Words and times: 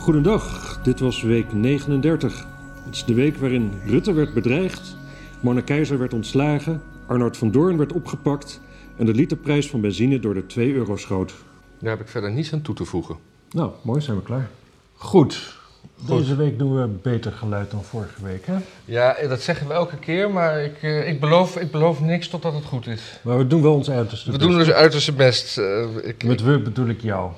Goedendag, 0.00 0.78
dit 0.82 1.00
was 1.00 1.22
week 1.22 1.52
39. 1.52 2.46
Het 2.84 2.94
is 2.94 3.04
de 3.04 3.14
week 3.14 3.36
waarin 3.36 3.72
Rutte 3.86 4.12
werd 4.12 4.34
bedreigd, 4.34 4.96
Mona 5.40 5.60
Keizer 5.60 5.98
werd 5.98 6.12
ontslagen, 6.14 6.82
Arnold 7.06 7.36
van 7.36 7.50
Doorn 7.50 7.76
werd 7.76 7.92
opgepakt 7.92 8.60
en 8.96 9.06
de 9.06 9.14
literprijs 9.14 9.68
van 9.70 9.80
benzine 9.80 10.20
door 10.20 10.34
de 10.34 10.46
2 10.46 10.72
euro 10.74 10.96
schoot. 10.96 11.32
Daar 11.80 11.90
heb 11.90 12.00
ik 12.00 12.08
verder 12.08 12.32
niets 12.32 12.52
aan 12.52 12.62
toe 12.62 12.74
te 12.74 12.84
voegen. 12.84 13.16
Nou, 13.50 13.70
mooi, 13.82 14.00
zijn 14.00 14.16
we 14.16 14.22
klaar. 14.22 14.48
Goed. 14.94 15.58
Goed. 16.06 16.18
Deze 16.18 16.36
week 16.36 16.58
doen 16.58 16.80
we 16.80 16.86
beter 17.02 17.32
geluid 17.32 17.70
dan 17.70 17.84
vorige 17.84 18.22
week, 18.24 18.46
hè? 18.46 18.56
Ja, 18.84 19.16
dat 19.28 19.40
zeggen 19.40 19.66
we 19.68 19.72
elke 19.72 19.96
keer, 19.96 20.30
maar 20.30 20.64
ik, 20.64 20.82
eh, 20.82 21.08
ik, 21.08 21.20
beloof, 21.20 21.56
ik 21.56 21.70
beloof 21.70 22.00
niks 22.00 22.28
totdat 22.28 22.54
het 22.54 22.64
goed 22.64 22.86
is. 22.86 23.20
Maar 23.22 23.38
we 23.38 23.46
doen 23.46 23.62
wel 23.62 23.74
ons 23.74 23.90
uiterste 23.90 24.30
We 24.30 24.38
best. 24.38 24.48
doen 24.50 24.58
dus 24.58 24.70
uiterste 24.70 25.12
best. 25.12 25.58
eh, 25.58 25.86
ik, 26.02 26.24
Met 26.24 26.42
we 26.42 26.58
bedoel 26.60 26.88
ik 26.88 27.00
jou. 27.00 27.30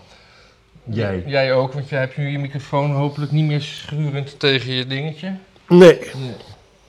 Jij. 0.84 1.22
Jij 1.26 1.54
ook, 1.54 1.72
want 1.72 1.88
jij 1.88 2.00
hebt 2.00 2.16
nu 2.16 2.28
je 2.28 2.38
microfoon 2.38 2.90
hopelijk 2.90 3.32
niet 3.32 3.46
meer 3.46 3.60
schurend 3.60 4.38
tegen 4.38 4.72
je 4.72 4.86
dingetje. 4.86 5.36
Nee. 5.68 5.98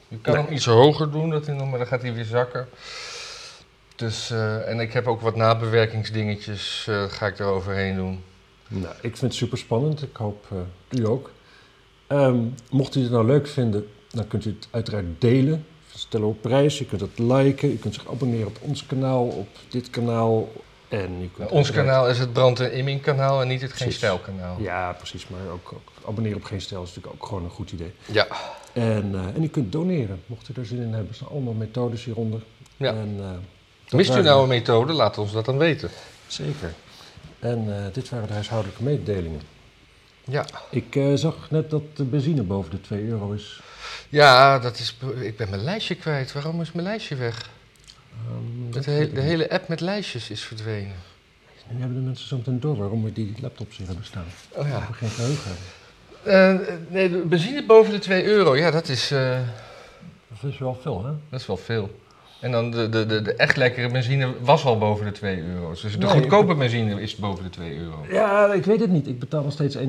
Je 0.08 0.20
kan 0.22 0.36
hem 0.36 0.54
iets 0.54 0.66
hoger 0.66 1.12
doen, 1.12 1.30
dat 1.30 1.46
hij 1.46 1.56
maar 1.56 1.78
dan 1.78 1.88
gaat 1.88 2.02
hij 2.02 2.14
weer 2.14 2.26
zakken. 2.26 2.68
Dus, 3.96 4.32
eh, 4.32 4.70
en 4.70 4.80
ik 4.80 4.94
heb 4.94 5.08
ook 5.08 5.22
wat 5.22 5.36
nabewerkingsdingetjes, 5.36 6.86
eh, 6.90 7.04
ga 7.04 7.28
ik 7.28 7.40
er 7.40 7.46
overheen 7.46 7.96
doen. 7.96 8.24
Nou, 8.68 8.94
ik 9.02 9.18
vind 9.18 9.22
het 9.22 9.34
super 9.34 9.58
spannend. 9.58 10.02
Ik 10.02 10.16
hoop 10.16 10.46
eh, 10.52 11.00
u 11.00 11.08
ook. 11.08 11.32
Ehm, 12.08 12.38
mocht 12.70 12.96
u 12.96 13.02
het 13.02 13.12
nou 13.12 13.26
leuk 13.26 13.48
vinden, 13.48 13.88
dan 14.10 14.28
kunt 14.28 14.46
u 14.46 14.50
het 14.50 14.68
uiteraard 14.72 15.06
delen. 15.20 15.66
Stellen 15.96 16.28
op 16.28 16.42
prijs. 16.42 16.78
Je 16.78 16.86
kunt 16.86 17.02
het 17.02 17.20
liken. 17.20 17.70
Je 17.70 17.78
kunt 17.78 17.94
zich 17.94 18.10
abonneren 18.10 18.48
op 18.48 18.58
ons 18.62 18.86
kanaal, 18.86 19.28
op 19.28 19.48
dit 19.70 19.90
kanaal. 19.90 20.52
En 20.94 21.22
je 21.22 21.30
kunt 21.30 21.50
ons 21.50 21.72
kanaal 21.72 22.10
is 22.10 22.20
het 22.20 22.34
Brand 22.34 22.60
en 22.60 22.74
Imming 22.74 23.02
kanaal 23.02 23.42
en 23.42 23.48
niet 23.48 23.62
het 23.62 23.74
Geen. 23.74 23.92
Stijl 23.92 24.18
kanaal. 24.18 24.58
Ja, 24.60 24.92
precies. 24.92 25.28
Maar 25.28 25.52
ook, 25.52 25.74
ook 25.74 25.92
abonneren 26.08 26.38
op 26.38 26.44
Geen 26.44 26.62
Stijl 26.62 26.82
is 26.84 26.88
natuurlijk 26.88 27.16
ook 27.16 27.28
gewoon 27.28 27.44
een 27.44 27.50
goed 27.50 27.72
idee. 27.72 27.94
Ja. 28.06 28.28
En, 28.74 29.12
eh, 29.14 29.36
en 29.36 29.44
u 29.44 29.48
kunt 29.48 29.72
doneren, 29.72 30.24
mocht 30.26 30.50
u 30.50 30.54
er 30.60 30.66
zin 30.66 30.78
in 30.78 30.94
hebben. 30.94 31.10
Er 31.10 31.16
zijn 31.16 31.30
allemaal 31.30 31.54
methodes 31.54 32.04
hieronder. 32.04 32.42
Ja. 32.78 32.90
En, 32.90 33.16
eh, 33.20 33.98
Mist 33.98 34.16
u 34.16 34.22
nou 34.22 34.42
een 34.42 34.48
methode, 34.48 34.94
laat 34.94 35.18
ons 35.18 35.32
dat 35.32 35.46
dan 35.46 35.58
weten. 35.58 35.90
Zeker. 36.28 36.74
En 37.40 37.78
eh, 37.78 37.94
dit 37.94 38.10
waren 38.10 38.28
de 38.28 38.34
huishoudelijke 38.34 38.84
mededelingen. 38.84 39.42
Ja. 40.24 40.46
Ik 40.70 41.00
zag 41.16 41.50
net 41.50 41.70
dat 41.70 41.84
de 41.94 42.04
benzine 42.04 42.44
boven 42.44 42.72
de 42.72 42.82
2 42.82 43.06
euro 43.06 43.32
is. 43.32 43.62
Ja, 44.10 44.60
dat 44.60 44.80
is, 44.80 44.98
ik 45.20 45.38
ben 45.38 45.50
mijn 45.50 45.64
lijstje 45.64 45.96
kwijt. 45.96 46.34
Waarom 46.34 46.62
is 46.62 46.72
mijn 46.72 46.88
lijstje 46.88 47.16
weg? 47.16 47.50
Ehm, 48.28 48.76
Het 48.76 48.86
he- 48.86 49.12
de 49.14 49.22
hele 49.22 49.50
app 49.50 49.68
met 49.68 49.80
lijstjes 49.82 50.30
is 50.30 50.42
verdwenen. 50.44 50.96
Nu 51.70 51.80
hebben 51.80 51.98
de 51.98 52.04
mensen 52.06 52.28
zo 52.28 52.38
meteen 52.38 52.60
door 52.60 52.78
waarom 52.78 53.04
we 53.04 53.14
die 53.14 53.34
laptops 53.42 53.78
hier 53.78 53.88
hebben 53.88 54.06
staan. 54.06 54.26
Oh 54.52 54.68
ja. 54.68 54.80
Geen 54.80 55.10
geheugen 55.10 55.44
hebben. 55.44 55.64
Eh, 56.24 56.68
nee, 56.90 57.10
de 57.10 57.18
benzine 57.18 57.66
boven 57.66 57.92
de 57.94 58.00
2 58.00 58.24
euro, 58.26 58.56
ja, 58.56 58.72
dat 58.72 58.88
is, 58.90 59.12
eh, 59.12 59.40
Dat 60.42 60.52
is 60.52 60.58
wel 60.58 60.76
veel, 60.82 61.06
hè? 61.06 61.12
dat 61.30 61.40
is 61.40 61.46
wel 61.48 61.58
veel. 61.58 62.00
En 62.40 62.52
dan 62.52 62.72
de, 62.72 62.90
de, 62.90 63.06
de, 63.06 63.22
de 63.22 63.34
echt 63.36 63.56
lekkere 63.58 63.90
benzine 63.90 64.34
was 64.42 64.66
al 64.66 64.78
boven 64.78 65.06
de 65.06 65.12
2 65.12 65.44
euro's. 65.44 65.82
Dus 65.82 65.92
de 65.92 65.98
Nee, 65.98 66.08
goedkope 66.10 66.56
benzine 66.56 67.02
is 67.02 67.16
boven 67.16 67.44
de 67.44 67.50
2 67.50 67.78
euro. 67.78 68.06
Ja, 68.12 68.54
ik 68.54 68.66
weet 68.66 68.80
het 68.80 68.90
niet. 68.90 69.08
Ik 69.08 69.20
betaal 69.20 69.44
nog 69.44 69.52
steeds 69.54 69.76
1,90 69.78 69.82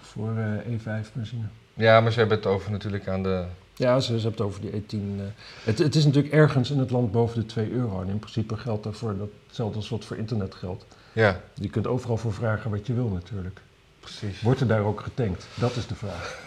voor 0.00 0.36
eh, 0.36 0.72
E5 0.74 1.12
benzine. 1.12 1.42
Ja, 1.74 2.00
maar 2.00 2.12
ze 2.12 2.18
hebben 2.18 2.36
het 2.36 2.46
over 2.46 2.70
natuurlijk 2.70 3.08
aan 3.08 3.22
de... 3.22 3.44
Ja, 3.76 4.00
ze, 4.00 4.06
ze 4.06 4.12
hebben 4.12 4.30
het 4.32 4.40
over 4.40 4.60
die 4.60 4.70
E10. 4.70 5.20
eh. 5.20 5.24
Het, 5.64 5.78
het 5.78 5.94
is 5.94 6.04
natuurlijk 6.04 6.34
ergens 6.34 6.70
in 6.70 6.78
het 6.78 6.90
land 6.90 7.12
boven 7.12 7.40
de 7.40 7.46
2 7.46 7.70
euro. 7.70 8.00
En 8.02 8.08
in 8.08 8.18
principe 8.18 8.56
geldt 8.56 8.84
daarvoor 8.84 9.16
dat 9.18 9.28
hetzelfde 9.46 9.76
als 9.76 9.88
wat 9.88 10.04
voor 10.04 10.16
internet 10.16 10.54
geldt. 10.54 10.86
Ja, 11.12 11.40
Je 11.54 11.68
kunt 11.68 11.86
overal 11.86 12.16
voor 12.16 12.32
vragen 12.32 12.70
wat 12.70 12.86
je 12.86 12.94
wil 12.94 13.08
natuurlijk. 13.08 13.60
precies. 14.00 14.40
Wordt 14.40 14.60
er 14.60 14.66
daar 14.66 14.82
ook 14.84 15.00
getankt? 15.00 15.46
Dat 15.54 15.76
is 15.76 15.86
de 15.86 15.94
vraag. 15.94 16.44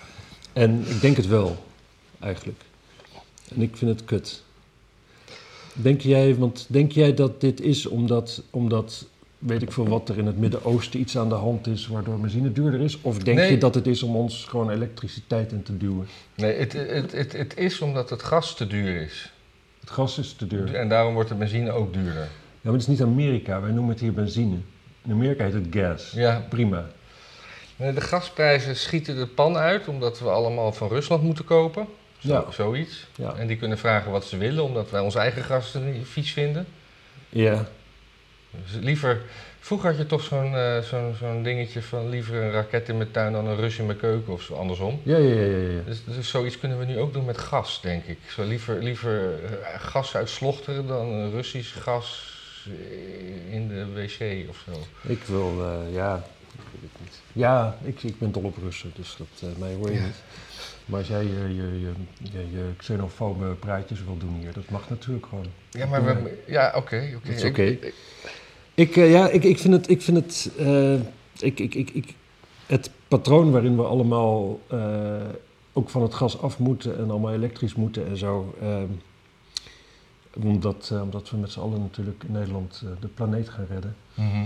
En 0.54 0.84
ik 0.88 1.02
denk 1.02 1.18
het 1.18 1.28
wel, 1.28 1.64
eigenlijk. 2.20 2.62
En 3.56 3.62
ik 3.62 3.78
vind 3.78 3.92
het 3.92 4.06
kut. 4.06 4.44
Denk 5.74 6.02
jij, 6.02 6.36
want 6.36 6.66
denk 6.70 6.92
jij 6.92 7.14
dat 7.14 7.42
dit 7.42 7.62
is 7.62 7.86
omdat, 7.86 8.44
omdat 8.50 9.06
weet 9.40 9.62
ik 9.62 9.72
veel 9.72 9.88
wat 9.88 10.10
er 10.10 10.18
in 10.18 10.26
het 10.26 10.38
Midden-Oosten 10.38 11.00
iets 11.00 11.18
aan 11.18 11.30
de 11.30 11.36
hand 11.36 11.68
is 11.68 11.88
waardoor 11.88 12.20
benzine 12.20 12.52
duurder 12.52 12.80
is? 12.82 13.02
Of 13.02 13.18
denk 13.18 13.38
Nee. 13.38 13.52
je 13.52 13.58
dat 13.58 13.76
het 13.76 13.88
is 13.88 14.04
om 14.04 14.16
ons 14.16 14.46
gewoon 14.50 14.70
elektriciteit 14.70 15.52
in 15.52 15.64
te 15.64 15.78
duwen? 15.78 16.08
Nee, 16.36 16.54
het, 16.58 16.74
het, 16.74 17.12
het, 17.12 17.32
het 17.32 17.58
is 17.58 17.82
omdat 17.82 18.10
het 18.10 18.24
gas 18.24 18.56
te 18.56 18.68
duur 18.68 19.02
is. 19.02 19.32
Het 19.80 19.90
gas 19.90 20.18
is 20.18 20.34
te 20.34 20.48
duur. 20.48 20.68
Ja, 20.72 20.74
En 20.74 20.90
daarom 20.90 21.14
wordt 21.14 21.30
de 21.30 21.36
benzine 21.36 21.72
ook 21.72 21.94
duurder. 21.94 22.28
maar 22.62 22.74
het 22.74 22.82
is 22.82 22.88
niet 22.88 23.02
Amerika, 23.02 23.62
wij 23.62 23.72
noemen 23.72 23.92
het 23.92 24.00
hier 24.02 24.14
benzine. 24.14 24.58
In 25.06 25.12
Amerika 25.12 25.44
heet 25.44 25.54
het 25.54 25.68
gas. 25.70 26.12
Ja, 26.12 26.46
Prima. 26.50 26.86
De 27.76 28.02
gasprijzen 28.02 28.76
schieten 28.76 29.16
de 29.16 29.28
pan 29.28 29.58
uit 29.58 29.88
omdat 29.88 30.20
we 30.20 30.30
allemaal 30.30 30.72
van 30.72 30.88
Rusland 30.88 31.24
moeten 31.24 31.46
kopen. 31.46 31.88
Zo, 32.18 32.28
Ja. 32.28 32.46
Zoiets. 32.52 33.08
Ja. 33.16 33.34
En 33.36 33.48
die 33.48 33.58
kunnen 33.58 33.78
vragen 33.78 34.12
wat 34.12 34.26
ze 34.26 34.38
willen 34.38 34.64
omdat 34.64 34.90
wij 34.90 35.02
ons 35.02 35.16
eigen 35.16 35.44
gas 35.44 35.74
niet 35.86 36.08
vies 36.08 36.34
vinden. 36.34 36.66
Ja. 37.30 37.68
Dus 38.52 38.82
liever, 38.82 39.22
vroeger 39.60 39.90
had 39.90 39.98
je 39.98 40.06
toch 40.06 40.22
zo'n 40.22 40.56
eh, 40.56 40.80
zo'n 40.80 41.16
zo'n 41.20 41.44
dingetje 41.44 41.82
van 41.82 42.10
liever 42.10 42.36
een 42.44 42.52
raket 42.52 42.90
in 42.90 42.98
mijn 42.98 43.12
tuin 43.12 43.34
dan 43.34 43.48
een 43.48 43.56
Rus 43.56 43.78
in 43.78 43.86
mijn 43.86 43.98
keuken 43.98 44.34
of 44.34 44.42
zo, 44.42 44.54
andersom. 44.56 45.02
Ja, 45.04 45.18
ja, 45.18 45.34
ja, 45.34 45.46
ja. 45.58 45.70
ja. 45.72 45.82
Dus, 45.86 46.04
dus 46.06 46.30
zoiets 46.30 46.60
kunnen 46.60 46.80
we 46.80 46.86
nu 46.86 47.00
ook 47.00 47.14
doen 47.14 47.26
met 47.26 47.38
gas, 47.38 47.82
denk 47.82 48.04
ik. 48.06 48.18
Zo 48.30 48.44
liever, 48.44 48.84
liever 48.84 49.44
eh, 49.44 49.80
gas 49.80 50.16
uit 50.16 50.30
Slochteren 50.30 50.88
dan 50.88 51.32
Russisch 51.32 51.82
gas 51.82 52.38
in 53.50 53.68
de 53.68 53.86
wc 53.94 54.50
of 54.50 54.64
zo. 54.66 54.72
Ik 55.02 55.24
wil, 55.24 55.64
eh, 55.64 55.94
ja, 55.94 56.16
ik 56.52 56.64
weet 56.72 56.90
het 56.92 57.02
niet. 57.02 57.22
Ja, 57.34 57.78
ik, 57.84 58.04
ik 58.04 58.20
ben 58.20 58.32
dol 58.32 58.44
op 58.44 58.58
Russen, 58.58 58.92
dus 58.96 59.18
dat, 59.18 59.58
mij 59.58 59.74
hoor 59.74 59.90
je 59.92 59.96
Ja. 59.98 60.06
niet. 60.06 60.16
Maar 60.86 61.00
als 61.00 61.08
jij 61.08 61.24
je, 61.24 61.56
je, 61.56 61.80
je, 61.80 62.52
je, 62.52 62.70
xenofobe 62.78 63.46
praatjes 63.46 64.04
wil 64.04 64.18
doen 64.18 64.34
hier, 64.40 64.54
dat 64.54 64.70
mag 64.70 64.90
natuurlijk 64.90 65.26
gewoon. 65.26 65.46
Ja, 65.72 65.86
maar 65.86 66.04
we, 66.24 66.44
ja, 66.48 66.74
oké. 66.76 67.12
oké. 67.16 67.28
Dat 67.28 67.36
is 67.36 67.44
Ik- 67.44 67.50
oké. 67.52 67.78
Ik, 68.80 68.98
eh, 68.98 69.12
ja, 69.12 69.30
ik, 69.30 69.44
ik 69.44 69.60
vind 69.60 69.74
het, 69.74 69.90
ik 69.90 70.02
vind 70.02 70.18
het, 70.18 70.52
eh, 70.58 70.94
ik, 71.40 71.60
ik, 71.60 71.76
ik, 71.76 71.90
ik, 71.90 72.16
het 72.66 72.92
patroon 73.08 73.52
waarin 73.52 73.76
we 73.76 73.84
allemaal 73.84 74.60
eh, 74.68 74.80
ook 75.74 75.90
van 75.90 76.02
het 76.02 76.14
gas 76.14 76.42
af 76.42 76.60
moeten 76.60 76.98
en 76.98 77.10
allemaal 77.10 77.34
elektrisch 77.34 77.76
moeten 77.76 78.08
en 78.08 78.18
zo. 78.18 78.56
omdat, 80.44 80.94
omdat 81.04 81.30
we 81.30 81.38
met 81.38 81.52
z'n 81.52 81.60
allen 81.60 81.80
natuurlijk 81.80 82.24
in 82.28 82.32
Nederland 82.32 82.84
de 83.00 83.08
planeet 83.08 83.50
gaan 83.50 83.66
redden. 83.70 83.96
Mhm. 84.14 84.44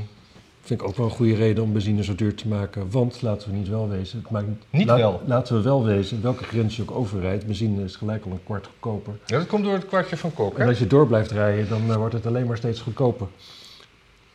Vind 0.62 0.82
ik 0.82 0.88
ook 0.88 0.96
wel 0.96 1.06
een 1.06 1.12
goede 1.12 1.36
reden 1.36 1.64
om 1.64 1.74
benzine 1.74 2.04
zo 2.04 2.16
duur 2.16 2.36
te 2.36 2.48
maken. 2.48 2.92
Want 2.92 3.22
laten 3.22 3.52
we 3.52 3.58
niet 3.58 3.68
wel 3.68 3.90
wezen. 3.90 4.20
Het 4.20 4.30
maakt, 4.30 4.48
Niet 4.70 4.86
wel. 4.86 5.22
Laten 5.26 5.56
we 5.56 5.62
wel 5.62 5.84
wezen, 5.86 6.22
welke 6.22 6.44
grens 6.44 6.76
je 6.76 6.82
ook 6.82 6.92
overrijdt. 6.92 7.46
Benzine 7.46 7.84
is 7.84 7.96
gelijk 7.96 8.26
al 8.26 8.32
een 8.32 8.44
kwart 8.44 8.68
goedkoper. 8.68 9.14
Ja, 9.26 9.38
dat 9.38 9.48
komt 9.48 9.64
door 9.64 9.74
het 9.74 9.86
kwartje 9.86 10.18
van 10.18 10.34
Kok, 10.34 10.58
En 10.58 10.68
als 10.68 10.80
je 10.80 10.88
door 10.88 11.08
blijft 11.08 11.32
rijden, 11.32 11.70
dan 11.70 11.98
wordt 11.98 12.14
het 12.14 12.26
alleen 12.26 12.46
maar 12.48 12.58
steeds 12.58 12.82
goedkoper. 12.82 13.28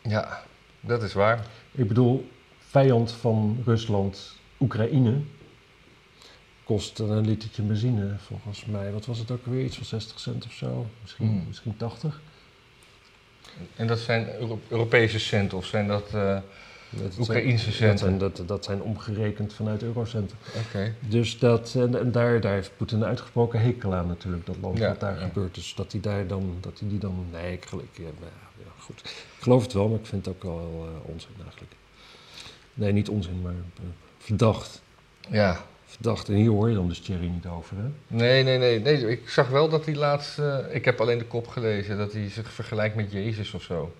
Ja, 0.03 0.43
dat 0.79 1.03
is 1.03 1.13
waar. 1.13 1.45
Ik 1.71 1.87
bedoel, 1.87 2.29
vijand 2.57 3.11
van 3.11 3.61
Rusland, 3.65 4.35
Oekraïne, 4.59 5.21
kost 6.63 6.99
een 6.99 7.25
litertje 7.25 7.61
benzine 7.61 8.15
volgens 8.17 8.65
mij. 8.65 8.91
Wat 8.91 9.05
was 9.05 9.17
het 9.19 9.31
ook 9.31 9.45
weer? 9.45 9.63
Iets 9.65 9.75
van 9.77 9.85
60 9.85 10.19
cent 10.19 10.45
of 10.45 10.51
zo? 10.53 10.85
Misschien, 11.01 11.27
Hmm. 11.27 11.43
misschien 11.47 11.77
80? 11.77 12.21
En 13.75 13.87
dat 13.87 13.99
zijn 13.99 14.29
Euro- 14.39 14.59
Europese 14.67 15.19
centen 15.19 15.57
of 15.57 15.65
zijn 15.65 15.87
dat 15.87 16.13
eh 16.13 16.37
Dat 16.89 17.17
Oekraïnse 17.19 17.65
Dat 17.65 17.73
centen? 17.75 17.97
zijn, 17.99 18.17
dat, 18.17 18.43
dat 18.45 18.63
zijn 18.65 18.81
omgerekend 18.81 19.53
vanuit 19.53 19.83
eurocenten. 19.83 20.37
Oké. 20.65 20.93
Dus 20.99 21.39
dat, 21.39 21.73
en, 21.75 21.99
en 21.99 22.11
daar, 22.11 22.41
daar 22.41 22.53
heeft 22.53 22.71
Poetin 22.77 23.03
uitgesproken 23.05 23.61
hekel 23.61 23.93
aan 23.95 24.07
natuurlijk, 24.07 24.45
dat 24.45 24.55
land 24.61 24.77
Ja, 24.77 24.87
wat 24.87 24.99
daar 24.99 25.19
ja. 25.19 25.25
gebeurt. 25.27 25.55
Dus 25.55 25.73
dat 25.75 25.91
hij 25.91 26.01
daar 26.01 26.27
dan, 26.27 26.57
dat 26.61 26.79
hij 26.79 26.89
die 26.89 26.99
dan, 26.99 27.25
nee, 27.31 27.53
ik, 27.53 27.65
ja, 27.93 28.03
goed. 28.89 28.99
Ik 29.09 29.43
geloof 29.45 29.63
het 29.63 29.73
wel, 29.73 29.87
maar 29.87 29.99
ik 29.99 30.05
vind 30.05 30.25
het 30.25 30.35
ook 30.35 30.43
wel 30.43 30.87
eh, 30.87 31.09
onzin 31.09 31.35
eigenlijk. 31.43 31.71
Nee, 32.73 32.91
niet 32.91 33.09
onzin, 33.09 33.41
maar 33.41 33.53
eh, 33.53 33.83
verdacht. 34.17 34.81
Ja. 35.29 35.65
Verdacht. 35.85 36.29
En 36.29 36.35
hier 36.35 36.49
hoor 36.49 36.69
je 36.69 36.75
dan 36.75 36.87
dus 36.87 36.99
Thierry 36.99 37.27
niet 37.27 37.45
over, 37.45 37.75
hè? 37.77 37.83
Nee, 38.07 38.43
nee, 38.43 38.57
nee, 38.57 38.79
nee. 38.79 39.09
Ik 39.09 39.29
zag 39.29 39.49
wel 39.49 39.69
dat 39.69 39.85
hij 39.85 39.95
laatst... 39.95 40.39
eh, 40.39 40.57
ik 40.69 40.85
heb 40.85 41.01
alleen 41.01 41.17
de 41.17 41.25
kop 41.25 41.47
gelezen, 41.47 41.97
dat 41.97 42.13
hij 42.13 42.29
zich 42.29 42.51
vergelijkt 42.51 42.95
met 42.95 43.11
Jezus 43.11 43.53
of 43.53 43.63
zo. 43.63 43.93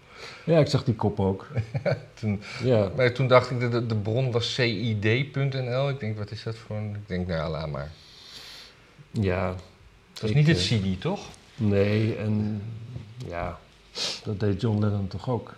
Ja, 0.44 0.60
ik 0.60 0.68
zag 0.68 0.84
die 0.84 0.96
kop 0.96 1.19
ook. 1.19 1.48
Toen, 2.19 2.42
Ja, 2.64 2.92
maar 2.96 3.14
toen 3.14 3.28
dacht 3.28 3.52
ik, 3.52 3.60
de, 3.60 3.86
de, 3.86 3.96
bron 3.96 4.31
was 4.31 4.54
cid.nl. 4.54 5.90
Ik 5.90 6.00
denk, 6.00 6.18
wat 6.18 6.31
is 6.31 6.44
dat 6.44 6.56
voor 6.56 6.75
een... 6.75 6.90
Ik 6.96 7.08
denk, 7.08 7.28
nou 7.28 7.52
laat 7.52 7.69
maar. 7.69 7.92
ja. 9.12 9.56
Het 10.12 10.22
was 10.22 10.30
Ik, 10.30 10.36
niet 10.36 10.48
het 10.48 10.58
CD, 10.58 11.02
toch? 11.02 11.19
Nee, 11.56 12.16
en 12.16 12.62
ja, 13.28 13.60
dat 14.24 14.40
deed 14.40 14.62
John 14.62 14.80
Lennon 14.80 15.07
toch 15.07 15.30
ook. 15.30 15.54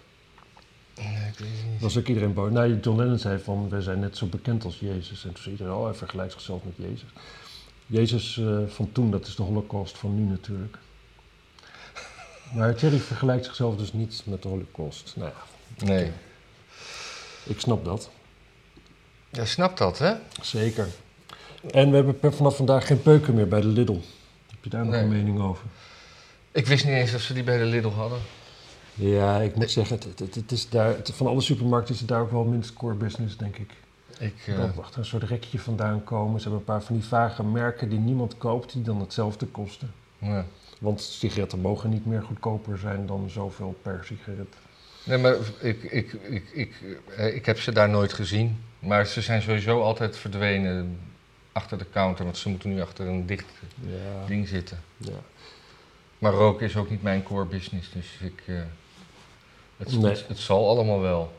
Nee, 0.97 1.05
ik 1.07 1.39
weet 1.39 1.49
het 1.57 1.71
niet. 1.71 1.81
Was 1.81 1.97
ook 1.97 2.07
iedereen 2.07 2.33
boos. 2.33 2.51
Nou, 2.51 2.79
John 2.81 2.97
Lennon 2.97 3.17
zei 3.19 3.39
van, 3.39 3.69
we 3.69 3.81
zijn 3.81 3.99
net 3.99 4.17
zo 4.17 4.25
bekend 4.25 4.63
als 4.63 4.79
Jezus. 4.79 5.23
En 5.23 5.33
toen 5.33 5.43
zei 5.43 5.51
iedereen, 5.55 5.73
oh, 5.73 5.83
hij 5.85 5.93
vergelijkt 5.93 6.31
zichzelf 6.31 6.63
met 6.63 6.73
Jezus. 6.75 7.09
Jezus 7.85 8.37
eh, 8.37 8.57
van 8.67 8.91
toen, 8.91 9.11
dat 9.11 9.27
is 9.27 9.35
de 9.35 9.43
holocaust 9.43 9.97
van 9.97 10.15
nu 10.15 10.21
natuurlijk. 10.29 10.77
Maar 12.55 12.75
Thierry 12.75 12.97
vergelijkt 12.99 13.45
zichzelf 13.45 13.75
dus 13.75 13.93
niet 13.93 14.21
met 14.25 14.41
de 14.41 14.47
holocaust. 14.47 15.13
Nou 15.15 15.31
ja, 15.77 15.85
Nee. 15.85 16.11
ik 17.45 17.59
snap 17.59 17.85
dat. 17.85 18.09
Ja, 19.29 19.45
snapt 19.45 19.77
dat, 19.77 19.99
hè? 19.99 20.13
Zeker. 20.41 20.87
En 21.71 21.89
we 21.89 21.95
hebben 21.95 22.19
per 22.19 22.33
vanaf 22.33 22.55
vandaag 22.55 22.87
geen 22.87 23.01
peuken 23.01 23.33
meer 23.33 23.47
bij 23.47 23.61
de 23.61 23.67
Lidl. 23.67 23.97
Heb 24.51 24.63
je 24.63 24.69
daar 24.69 24.83
nog 24.85 24.93
Nee. 24.93 25.01
een 25.03 25.09
mening 25.09 25.39
over? 25.41 25.65
Ik 26.51 26.65
wist 26.67 26.85
niet 26.85 26.93
eens 26.93 27.11
dat 27.11 27.21
ze 27.21 27.33
die 27.33 27.43
bij 27.43 27.57
de 27.57 27.63
Lidl 27.65 27.87
hadden. 27.87 28.19
Ja, 28.93 29.37
ik 29.39 29.55
moet 29.55 29.71
zeggen, 29.71 29.95
het, 29.99 30.19
het, 30.19 30.35
het 30.35 30.51
is 30.51 30.69
daar, 30.69 30.87
het- 30.95 31.11
van 31.13 31.27
alle 31.27 31.41
supermarkten 31.41 31.93
is 31.93 31.99
het 31.99 32.09
daar 32.09 32.21
ook 32.21 32.31
wel 32.31 32.43
minst 32.43 32.73
core 32.73 32.93
business, 32.95 33.37
denk 33.37 33.57
ik. 33.57 33.71
Ik, 34.19 34.33
eh, 34.45 34.57
Dat 34.57 34.77
achter 34.79 34.99
een 34.99 35.05
soort 35.05 35.23
rekje 35.23 35.59
vandaan 35.59 36.03
komen. 36.03 36.41
Ze 36.41 36.49
hebben 36.49 36.59
een 36.59 36.73
paar 36.73 36.83
van 36.83 36.95
die 36.95 37.05
vage 37.05 37.43
merken 37.43 37.89
die 37.89 37.99
niemand 37.99 38.37
koopt, 38.37 38.73
die 38.73 38.81
dan 38.81 38.99
hetzelfde 38.99 39.45
kosten. 39.45 39.91
ja. 40.17 40.45
Want 40.79 41.01
sigaretten 41.01 41.59
mogen 41.59 41.89
niet 41.89 42.05
meer 42.05 42.21
goedkoper 42.23 42.77
zijn 42.77 43.05
dan 43.05 43.29
zoveel 43.29 43.79
per 43.81 44.01
sigaret. 44.05 44.47
Nee, 45.03 45.17
maar 45.17 45.35
ik, 45.59 45.83
ik, 45.83 46.13
ik, 46.13 46.49
ik, 46.53 46.73
eh, 47.17 47.35
ik 47.35 47.45
heb 47.45 47.59
ze 47.59 47.71
daar 47.71 47.89
nooit 47.89 48.13
gezien. 48.13 48.63
Maar 48.79 49.05
ze 49.05 49.21
zijn 49.21 49.41
sowieso 49.41 49.81
altijd 49.81 50.17
verdwenen 50.17 50.99
achter 51.51 51.77
de 51.77 51.85
counter. 51.93 52.23
Want 52.25 52.37
ze 52.37 52.49
moeten 52.49 52.69
nu 52.69 52.81
achter 52.81 53.07
een 53.07 53.25
dicht 53.25 53.45
Ja, 53.85 54.27
ding 54.27 54.47
zitten. 54.47 54.79
ja. 54.97 55.11
Maar 56.21 56.33
roken 56.33 56.65
is 56.65 56.75
ook 56.77 56.89
niet 56.89 57.03
mijn 57.03 57.23
core 57.23 57.45
business. 57.45 57.91
Dus 57.93 58.05
ik, 58.19 58.43
eh, 58.45 58.55
het, 59.77 59.91
Nee. 60.01 60.11
het, 60.11 60.25
het 60.27 60.37
zal 60.37 60.67
allemaal 60.69 60.99
wel. 61.01 61.33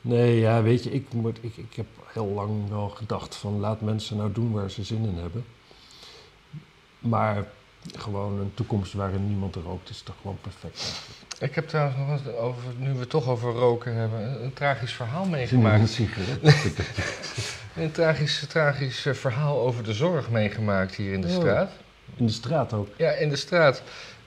Nee, 0.00 0.38
ja, 0.40 0.62
weet 0.62 0.84
je, 0.84 0.90
ik, 0.90 1.12
moet, 1.12 1.38
ik, 1.40 1.56
ik 1.56 1.74
heb 1.74 1.86
heel 2.12 2.26
lang 2.26 2.68
wel 2.68 2.88
gedacht 2.88 3.34
van 3.36 3.60
laat 3.60 3.80
mensen 3.80 4.16
nou 4.16 4.32
doen 4.32 4.52
waar 4.52 4.70
ze 4.70 4.84
zin 4.84 5.04
in 5.04 5.18
hebben. 5.20 5.44
Maar 6.98 7.44
gewoon 7.98 8.40
een 8.40 8.52
toekomst 8.54 8.92
waarin 8.92 9.26
niemand 9.28 9.54
rookt 9.54 9.88
is 9.90 10.00
toch 10.02 10.14
gewoon 10.20 10.38
perfect. 10.40 10.78
eigenlijk. 10.82 11.24
Ik 11.50 11.54
heb 11.54 11.68
trouwens 11.68 11.96
nog 11.98 12.08
eens, 12.10 12.36
over, 12.36 12.62
nu 12.78 12.92
we 12.92 12.98
het 13.00 13.10
toch 13.10 13.28
over 13.28 13.52
roken 13.52 13.94
hebben, 13.94 14.20
een, 14.22 14.44
een 14.44 14.52
tragisch 14.52 14.92
verhaal 14.92 15.22
Een 15.24 15.30
meegemaakt. 15.30 15.88
sigaret. 15.88 16.40
Een 17.76 17.90
tragisch, 17.92 18.44
tragisch 18.48 19.06
eh, 19.06 19.14
verhaal 19.14 19.58
over 19.60 19.84
de 19.84 19.92
zorg 19.94 20.30
meegemaakt 20.30 20.94
hier 20.94 21.12
in 21.12 21.20
de 21.20 21.28
Oh. 21.28 21.34
straat. 21.34 21.70
In 22.16 22.26
de 22.26 22.32
straat 22.32 22.72
ook. 22.72 22.88
Ja, 22.96 23.10
in 23.10 23.28
de 23.28 23.36
straat. 23.36 23.82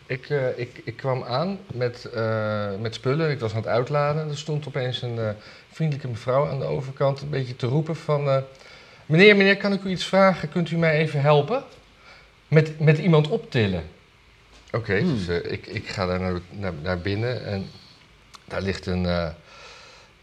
Ik, 0.06 0.30
eh, 0.30 0.58
ik, 0.60 0.82
ik 0.84 0.96
kwam 0.96 1.24
aan 1.24 1.60
met, 1.74 2.06
eh, 2.06 2.68
met 2.80 2.94
spullen. 2.96 3.30
Ik 3.32 3.40
was 3.40 3.52
aan 3.52 3.58
het 3.58 3.68
uitladen. 3.68 4.30
Er 4.30 4.38
stond 4.38 4.68
opeens 4.68 5.02
een 5.02 5.20
eh, 5.20 5.30
vriendelijke 5.72 6.08
mevrouw 6.12 6.48
aan 6.48 6.60
de 6.60 6.66
overkant 6.66 7.22
een 7.22 7.30
beetje 7.30 7.56
te 7.56 7.68
roepen 7.68 7.96
van... 7.96 8.28
eh, 8.28 8.38
meneer, 9.06 9.36
meneer, 9.36 9.58
kan 9.58 9.74
ik 9.74 9.84
u 9.84 9.90
iets 9.90 10.06
vragen? 10.06 10.50
Kunt 10.50 10.72
u 10.72 10.78
mij 10.78 10.98
even 10.98 11.22
helpen? 11.22 11.64
Met, 12.48 12.80
met 12.80 12.98
iemand 12.98 13.28
optillen. 13.28 13.84
Oké, 14.72 14.98
Hmm. 15.00 15.18
dus 15.26 15.42
ik, 15.42 15.66
ik 15.68 15.88
ga 15.88 16.06
daar 16.06 16.20
naar, 16.20 16.40
naar, 16.50 16.74
naar 16.82 17.00
binnen 17.00 17.46
en 17.46 17.70
daar 18.46 18.62
ligt 18.62 18.86
een, 18.86 19.06
eh, 19.06 19.28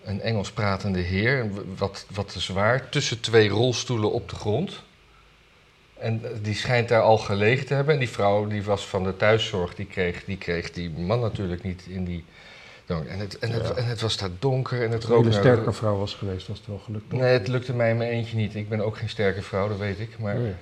een 0.04 0.20
Engels 0.20 0.50
pratende 0.52 0.98
heer, 1.00 1.50
wat, 1.76 2.06
wat 2.14 2.32
te 2.32 2.40
zwaar, 2.40 2.88
tussen 2.88 3.20
twee 3.20 3.48
rolstoelen 3.48 4.12
op 4.12 4.28
de 4.28 4.36
grond. 4.36 4.82
En 5.98 6.22
die 6.42 6.54
schijnt 6.54 6.88
daar 6.88 7.02
al 7.02 7.18
gelegen 7.18 7.66
te 7.66 7.74
hebben. 7.74 7.94
En 7.94 8.00
die 8.00 8.08
vrouw 8.08 8.46
die 8.46 8.62
was 8.62 8.86
van 8.86 9.04
de 9.04 9.16
thuiszorg, 9.16 9.74
die 9.74 9.86
kreeg 9.86 10.24
die, 10.24 10.36
kreeg 10.38 10.70
die 10.70 10.90
man 10.90 11.20
natuurlijk 11.20 11.62
niet 11.62 11.82
in 11.88 12.04
die... 12.04 12.24
En 12.86 13.18
het, 13.18 13.38
en, 13.38 13.50
het, 13.50 13.66
Ja. 13.68 13.74
en 13.74 13.84
het 13.86 14.00
was 14.00 14.16
daar 14.16 14.28
donker 14.38 14.76
en 14.82 14.90
het 14.90 14.94
Als 14.94 15.04
het 15.04 15.12
rook 15.12 15.24
een 15.24 15.32
sterke 15.32 15.72
vrouw 15.72 15.96
was 15.98 16.14
geweest, 16.14 16.48
was 16.48 16.58
het 16.58 16.66
wel 16.66 16.78
gelukt. 16.78 17.10
toch? 17.10 17.20
Nee, 17.20 17.32
het 17.32 17.48
lukte 17.48 17.72
mij 17.74 17.90
in 17.90 17.96
mijn 17.96 18.10
eentje 18.10 18.36
niet. 18.36 18.54
Ik 18.54 18.68
ben 18.68 18.80
ook 18.80 18.96
geen 18.96 19.08
sterke 19.08 19.42
vrouw, 19.42 19.68
dat 19.68 19.78
weet 19.78 19.98
ik. 20.00 20.18
Maar, 20.18 20.34
Nee. 20.36 20.52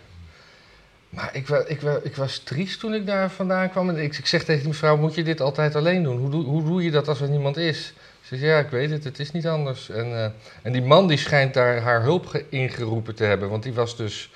maar 1.09 1.31
ik, 1.33 1.49
wa, 1.49 1.65
ik, 1.67 1.83
ik 2.03 2.17
was 2.17 2.39
triest 2.39 2.81
toen 2.81 2.95
ik 2.95 3.07
daar 3.07 3.31
vandaan 3.31 3.71
kwam. 3.71 3.89
En 3.89 3.97
ik, 3.99 4.17
ik 4.19 4.27
zeg 4.27 4.45
tegen 4.45 4.61
die 4.61 4.71
mevrouw, 4.71 4.97
moet 4.97 5.15
je 5.15 5.23
dit 5.23 5.41
altijd 5.41 5.75
alleen 5.75 6.03
doen? 6.03 6.17
Hoe, 6.19 6.31
doe- 6.31 6.45
hoe 6.45 6.65
doe 6.65 6.83
je 6.83 6.91
dat 6.91 7.09
als 7.09 7.21
er 7.21 7.29
niemand 7.29 7.57
is? 7.57 7.93
Ze 8.21 8.37
zegt, 8.37 8.43
ja, 8.43 8.59
ik 8.59 8.69
weet 8.69 8.91
het, 8.91 9.05
het 9.05 9.19
is 9.19 9.33
niet 9.33 9.47
anders. 9.47 9.91
En, 9.91 10.05
eh, 10.07 10.27
en 10.63 10.73
die 10.73 10.83
man 10.83 11.07
die 11.09 11.19
schijnt 11.19 11.55
daar 11.55 11.79
haar 11.81 12.03
hulp 12.03 12.27
ge- 12.27 12.45
ingeroepen 12.49 13.15
te 13.15 13.25
hebben. 13.25 13.49
Want 13.51 13.63
die 13.63 13.73
was 13.75 13.97
dus... 13.97 14.31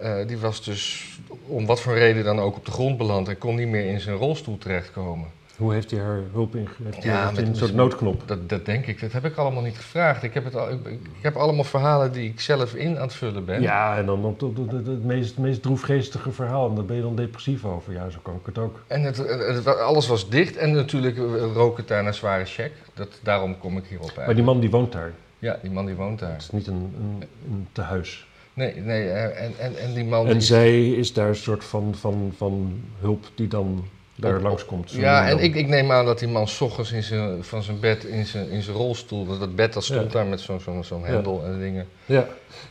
eh, 0.00 0.26
die 0.26 0.38
was 0.38 0.64
dus 0.64 1.04
om 1.46 1.66
wat 1.66 1.80
voor 1.80 1.94
reden 1.94 2.24
dan 2.24 2.38
ook 2.40 2.56
op 2.56 2.64
de 2.64 2.70
grond 2.70 2.96
beland 2.96 3.28
en 3.28 3.38
kon 3.38 3.54
niet 3.54 3.68
meer 3.68 3.84
in 3.86 4.00
zijn 4.00 4.16
rolstoel 4.16 4.58
terechtkomen. 4.58 5.28
Hoe 5.56 5.72
heeft 5.72 5.90
hij 5.90 6.00
haar 6.00 6.20
hulp 6.32 6.54
ingezet? 6.56 7.02
Ja, 7.02 7.30
met- 7.30 7.46
een 7.48 7.56
soort 7.56 7.74
noodknop. 7.74 8.22
Dat, 8.26 8.48
dat 8.48 8.64
denk 8.66 8.86
ik. 8.86 9.00
Dat 9.00 9.12
heb 9.12 9.24
ik 9.24 9.36
allemaal 9.36 9.62
niet 9.62 9.76
gevraagd. 9.76 10.22
Ik 10.22 10.34
heb, 10.34 10.44
het 10.44 10.56
al, 10.56 10.70
ik, 10.70 10.86
ik 10.86 11.00
heb 11.22 11.36
allemaal 11.36 11.64
verhalen 11.64 12.12
die 12.12 12.28
ik 12.30 12.40
zelf 12.40 12.74
in 12.74 12.96
aan 12.96 13.02
het 13.02 13.14
vullen 13.14 13.44
ben. 13.44 13.60
Ja, 13.62 13.96
en 13.96 14.06
dan 14.06 14.24
op, 14.24 14.42
op, 14.42 14.58
op- 14.58 14.72
op- 14.72 14.86
het 14.86 15.04
meest, 15.04 15.38
meest 15.38 15.62
droefgeestige 15.62 16.32
verhaal. 16.32 16.68
En 16.68 16.74
daar 16.74 16.84
ben 16.84 16.96
je 16.96 17.02
dan 17.02 17.16
depressief 17.16 17.64
over. 17.64 17.92
Ja, 17.92 18.10
zo 18.10 18.18
kan 18.22 18.34
ik 18.34 18.46
het 18.46 18.58
ook. 18.58 18.82
En 18.86 19.02
het, 19.02 19.66
alles 19.66 20.06
was 20.06 20.28
dicht 20.30 20.56
en 20.56 20.72
natuurlijk 20.72 21.16
rook 21.54 21.76
het 21.76 21.88
daar 21.88 22.02
naar 22.02 22.14
zware 22.14 22.44
check. 22.44 22.72
Dat, 22.94 23.20
daarom 23.22 23.58
kom 23.58 23.76
ik 23.76 23.84
hierop 23.88 24.12
Maar 24.16 24.26
uit. 24.26 24.36
die 24.36 24.44
man 24.44 24.60
die 24.60 24.70
woont 24.70 24.92
daar. 24.92 25.12
Ja, 25.38 25.58
die 25.62 25.70
man 25.70 25.86
die 25.86 25.94
woont 25.94 26.18
daar. 26.18 26.32
Het 26.32 26.42
is 26.42 26.50
niet 26.50 26.66
een, 26.66 26.94
een, 26.98 27.28
een 27.50 27.68
tehuis. 27.72 28.27
Nee, 28.58 28.74
nee 28.74 29.08
eh, 29.10 29.44
en, 29.44 29.52
en, 29.58 29.76
en 29.76 29.94
die 29.94 30.04
man 30.04 30.26
En 30.26 30.32
die... 30.32 30.40
zij 30.40 30.88
is 30.90 31.12
daar 31.12 31.28
een 31.28 31.36
soort 31.36 31.64
van, 31.64 31.94
van, 31.98 32.32
van 32.36 32.80
hulp 33.00 33.24
die 33.34 33.48
dan 33.48 33.84
daar 34.14 34.40
langskomt. 34.40 34.90
Ja, 34.90 35.28
en 35.28 35.38
ik, 35.38 35.54
ik 35.54 35.68
neem 35.68 35.90
aan 35.92 36.04
dat 36.04 36.18
die 36.18 36.28
man 36.28 36.48
's 36.48 36.60
ochtends 36.60 36.92
in 36.92 37.02
zijn, 37.02 37.44
van 37.44 37.62
zijn 37.62 37.80
bed 37.80 38.04
in 38.04 38.26
zijn, 38.26 38.50
in 38.50 38.62
zijn 38.62 38.76
rolstoel... 38.76 39.26
Dat, 39.26 39.40
dat 39.40 39.56
bed 39.56 39.72
dat 39.72 39.84
stond 39.84 40.02
Ja. 40.02 40.08
daar 40.08 40.26
met 40.26 40.40
zo'n 40.40 40.60
zo'n 40.60 40.84
zo'n 40.84 41.00
Ja. 41.00 41.06
hendel 41.06 41.44
en 41.44 41.58
dingen. 41.58 41.86
Ja, 42.06 42.26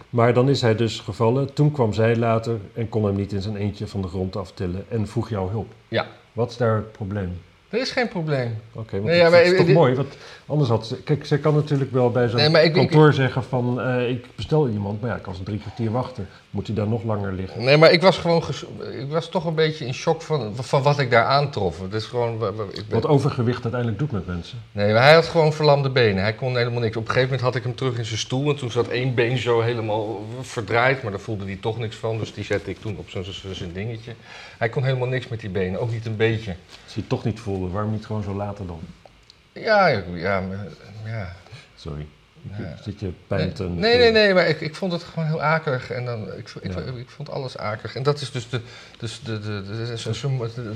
maar 0.10 0.34
dan 0.34 0.50
is 0.50 0.62
hij 0.62 0.75
dus 0.75 1.00
gevallen. 1.00 1.54
Toen 1.54 1.72
kwam 1.72 1.94
zij 1.94 2.16
later 2.16 2.60
en 2.74 2.90
kon 2.90 3.06
hem 3.06 3.16
niet 3.16 3.31
in 3.33 3.42
zijn 3.42 3.56
eentje 3.56 3.88
van 3.88 4.01
de 4.01 4.07
grond 4.07 4.36
aftillen 4.36 4.86
en 4.90 5.07
vroeg 5.07 5.30
jouw 5.30 5.50
hulp. 5.50 5.74
Ja. 5.88 6.07
Wat 6.33 6.51
is 6.51 6.57
daar 6.57 6.75
het 6.75 6.92
probleem? 6.92 7.42
Er 7.69 7.80
is 7.80 7.92
geen 7.92 8.08
probleem. 8.08 8.56
Oké, 8.74 8.92
want 8.92 9.04
Nee, 9.04 9.14
het, 9.14 9.22
ja, 9.24 9.30
maar 9.30 9.40
het 9.40 9.52
is 9.52 9.58
toch 9.58 9.66
dit- 9.66 9.75
mooi, 9.75 9.96
want 9.96 10.18
anders 10.46 10.69
had 10.69 10.88
ze... 10.88 10.96
Kijk, 11.04 11.25
zij 11.25 11.38
kan 11.38 11.56
natuurlijk 11.56 11.92
wel 11.92 12.12
bij 12.12 12.28
zo'n 12.28 12.52
Nee, 12.52 12.64
ik- 12.64 12.74
kantoor 12.74 13.14
zeggen 13.14 13.44
van... 13.44 13.81
eh, 13.81 14.10
ik 14.10 14.25
bestel 14.36 14.68
iemand, 14.69 15.02
maar 15.02 15.10
ja, 15.10 15.16
ik 15.16 15.22
kan 15.22 15.36
ze 15.36 15.44
drie 15.44 15.60
kwartier 15.60 15.92
wachten. 15.92 16.28
Moet 16.50 16.68
hij 16.68 16.75
daar 16.75 16.88
nog 16.88 17.04
langer 17.04 17.34
liggen? 17.34 17.64
Nee, 17.64 17.78
maar 17.78 17.92
ik 17.92 18.02
was 18.02 18.18
gewoon... 18.18 18.44
Ik 19.00 19.10
was 19.10 19.30
toch 19.30 19.46
een 19.46 19.56
beetje 19.56 19.86
in 19.86 19.94
shock 19.94 20.22
van, 20.22 20.52
van 20.56 20.81
wat 20.81 21.00
ik 21.00 21.12
daar 21.12 21.25
aantrof. 21.25 21.81
Het 21.81 21.94
is 21.94 22.06
gewoon... 22.06 22.34
Ik 22.34 22.40
ben, 22.88 23.02
Wat 23.02 23.06
overgewicht 23.08 23.62
uiteindelijk 23.64 24.00
doet 24.00 24.12
met 24.12 24.28
mensen. 24.28 24.58
Nee, 24.72 24.94
maar 24.94 25.04
hij 25.04 25.14
had 25.14 25.25
gewoon 25.25 25.54
verlamde 25.54 25.90
benen. 25.90 26.22
Hij 26.24 26.34
kon 26.34 26.58
helemaal 26.58 26.80
niks. 26.81 26.96
Op 26.98 27.02
een 27.02 27.08
gegeven 27.14 27.30
moment 27.30 27.42
had 27.46 27.56
ik 27.56 27.64
hem 27.64 27.75
terug 27.75 27.98
in 27.98 28.06
zijn 28.06 28.19
stoel. 28.19 28.50
En 28.50 28.56
toen 28.56 28.72
zat 28.72 28.88
één 28.88 29.14
been 29.14 29.38
zo 29.38 29.62
helemaal 29.62 30.25
verdraaid. 30.42 31.02
Maar 31.04 31.12
daar 31.12 31.22
voelde 31.22 31.46
hij 31.46 31.58
toch 31.62 31.78
niks 31.78 31.96
van. 31.96 32.18
Dus 32.18 32.34
die 32.34 32.44
zette 32.44 32.69
ik 32.69 32.80
toen 32.81 32.98
op 32.98 33.10
zijn- 33.10 33.72
dingetje. 33.74 34.12
Hij 34.58 34.69
kon 34.69 34.84
helemaal 34.84 35.08
niks 35.08 35.28
met 35.28 35.40
die 35.40 35.50
benen. 35.50 35.80
Ook 35.80 35.92
niet 35.92 36.06
een 36.06 36.16
beetje. 36.16 36.56
Je 36.98 37.04
het 37.04 37.10
toch 37.12 37.24
niet 37.24 37.40
waarom 37.71 37.92
niet 37.92 38.06
gewoon 38.06 38.24
zo 38.24 38.33
later 38.33 38.68
dan? 38.68 38.80
Ja, 39.51 39.88
ja, 39.88 40.04
ja. 40.13 40.44
ja. 41.06 41.36
Sorry. 41.75 42.07
Ja. 42.57 42.76
Zit 42.83 42.99
je 42.99 43.11
pijn 43.28 43.54
te... 43.54 43.64
Nee, 43.64 43.97
nee, 43.97 44.11
nee, 44.11 44.33
maar 44.33 44.47
ik, 44.47 44.61
ik 44.61 44.76
vond 44.76 44.92
het 44.92 45.04
gewoon 45.04 45.28
heel 45.28 45.42
akelig. 45.42 45.92
En 45.92 46.06
dan, 46.06 46.33
ik, 46.33 46.52
ik, 46.61 46.73
Ja. 46.73 46.80
ik, 46.80 47.09
vond 47.09 47.30
alles 47.30 47.57
akelig. 47.57 47.95
En 47.95 48.04
dat 48.04 48.21
is 48.21 48.31
dus, 48.31 48.49
de, 48.49 48.61
dus 48.97 49.21
de, 49.23 49.40
de, 49.40 49.64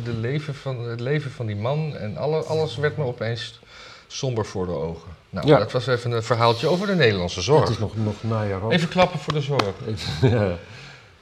de, 0.04 0.14
leven 0.14 0.56
van, 0.56 0.90
het 0.90 1.00
leven 1.00 1.32
van 1.32 1.46
die 1.46 1.56
man. 1.56 1.96
En 1.96 2.18
alle, 2.18 2.44
alles 2.44 2.76
werd 2.76 2.98
me 2.98 3.04
opeens 3.04 3.60
somber 4.08 4.46
voor 4.46 4.66
de 4.66 4.72
ogen. 4.72 5.12
Nou, 5.30 5.48
Ja. 5.48 5.58
dat 5.58 5.72
was 5.72 5.88
even 5.88 6.12
een 6.12 6.24
verhaaltje 6.24 6.68
over 6.68 6.88
de 6.88 6.96
Nederlandse 6.96 7.42
zorg. 7.42 7.62
Het 7.62 7.70
is 7.70 7.78
nog, 7.78 7.96
nog 7.98 8.24
najaar 8.24 8.62
ook. 8.62 8.72
Even 8.72 8.90
klappen 8.90 9.20
voor 9.20 9.34
de 9.34 9.42
zorg. 9.42 9.74
Even- 9.88 10.30
ja. 10.40 10.56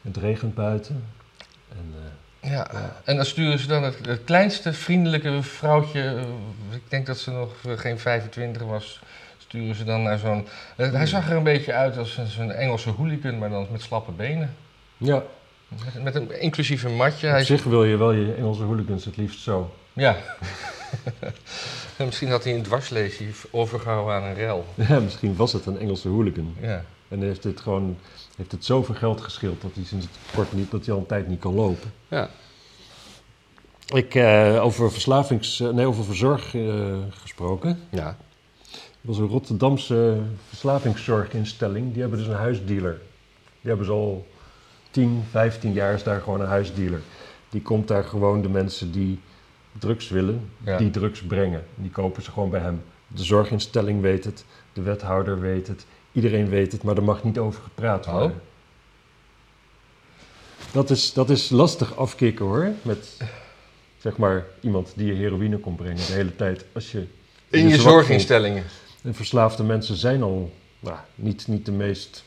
Het 0.01 0.17
regent 0.17 0.55
buiten. 0.55 1.03
En, 1.69 1.93
eh, 1.95 2.08
Ja. 2.41 2.67
En 3.03 3.15
dan 3.15 3.25
sturen 3.25 3.59
ze 3.59 3.67
dan 3.67 3.83
het, 3.83 4.05
het 4.05 4.23
kleinste 4.23 4.73
vriendelijke 4.73 5.41
vrouwtje, 5.43 6.01
eh, 6.03 6.21
ik 6.75 6.81
denk 6.87 7.05
dat 7.05 7.17
ze 7.17 7.31
nog 7.31 7.53
eh, 7.65 7.77
geen 7.77 7.99
25 7.99 8.61
was, 8.61 8.99
sturen 9.37 9.75
ze 9.75 9.83
dan 9.83 10.03
naar 10.03 10.17
zo'n... 10.17 10.47
eh, 10.75 10.91
hij 10.91 11.05
zag 11.05 11.29
er 11.29 11.35
een 11.35 11.43
beetje 11.43 11.73
uit 11.73 11.97
als 11.97 12.17
een, 12.17 12.27
zo'n 12.27 12.51
Engelse 12.51 12.89
hooligan, 12.89 13.37
maar 13.37 13.49
dan 13.49 13.67
met 13.71 13.81
slappe 13.81 14.11
benen. 14.11 14.55
ja, 14.97 15.23
Met, 15.67 16.03
met 16.03 16.15
een 16.15 16.41
inclusief 16.41 16.83
een 16.83 16.95
matje. 16.95 17.27
op 17.27 17.33
Hij, 17.33 17.43
zich 17.43 17.63
wil 17.63 17.83
je 17.83 17.97
wel 17.97 18.11
je 18.11 18.33
Engelse 18.33 18.63
hooligans 18.63 19.05
het 19.05 19.17
liefst 19.17 19.39
zo. 19.39 19.73
ja. 19.93 20.15
en 21.97 22.05
misschien 22.09 22.29
had 22.29 22.43
hij 22.43 22.53
een 22.55 22.61
dwarsleesje 22.63 23.23
overgehouden 23.51 24.13
aan 24.15 24.23
een 24.23 24.33
rel. 24.35 24.65
Ja, 24.89 24.99
misschien 24.99 25.35
was 25.35 25.53
het 25.53 25.65
een 25.65 25.79
Engelse 25.79 26.07
hooligan. 26.07 26.55
Ja. 26.61 26.83
En 27.07 27.21
heeft 27.21 27.43
het 27.43 27.59
gewoon 27.59 27.97
heeft 28.39 28.51
het 28.51 28.65
zoveel 28.65 28.95
geld 28.95 29.21
gescheeld 29.21 29.61
dat 29.61 29.71
hij 29.73 29.83
sinds 29.83 30.05
het 30.05 30.35
kort 30.35 30.53
niet, 30.53 30.71
dat 30.71 30.85
hij 30.85 30.93
al 30.93 30.99
een 30.99 31.05
tijd 31.05 31.27
niet 31.27 31.39
kan 31.39 31.53
lopen. 31.53 31.91
Ja. 32.07 32.29
Ik, 33.93 34.15
eh, 34.15 34.63
over 34.63 34.91
verslavings, 34.91 35.59
eh, 35.59 35.69
nee, 35.69 35.85
over 35.85 36.03
verzorg 36.03 36.55
eh, 36.55 36.97
gesproken. 37.09 37.79
Ja. 37.89 38.07
Er 38.71 39.07
was 39.07 39.17
een 39.17 39.27
Rotterdamse 39.27 40.17
verslavingszorginstelling. 40.47 41.91
Die 41.91 42.01
hebben 42.01 42.19
dus 42.19 42.27
een 42.27 42.33
huisdealer. 42.33 43.01
Die 43.61 43.69
hebben 43.69 43.85
ze 43.85 43.91
al 43.91 44.27
10, 44.91 45.23
15 45.29 45.73
jaar 45.73 45.93
is 45.93 46.03
daar 46.03 46.21
gewoon 46.21 46.41
een 46.41 46.47
huisdealer. 46.47 47.01
Die 47.49 47.61
komt 47.61 47.87
daar 47.87 48.03
gewoon 48.03 48.41
de 48.41 48.49
mensen 48.49 48.91
die 48.91 49.19
drugs 49.79 50.09
willen, 50.09 50.49
Ja. 50.63 50.77
die 50.77 50.89
drugs 50.89 51.21
brengen. 51.23 51.65
Die 51.75 51.91
kopen 51.91 52.23
ze 52.23 52.31
gewoon 52.31 52.49
bij 52.49 52.61
hem. 52.61 52.81
De 53.07 53.23
zorginstelling 53.23 54.01
weet 54.01 54.25
het, 54.25 54.45
de 54.73 54.81
wethouder 54.81 55.39
weet 55.39 55.67
het, 55.67 55.85
iedereen 56.11 56.49
weet 56.49 56.71
het, 56.71 56.83
maar 56.83 56.95
er 56.97 57.03
mag 57.03 57.23
niet 57.23 57.37
over 57.37 57.61
gepraat 57.63 58.05
Oh. 58.07 58.11
worden. 58.13 58.41
Dat 60.71 60.89
is, 60.89 61.13
dat 61.13 61.29
is 61.29 61.49
lastig 61.49 61.95
afkicken 61.95 62.45
hoor, 62.45 62.71
met 62.81 63.17
zeg 63.97 64.17
maar 64.17 64.45
iemand 64.61 64.91
die 64.95 65.05
je 65.07 65.13
heroïne 65.13 65.57
komt 65.57 65.77
brengen 65.77 65.95
de 66.07 66.13
hele 66.13 66.35
tijd. 66.35 66.65
Als 66.73 66.91
je 66.91 67.07
In 67.49 67.67
je 67.67 67.77
zorginstellingen. 67.77 68.63
en 69.03 69.15
verslaafde 69.15 69.63
mensen 69.63 69.95
zijn 69.95 70.21
al 70.23 70.53
nou, 70.79 70.97
niet, 71.15 71.47
niet 71.47 71.65
de 71.65 71.71
meest... 71.71 72.23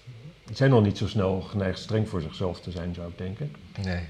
Zijn 0.52 0.70
nog 0.70 0.82
niet 0.82 0.98
zo 0.98 1.06
snel 1.08 1.40
geneigd 1.40 1.78
streng 1.78 2.08
voor 2.08 2.20
zichzelf 2.20 2.60
te 2.60 2.70
zijn, 2.70 2.94
zou 2.94 3.08
ik 3.08 3.18
denken. 3.18 3.54
Nee. 3.82 4.00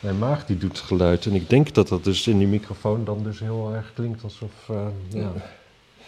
Mijn 0.00 0.18
maag 0.18 0.46
die 0.46 0.58
doet 0.58 0.78
geluid 0.78 1.26
en 1.26 1.34
ik 1.34 1.50
denk 1.50 1.74
dat 1.74 1.88
dat 1.88 2.04
dus 2.04 2.26
in 2.26 2.38
die 2.38 2.46
microfoon 2.46 3.04
dan 3.04 3.22
dus 3.22 3.38
heel 3.38 3.72
erg 3.74 3.92
klinkt 3.94 4.22
alsof... 4.24 4.52
eh, 4.68 4.86
ja. 5.08 5.32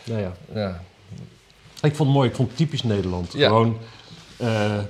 Nou 0.05 0.21
ja, 0.21 0.33
Ja. 0.55 0.83
Ik 1.85 1.95
vond 1.95 2.09
het 2.09 2.19
mooi, 2.19 2.29
ik 2.29 2.35
vond 2.35 2.49
het 2.49 2.57
typisch 2.57 2.83
Nederland. 2.83 3.33
Ja. 3.33 3.49
Gewoon, 3.49 3.79
eh, 4.37 4.81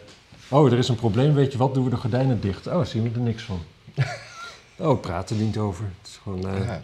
oh, 0.49 0.73
er 0.73 0.79
is 0.79 0.89
een 0.89 0.95
probleem, 0.95 1.35
weet 1.35 1.53
je 1.53 1.59
wat, 1.59 1.75
doen 1.75 1.85
we 1.85 1.91
de 1.91 1.97
gordijnen 1.97 2.41
dicht. 2.41 2.67
Oh, 2.67 2.85
zien 2.85 3.03
we 3.03 3.11
er 3.15 3.21
niks 3.21 3.43
van. 3.43 3.63
oh, 4.89 5.01
praten 5.01 5.39
niet 5.39 5.59
over. 5.59 5.85
Het 5.85 6.09
is 6.09 6.21
gewoon 6.23 6.49
eh, 6.49 6.67
Ja. 6.67 6.83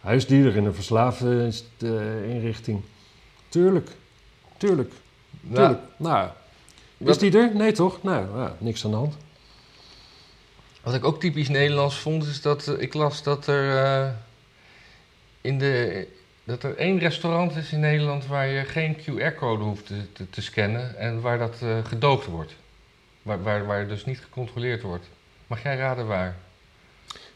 huisdieren 0.00 0.54
in 0.54 0.64
een 0.64 0.74
verslaafde 0.74 1.52
inrichting. 2.28 2.82
Tuurlijk, 3.48 3.90
tuurlijk, 4.56 4.92
Nou, 5.40 5.54
tuurlijk. 5.56 5.80
Nou, 5.96 6.28
is 6.98 7.06
wat, 7.06 7.20
die 7.20 7.38
er? 7.38 7.50
Nee 7.54 7.72
toch? 7.72 8.02
Nou, 8.02 8.38
ja, 8.38 8.56
niks 8.58 8.84
aan 8.84 8.90
de 8.90 8.96
hand. 8.96 9.16
wat 10.82 10.94
ik 10.94 11.04
ook 11.04 11.20
typisch 11.20 11.48
Nederlands 11.48 11.96
vond, 11.98 12.26
is 12.26 12.42
dat 12.42 12.68
eh, 12.68 12.80
ik 12.80 12.94
las 12.94 13.22
dat 13.22 13.46
er 13.46 14.14
in 15.40 15.58
de 15.58 16.06
dat 16.44 16.62
er 16.62 16.76
één 16.76 16.98
restaurant 16.98 17.56
is 17.56 17.72
in 17.72 17.80
Nederland 17.80 18.26
waar 18.26 18.46
je 18.46 18.64
geen 18.64 18.96
QR-code 18.96 19.64
hoeft 19.64 19.86
te, 19.86 20.12
te, 20.12 20.30
te 20.30 20.42
scannen 20.42 20.98
en 20.98 21.20
waar 21.20 21.38
dat 21.38 21.56
eh, 21.62 21.84
gedoogd 21.84 22.26
wordt. 22.26 22.54
Waar, 23.22 23.42
waar, 23.42 23.66
waar 23.66 23.88
dus 23.88 24.04
niet 24.04 24.18
gecontroleerd 24.18 24.82
wordt. 24.82 25.06
Mag 25.46 25.62
jij 25.62 25.76
raden 25.76 26.06
waar? 26.06 26.36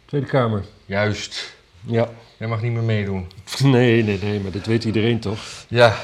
Tweede 0.04 0.26
Kamer. 0.26 0.64
Juist. 0.86 1.56
Ja. 1.80 2.10
Jij 2.36 2.48
mag 2.48 2.62
niet 2.62 2.72
meer 2.72 2.82
meedoen. 2.82 3.26
Nee, 3.62 4.02
nee, 4.02 4.18
nee, 4.22 4.40
maar 4.40 4.52
dat 4.52 4.66
weet 4.66 4.84
iedereen 4.84 5.20
toch? 5.20 5.40
Ja. 5.68 5.96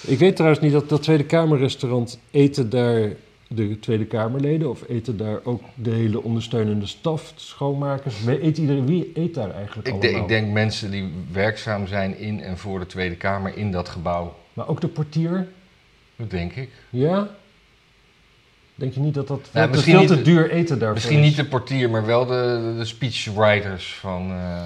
Ik 0.00 0.18
weet 0.18 0.36
trouwens 0.36 0.62
niet 0.62 0.72
dat 0.72 0.88
dat 0.88 1.02
Tweede 1.02 1.24
Kamerrestaurant 1.24 2.18
eten 2.30 2.70
daar 2.70 3.10
de 3.48 3.78
Tweede 3.78 4.04
Kamerleden 4.04 4.70
of 4.70 4.82
eten 4.88 5.16
daar 5.16 5.38
ook 5.44 5.62
de 5.74 5.90
hele 5.90 6.22
ondersteunende 6.22 6.86
staf, 6.86 7.32
schoonmakers? 7.36 8.24
Wie 8.24 8.42
eet, 8.44 8.58
iedereen, 8.58 8.86
wie 8.86 9.10
eet 9.14 9.34
daar 9.34 9.50
eigenlijk 9.50 9.88
Ik, 9.88 9.92
allemaal? 9.94 10.20
ik 10.22 10.28
denk 10.28 10.52
mensen 10.52 10.90
die 10.90 11.12
werkzaam 11.32 11.86
zijn 11.86 12.18
in 12.18 12.40
en 12.42 12.58
voor 12.58 12.78
de 12.78 12.86
Tweede 12.86 13.16
Kamer 13.16 13.56
in 13.56 13.70
dat 13.72 13.88
gebouw. 13.88 14.36
Maar 14.52 14.68
ook 14.68 14.80
de 14.80 14.88
portier? 14.88 15.48
Dat 16.16 16.30
denk 16.30 16.52
ik. 16.52 16.70
Ja? 16.90 17.28
Denk 18.74 18.92
je 18.94 19.00
niet 19.00 19.14
dat 19.14 19.28
dat 19.28 19.48
te, 19.52 19.66
misschien 19.70 19.98
veel 19.98 20.06
te 20.06 20.14
niet- 20.14 20.24
duur 20.24 20.50
eten 20.50 20.78
daarvoor 20.78 20.94
Misschien 20.94 21.18
is? 21.18 21.24
niet 21.24 21.36
de 21.36 21.44
portier, 21.44 21.90
maar 21.90 22.06
wel 22.06 22.26
de, 22.26 22.74
de 22.78 22.84
speechwriters 22.84 23.94
van... 23.94 24.30
eh, 24.30 24.62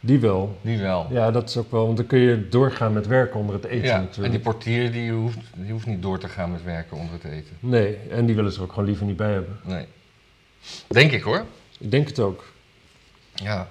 Die 0.00 0.18
wel. 0.18 0.58
die 0.60 0.78
wel. 0.78 1.06
Ja, 1.10 1.30
dat 1.30 1.48
is 1.48 1.56
ook 1.56 1.70
wel, 1.70 1.84
want 1.84 1.96
dan 1.96 2.06
kun 2.06 2.18
je 2.18 2.48
doorgaan 2.48 2.92
met 2.92 3.06
werken 3.06 3.40
onder 3.40 3.54
het 3.54 3.64
eten 3.64 3.86
Ja, 3.86 3.94
en 3.96 4.02
natuurlijk. 4.02 4.32
die 4.32 4.42
portier 4.42 4.92
die 4.92 5.12
hoeft, 5.12 5.38
die 5.54 5.72
hoeft 5.72 5.86
niet 5.86 6.02
door 6.02 6.18
te 6.18 6.28
gaan 6.28 6.52
met 6.52 6.64
werken 6.64 6.96
onder 6.96 7.12
het 7.12 7.24
eten. 7.24 7.56
Nee, 7.60 7.96
en 8.10 8.26
die 8.26 8.34
willen 8.34 8.52
ze 8.52 8.58
er 8.58 8.64
ook 8.64 8.72
gewoon 8.72 8.88
liever 8.88 9.06
niet 9.06 9.16
bij 9.16 9.32
hebben. 9.32 9.60
Nee. 9.64 9.86
Denk 10.86 11.12
ik 11.12 11.22
hoor. 11.22 11.44
Ik 11.78 11.90
denk 11.90 12.08
het 12.08 12.18
ook. 12.18 12.44
Ja. 13.34 13.68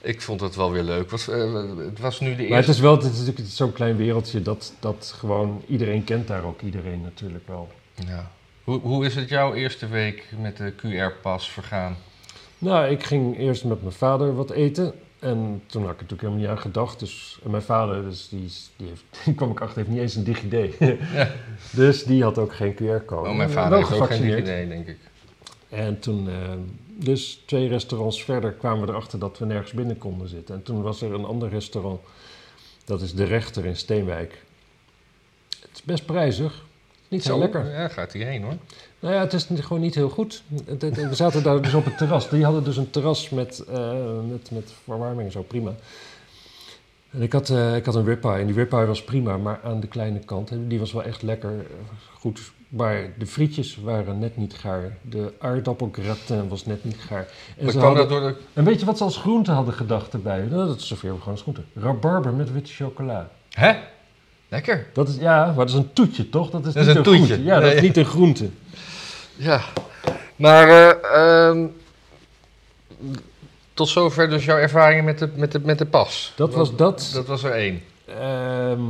Ik 0.00 0.20
vond 0.20 0.40
het 0.40 0.56
wel 0.56 0.72
weer 0.72 0.82
leuk. 0.82 1.10
Was, 1.10 1.28
eh, 1.28 1.54
het 1.76 1.98
was 1.98 2.20
nu 2.20 2.28
de 2.28 2.34
Maar 2.34 2.42
het 2.42 2.50
eerste... 2.50 2.70
is 2.70 2.80
wel 2.80 2.96
het 2.96 3.04
is 3.04 3.18
natuurlijk 3.18 3.48
zo'n 3.48 3.72
klein 3.72 3.96
wereldje 3.96 4.42
dat, 4.42 4.72
dat 4.80 5.14
gewoon 5.16 5.62
iedereen 5.66 6.04
kent 6.04 6.26
daar 6.28 6.44
ook 6.44 6.60
iedereen 6.60 7.00
natuurlijk 7.00 7.48
wel. 7.48 7.68
Ja. 8.06 8.30
Hoe, 8.64 8.80
hoe 8.80 9.04
is 9.04 9.14
het 9.14 9.28
jouw 9.28 9.54
eerste 9.54 9.88
week 9.88 10.24
met 10.38 10.56
de 10.56 10.72
QR-pas 10.72 11.50
vergaan? 11.50 11.96
Nou, 12.58 12.90
ik 12.90 13.02
ging 13.02 13.38
eerst 13.38 13.64
met 13.64 13.82
mijn 13.82 13.94
vader 13.94 14.34
wat 14.34 14.50
eten. 14.50 14.94
En 15.20 15.62
toen 15.66 15.82
had 15.82 15.92
ik 15.92 15.96
er 15.96 16.02
natuurlijk 16.02 16.20
helemaal 16.20 16.40
niet 16.40 16.48
aan 16.48 16.58
gedacht. 16.58 16.98
Dus, 16.98 17.38
en 17.44 17.50
mijn 17.50 17.62
vader, 17.62 18.02
dus 18.02 18.28
die, 18.28 18.50
die, 18.76 18.88
heeft, 18.88 19.04
die 19.24 19.34
kwam 19.34 19.50
ik 19.50 19.60
achter, 19.60 19.76
heeft 19.76 19.88
niet 19.88 20.00
eens 20.00 20.14
een 20.14 20.24
DigiD. 20.24 20.78
dus 21.80 22.04
die 22.04 22.22
had 22.22 22.38
ook 22.38 22.54
geen 22.54 22.74
QR-code. 22.74 23.28
Oh, 23.28 23.36
mijn 23.36 23.36
Wel 23.36 23.48
vader 23.48 23.78
heeft 23.78 23.92
ook 23.92 24.10
geen 24.12 24.38
idee, 24.38 24.68
denk 24.68 24.86
ik. 24.86 24.98
En 25.68 25.98
toen, 25.98 26.28
eh, 26.28 26.34
dus 26.86 27.42
twee 27.46 27.68
restaurants 27.68 28.24
verder, 28.24 28.52
kwamen 28.52 28.86
we 28.86 28.92
erachter 28.92 29.18
dat 29.18 29.38
we 29.38 29.44
nergens 29.44 29.72
binnen 29.72 29.98
konden 29.98 30.28
zitten. 30.28 30.54
En 30.54 30.62
toen 30.62 30.82
was 30.82 31.02
er 31.02 31.14
een 31.14 31.24
ander 31.24 31.48
restaurant, 31.48 32.00
dat 32.84 33.02
is 33.02 33.14
De 33.14 33.24
Rechter 33.24 33.66
in 33.66 33.76
Steenwijk. 33.76 34.42
Het 35.60 35.70
is 35.72 35.82
best 35.82 36.06
prijzig, 36.06 36.64
niet 37.08 37.22
zo 37.22 37.38
lekker. 37.38 37.70
Ja, 37.70 37.88
gaat 37.88 38.12
hierheen 38.12 38.42
hoor. 38.42 38.56
Nou 39.00 39.14
ja, 39.14 39.20
het 39.20 39.32
is 39.32 39.46
gewoon 39.54 39.82
niet 39.82 39.94
heel 39.94 40.08
goed. 40.08 40.42
We 40.78 41.08
zaten 41.10 41.42
daar 41.42 41.62
dus 41.62 41.74
op 41.74 41.84
het 41.84 41.98
terras. 41.98 42.28
Die 42.28 42.44
hadden 42.44 42.64
dus 42.64 42.76
een 42.76 42.90
terras 42.90 43.28
met, 43.28 43.64
eh, 43.72 43.92
met, 44.30 44.50
met 44.50 44.72
verwarming 44.84 45.26
en 45.26 45.32
zo, 45.32 45.42
prima. 45.42 45.72
En 47.10 47.22
ik 47.22 47.32
had, 47.32 47.50
eh, 47.50 47.76
ik 47.76 47.84
had 47.84 47.94
een 47.94 48.04
ribeye 48.04 48.40
en 48.40 48.46
die 48.46 48.54
ribeye 48.54 48.86
was 48.86 49.04
prima, 49.04 49.36
maar 49.36 49.60
aan 49.64 49.80
de 49.80 49.86
kleine 49.86 50.18
kant. 50.18 50.52
Die 50.68 50.78
was 50.78 50.92
wel 50.92 51.02
echt 51.02 51.22
lekker, 51.22 51.50
eh, 51.50 51.64
goed. 52.18 52.52
Maar 52.68 53.12
de 53.18 53.26
frietjes 53.26 53.78
waren 53.82 54.18
net 54.18 54.36
niet 54.36 54.54
gaar. 54.54 54.96
De 55.02 55.32
aardappelgratin 55.38 56.48
was 56.48 56.66
net 56.66 56.84
niet 56.84 56.96
gaar. 56.98 57.28
En, 57.56 57.72
ze 57.72 57.78
hadden, 57.78 58.08
dat 58.08 58.08
door 58.08 58.20
de... 58.20 58.36
en 58.52 58.64
weet 58.64 58.80
je 58.80 58.86
wat 58.86 58.98
ze 58.98 59.04
als 59.04 59.16
groente 59.16 59.50
hadden 59.50 59.74
gedacht 59.74 60.12
erbij? 60.12 60.46
Nou, 60.50 60.66
dat 60.66 60.80
serveren 60.80 61.14
we 61.14 61.18
gewoon 61.20 61.34
als 61.34 61.42
groente. 61.42 61.62
Rabarber 61.74 62.32
met 62.32 62.52
witte 62.52 62.72
chocola. 62.72 63.30
Hè? 63.50 63.72
Lekker. 64.48 64.86
Dat 64.92 65.08
is, 65.08 65.16
ja, 65.16 65.46
maar 65.46 65.54
dat 65.54 65.68
is 65.68 65.74
een 65.74 65.92
toetje, 65.92 66.28
toch? 66.28 66.50
Dat 66.50 66.66
is, 66.66 66.72
Dat 66.72 66.86
is 66.86 66.88
niet 66.88 67.06
een 67.06 67.12
een 67.12 67.18
toetje. 67.18 67.34
groente. 67.34 67.50
Ja, 67.50 67.60
dat 67.60 67.72
is 67.72 67.80
niet 67.80 67.96
een 67.96 68.04
groente. 68.04 68.48
Ja. 69.40 69.60
Maar 70.36 70.68
eh, 70.68 71.48
ehm, 71.48 71.66
tot 73.74 73.88
zover 73.88 74.28
dus 74.28 74.44
jouw 74.44 74.56
ervaringen 74.56 75.04
met 75.04 75.18
de, 75.18 75.28
met 75.34 75.52
de, 75.52 75.60
met 75.60 75.78
de 75.78 75.86
pas. 75.86 76.32
Dat 76.36 76.54
was 76.54 76.76
dat. 76.76 77.10
Dat 77.14 77.26
was 77.26 77.44
er 77.44 77.52
één. 77.52 77.82
Ehm, 78.04 78.80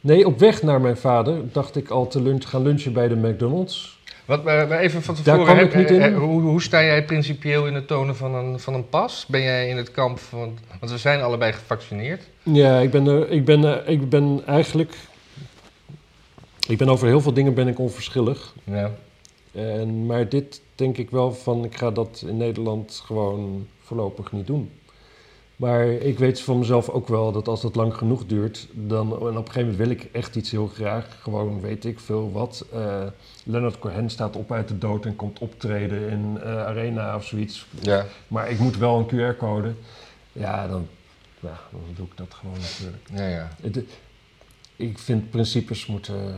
nee, 0.00 0.26
op 0.26 0.38
weg 0.38 0.62
naar 0.62 0.80
mijn 0.80 0.96
vader 0.96 1.52
dacht 1.52 1.76
ik 1.76 1.88
al 1.88 2.08
te 2.08 2.22
lunch, 2.22 2.48
gaan 2.48 2.62
lunchen 2.62 2.92
bij 2.92 3.08
de 3.08 3.16
McDonald's. 3.16 4.00
Wat, 4.24 4.44
maar 4.44 4.70
even 4.70 5.02
van 5.02 5.14
Daar 5.14 5.24
tevoren, 5.24 5.44
kwam 5.44 5.56
hè, 5.56 5.62
ik 5.62 5.74
niet 5.74 5.90
in. 5.90 6.14
hoe, 6.14 6.42
hoe 6.42 6.62
sta 6.62 6.82
jij 6.82 7.04
principieel 7.04 7.66
in 7.66 7.74
het 7.74 7.86
tonen 7.86 8.16
van 8.16 8.34
een, 8.34 8.60
van 8.60 8.74
een 8.74 8.88
pas? 8.88 9.24
Ben 9.28 9.42
jij 9.42 9.68
in 9.68 9.76
het 9.76 9.90
kamp 9.90 10.18
van... 10.18 10.58
Want 10.78 10.92
we 10.92 10.98
zijn 10.98 11.22
allebei 11.22 11.52
gevaccineerd. 11.52 12.28
Ja, 12.42 12.78
ik 12.78 12.90
ben, 12.90 13.06
er, 13.06 13.30
ik 13.30 13.44
ben, 13.44 13.84
eh, 13.84 13.92
ik 13.92 14.08
ben 14.08 14.42
eigenlijk... 14.46 14.94
Ik 16.68 16.78
ben 16.78 16.88
over 16.88 17.06
heel 17.06 17.20
veel 17.20 17.32
dingen 17.32 17.54
ben 17.54 17.68
ik 17.68 17.78
onverschillig. 17.78 18.52
Ja. 18.64 18.90
En, 19.52 20.06
maar 20.06 20.28
dit 20.28 20.60
denk 20.74 20.96
ik 20.98 21.10
wel 21.10 21.32
van, 21.34 21.64
ik 21.64 21.76
ga 21.76 21.90
dat 21.90 22.24
in 22.26 22.36
Nederland 22.36 23.02
gewoon 23.04 23.66
voorlopig 23.80 24.32
niet 24.32 24.46
doen. 24.46 24.70
Maar 25.56 25.86
ik 25.86 26.18
weet 26.18 26.40
van 26.40 26.58
mezelf 26.58 26.88
ook 26.88 27.08
wel 27.08 27.32
dat 27.32 27.48
als 27.48 27.60
dat 27.62 27.74
lang 27.74 27.94
genoeg 27.94 28.26
duurt, 28.26 28.68
dan 28.72 29.06
en 29.12 29.16
op 29.16 29.24
een 29.26 29.36
gegeven 29.36 29.60
moment 29.60 29.76
wil 29.76 29.90
ik 29.90 30.08
echt 30.12 30.36
iets 30.36 30.50
heel 30.50 30.66
graag. 30.66 31.18
Gewoon 31.22 31.60
weet 31.60 31.84
ik 31.84 32.00
veel 32.00 32.32
wat. 32.32 32.64
eh 32.72 33.02
Leonard 33.44 33.78
Cohen 33.78 34.10
staat 34.10 34.36
op 34.36 34.52
uit 34.52 34.68
de 34.68 34.78
dood 34.78 35.04
en 35.04 35.16
komt 35.16 35.38
optreden 35.38 36.08
in 36.10 36.38
eh, 36.42 36.64
Arena 36.66 37.16
of 37.16 37.24
zoiets. 37.24 37.66
ja. 37.80 38.06
Maar 38.28 38.50
ik 38.50 38.58
moet 38.58 38.76
wel 38.76 38.98
een 38.98 39.06
QR-code. 39.34 39.74
Ja, 40.32 40.68
dan, 40.68 40.86
ja, 41.40 41.60
dan 41.70 41.80
doe 41.94 42.06
ik 42.06 42.16
dat 42.16 42.34
gewoon 42.34 42.56
natuurlijk. 42.60 43.02
Ja, 43.14 43.28
ja. 43.28 43.48
Het- 43.62 43.84
ik 44.82 44.98
vind 44.98 45.30
principes 45.30 45.86
moeten, 45.86 46.34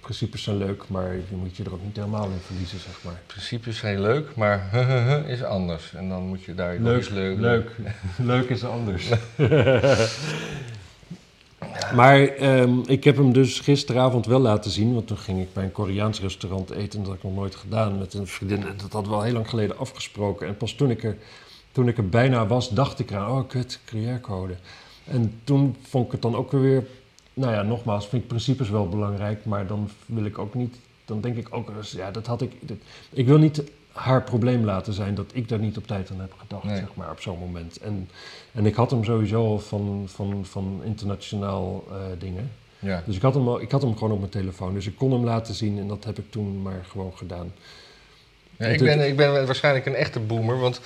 principes 0.00 0.42
zijn 0.42 0.56
leuk, 0.56 0.88
maar 0.88 1.14
je 1.14 1.36
moet 1.36 1.56
je 1.56 1.64
er 1.64 1.72
ook 1.72 1.82
niet 1.82 1.96
helemaal 1.96 2.24
in 2.24 2.38
verliezen, 2.46 2.78
zeg 2.78 3.00
maar. 3.04 3.20
Principes 3.26 3.76
zijn 3.78 4.00
leuk, 4.00 4.34
maar 4.34 4.74
is 5.34 5.42
anders. 5.42 5.94
En 5.94 6.08
dan 6.08 6.26
moet 6.26 6.42
je 6.42 6.54
daar 6.54 6.78
Leuk, 6.78 6.96
eens 6.96 7.08
leuk... 7.08 7.38
leuk, 7.38 7.70
leuk 8.32 8.48
is 8.48 8.64
anders. 8.64 9.08
maar 11.94 12.26
ehm, 12.26 12.78
ik 12.86 13.04
heb 13.04 13.16
hem 13.16 13.32
dus 13.32 13.60
gisteravond 13.60 14.26
wel 14.26 14.40
laten 14.40 14.70
zien, 14.70 14.94
want 14.94 15.06
toen 15.06 15.18
ging 15.18 15.40
ik 15.40 15.52
bij 15.52 15.64
een 15.64 15.72
Koreaans 15.72 16.20
restaurant 16.20 16.70
eten. 16.70 16.98
Dat 16.98 17.08
had 17.08 17.16
ik 17.16 17.22
nog 17.22 17.34
nooit 17.34 17.54
gedaan 17.54 17.98
met 17.98 18.14
een 18.14 18.26
vriendin. 18.26 18.66
En 18.66 18.76
dat 18.76 18.92
hadden 18.92 19.10
we 19.10 19.16
al 19.16 19.24
heel 19.24 19.32
lang 19.32 19.48
geleden 19.48 19.78
afgesproken. 19.78 20.46
En 20.46 20.56
pas 20.56 20.72
toen 20.72 20.90
ik 20.90 21.04
er, 21.04 21.16
toen 21.72 21.88
ik 21.88 21.96
er 21.96 22.08
bijna 22.08 22.46
was, 22.46 22.70
dacht 22.70 22.98
ik 22.98 23.10
eraan, 23.10 23.30
oh 23.30 23.48
kut, 23.48 23.80
QR-code. 23.84 24.54
En 25.04 25.40
toen 25.44 25.76
vond 25.88 26.06
ik 26.06 26.12
het 26.12 26.22
dan 26.22 26.36
ook 26.36 26.52
weer, 26.52 26.84
nou 27.40 27.52
ja, 27.52 27.62
nogmaals, 27.62 28.08
vind 28.08 28.22
ik 28.22 28.28
principes 28.28 28.68
wel 28.70 28.88
belangrijk, 28.88 29.44
maar 29.44 29.66
dan 29.66 29.90
wil 30.06 30.24
ik 30.24 30.38
ook 30.38 30.54
niet, 30.54 30.76
dan 31.04 31.20
denk 31.20 31.36
ik 31.36 31.46
ook, 31.50 31.70
ja, 31.90 32.10
dat 32.10 32.26
had 32.26 32.42
ik, 32.42 32.52
dat- 32.60 32.76
ik 33.12 33.26
wil 33.26 33.38
niet 33.38 33.62
haar 33.92 34.22
probleem 34.22 34.64
laten 34.64 34.92
zijn 34.92 35.14
dat 35.14 35.30
ik 35.32 35.48
daar 35.48 35.58
niet 35.58 35.76
op 35.76 35.86
tijd 35.86 36.10
aan 36.10 36.20
heb 36.20 36.32
gedacht, 36.38 36.64
Nee. 36.64 36.76
zeg 36.76 36.94
maar, 36.94 37.10
op 37.10 37.20
zo'n 37.20 37.38
moment. 37.38 37.76
En, 37.78 38.08
en 38.52 38.66
ik 38.66 38.74
had 38.74 38.90
hem 38.90 39.04
sowieso 39.04 39.46
al 39.46 39.58
van, 39.58 40.04
van, 40.06 40.44
van 40.46 40.80
internationaal 40.84 41.84
eh, 41.90 41.96
dingen. 42.18 42.50
Ja. 42.78 43.02
Dus 43.06 43.16
ik 43.16 43.22
had, 43.22 43.34
hem 43.34 43.48
al, 43.48 43.60
ik 43.60 43.70
had 43.70 43.82
hem 43.82 43.92
gewoon 43.96 44.12
op 44.12 44.18
mijn 44.18 44.30
telefoon, 44.30 44.74
dus 44.74 44.86
ik 44.86 44.96
kon 44.96 45.12
hem 45.12 45.24
laten 45.24 45.54
zien 45.54 45.78
en 45.78 45.88
dat 45.88 46.04
heb 46.04 46.18
ik 46.18 46.30
toen 46.30 46.62
maar 46.62 46.84
gewoon 46.88 47.12
gedaan. 47.16 47.52
Ja, 48.58 48.66
ik, 48.66 48.78
ben, 48.78 49.06
ik 49.08 49.16
ben 49.16 49.46
waarschijnlijk 49.46 49.86
een 49.86 49.94
echte 49.94 50.20
boomer, 50.20 50.58
want 50.58 50.80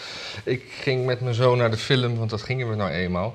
ik 0.44 0.62
ging 0.80 1.06
met 1.06 1.20
mijn 1.20 1.34
zoon 1.34 1.58
naar 1.58 1.70
de 1.70 1.76
film, 1.76 2.16
want 2.16 2.30
dat 2.30 2.42
gingen 2.42 2.68
we 2.70 2.74
nou 2.76 2.90
eenmaal. 2.90 3.34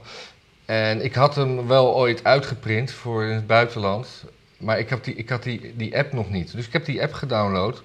En 0.66 1.04
ik 1.04 1.14
had 1.14 1.36
hem 1.36 1.68
wel 1.68 1.96
ooit 1.96 2.24
uitgeprint 2.24 2.92
voor 2.92 3.24
in 3.24 3.36
het 3.36 3.48
buitenland, 3.48 4.24
maar 4.58 4.80
ik, 4.80 4.90
heb 4.90 5.04
die, 5.04 5.16
ik 5.16 5.30
had 5.30 5.44
die, 5.44 5.74
die 5.76 5.98
app 5.98 6.14
nog 6.14 6.30
niet. 6.30 6.52
Dus 6.52 6.68
ik 6.68 6.74
heb 6.74 6.86
die 6.86 7.02
app 7.02 7.14
gedownload 7.14 7.82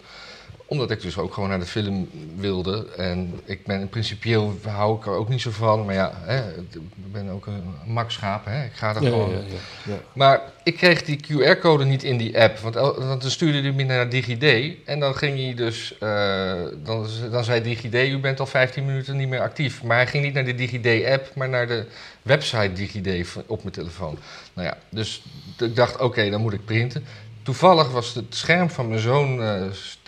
Omdat 0.71 0.91
ik 0.91 1.01
dus 1.01 1.19
ook 1.19 1.35
gewoon 1.35 1.49
naar 1.49 1.59
de 1.59 1.67
film 1.67 2.09
wilde. 2.37 2.87
En 2.97 3.41
ik 3.45 3.65
ben 3.67 3.89
principieel 3.89 4.59
hou 4.67 4.97
ik 4.99 5.07
er 5.07 5.13
ook 5.13 5.29
niet 5.29 5.41
zo 5.41 5.51
van. 5.51 5.85
Maar 5.85 5.95
ja, 5.95 6.13
hè, 6.15 6.51
ik 6.59 6.81
ben 7.13 7.29
ook 7.29 7.47
een 7.47 7.75
makschaap. 7.87 8.45
Hè. 8.45 8.65
Ik 8.65 8.73
ga 8.73 8.95
er 8.95 9.03
Ja, 9.03 9.09
gewoon. 9.09 9.31
ja, 9.31 9.37
ja, 9.37 9.93
ja. 9.93 9.99
Maar 10.13 10.41
ik 10.65 10.77
kreeg 10.77 11.03
die 11.05 11.21
QR-code 11.27 11.85
niet 11.85 12.03
in 12.03 12.17
die 12.17 12.41
app. 12.41 12.59
Want, 12.59 12.75
dan 13.21 13.31
stuurde 13.31 13.61
hij 13.61 13.73
me 13.73 13.83
naar 13.85 14.09
DigiD. 14.09 14.75
En 14.85 15.01
dan 15.01 15.15
ging 15.15 15.39
hij 15.39 15.55
dus. 15.55 15.99
eh, 15.99 16.53
dan, 16.83 17.07
dan 17.31 17.45
zei 17.45 17.63
DigiD: 17.63 17.95
U 17.95 18.19
bent 18.19 18.41
al 18.41 18.47
15 18.47 18.85
minuten 18.87 19.17
niet 19.17 19.29
meer 19.29 19.41
actief. 19.41 19.83
Maar 19.83 19.97
hij 19.97 20.07
ging 20.07 20.25
niet 20.25 20.35
naar 20.35 20.45
de 20.45 20.55
DigiD-app, 20.55 21.35
maar 21.35 21.49
naar 21.49 21.67
de 21.67 21.87
website 22.23 22.73
DigiD 22.73 23.27
op 23.47 23.63
mijn 23.63 23.75
telefoon. 23.75 24.19
Nou 24.55 24.67
ja, 24.69 24.77
dus 24.89 25.23
ik 25.59 25.77
dacht: 25.77 26.01
oké, 26.01 26.31
dan 26.31 26.41
moet 26.41 26.53
ik 26.53 26.65
printen. 26.65 27.05
Toevallig 27.43 27.91
was 27.91 28.15
het 28.15 28.35
scherm 28.35 28.71
van 28.71 28.89
mijn 28.89 29.01
zoon, 29.01 29.43
eh, 29.43 29.65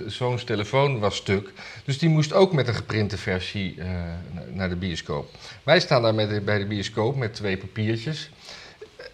zoons 0.06 0.44
telefoon 0.44 0.98
was 0.98 1.16
stuk. 1.16 1.52
Dus 1.84 1.98
die 1.98 2.08
moest 2.08 2.32
ook 2.32 2.52
met 2.52 2.68
een 2.68 2.74
geprinte 2.74 3.18
versie 3.18 3.74
eh, 3.78 3.86
na- 4.32 4.44
naar 4.52 4.68
de 4.68 4.76
bioscoop. 4.76 5.28
Wij 5.62 5.80
staan 5.80 6.02
daar 6.02 6.14
met 6.14 6.44
bij 6.44 6.58
de 6.58 6.66
bioscoop 6.66 7.16
met 7.16 7.34
twee 7.34 7.56
papiertjes 7.56 8.30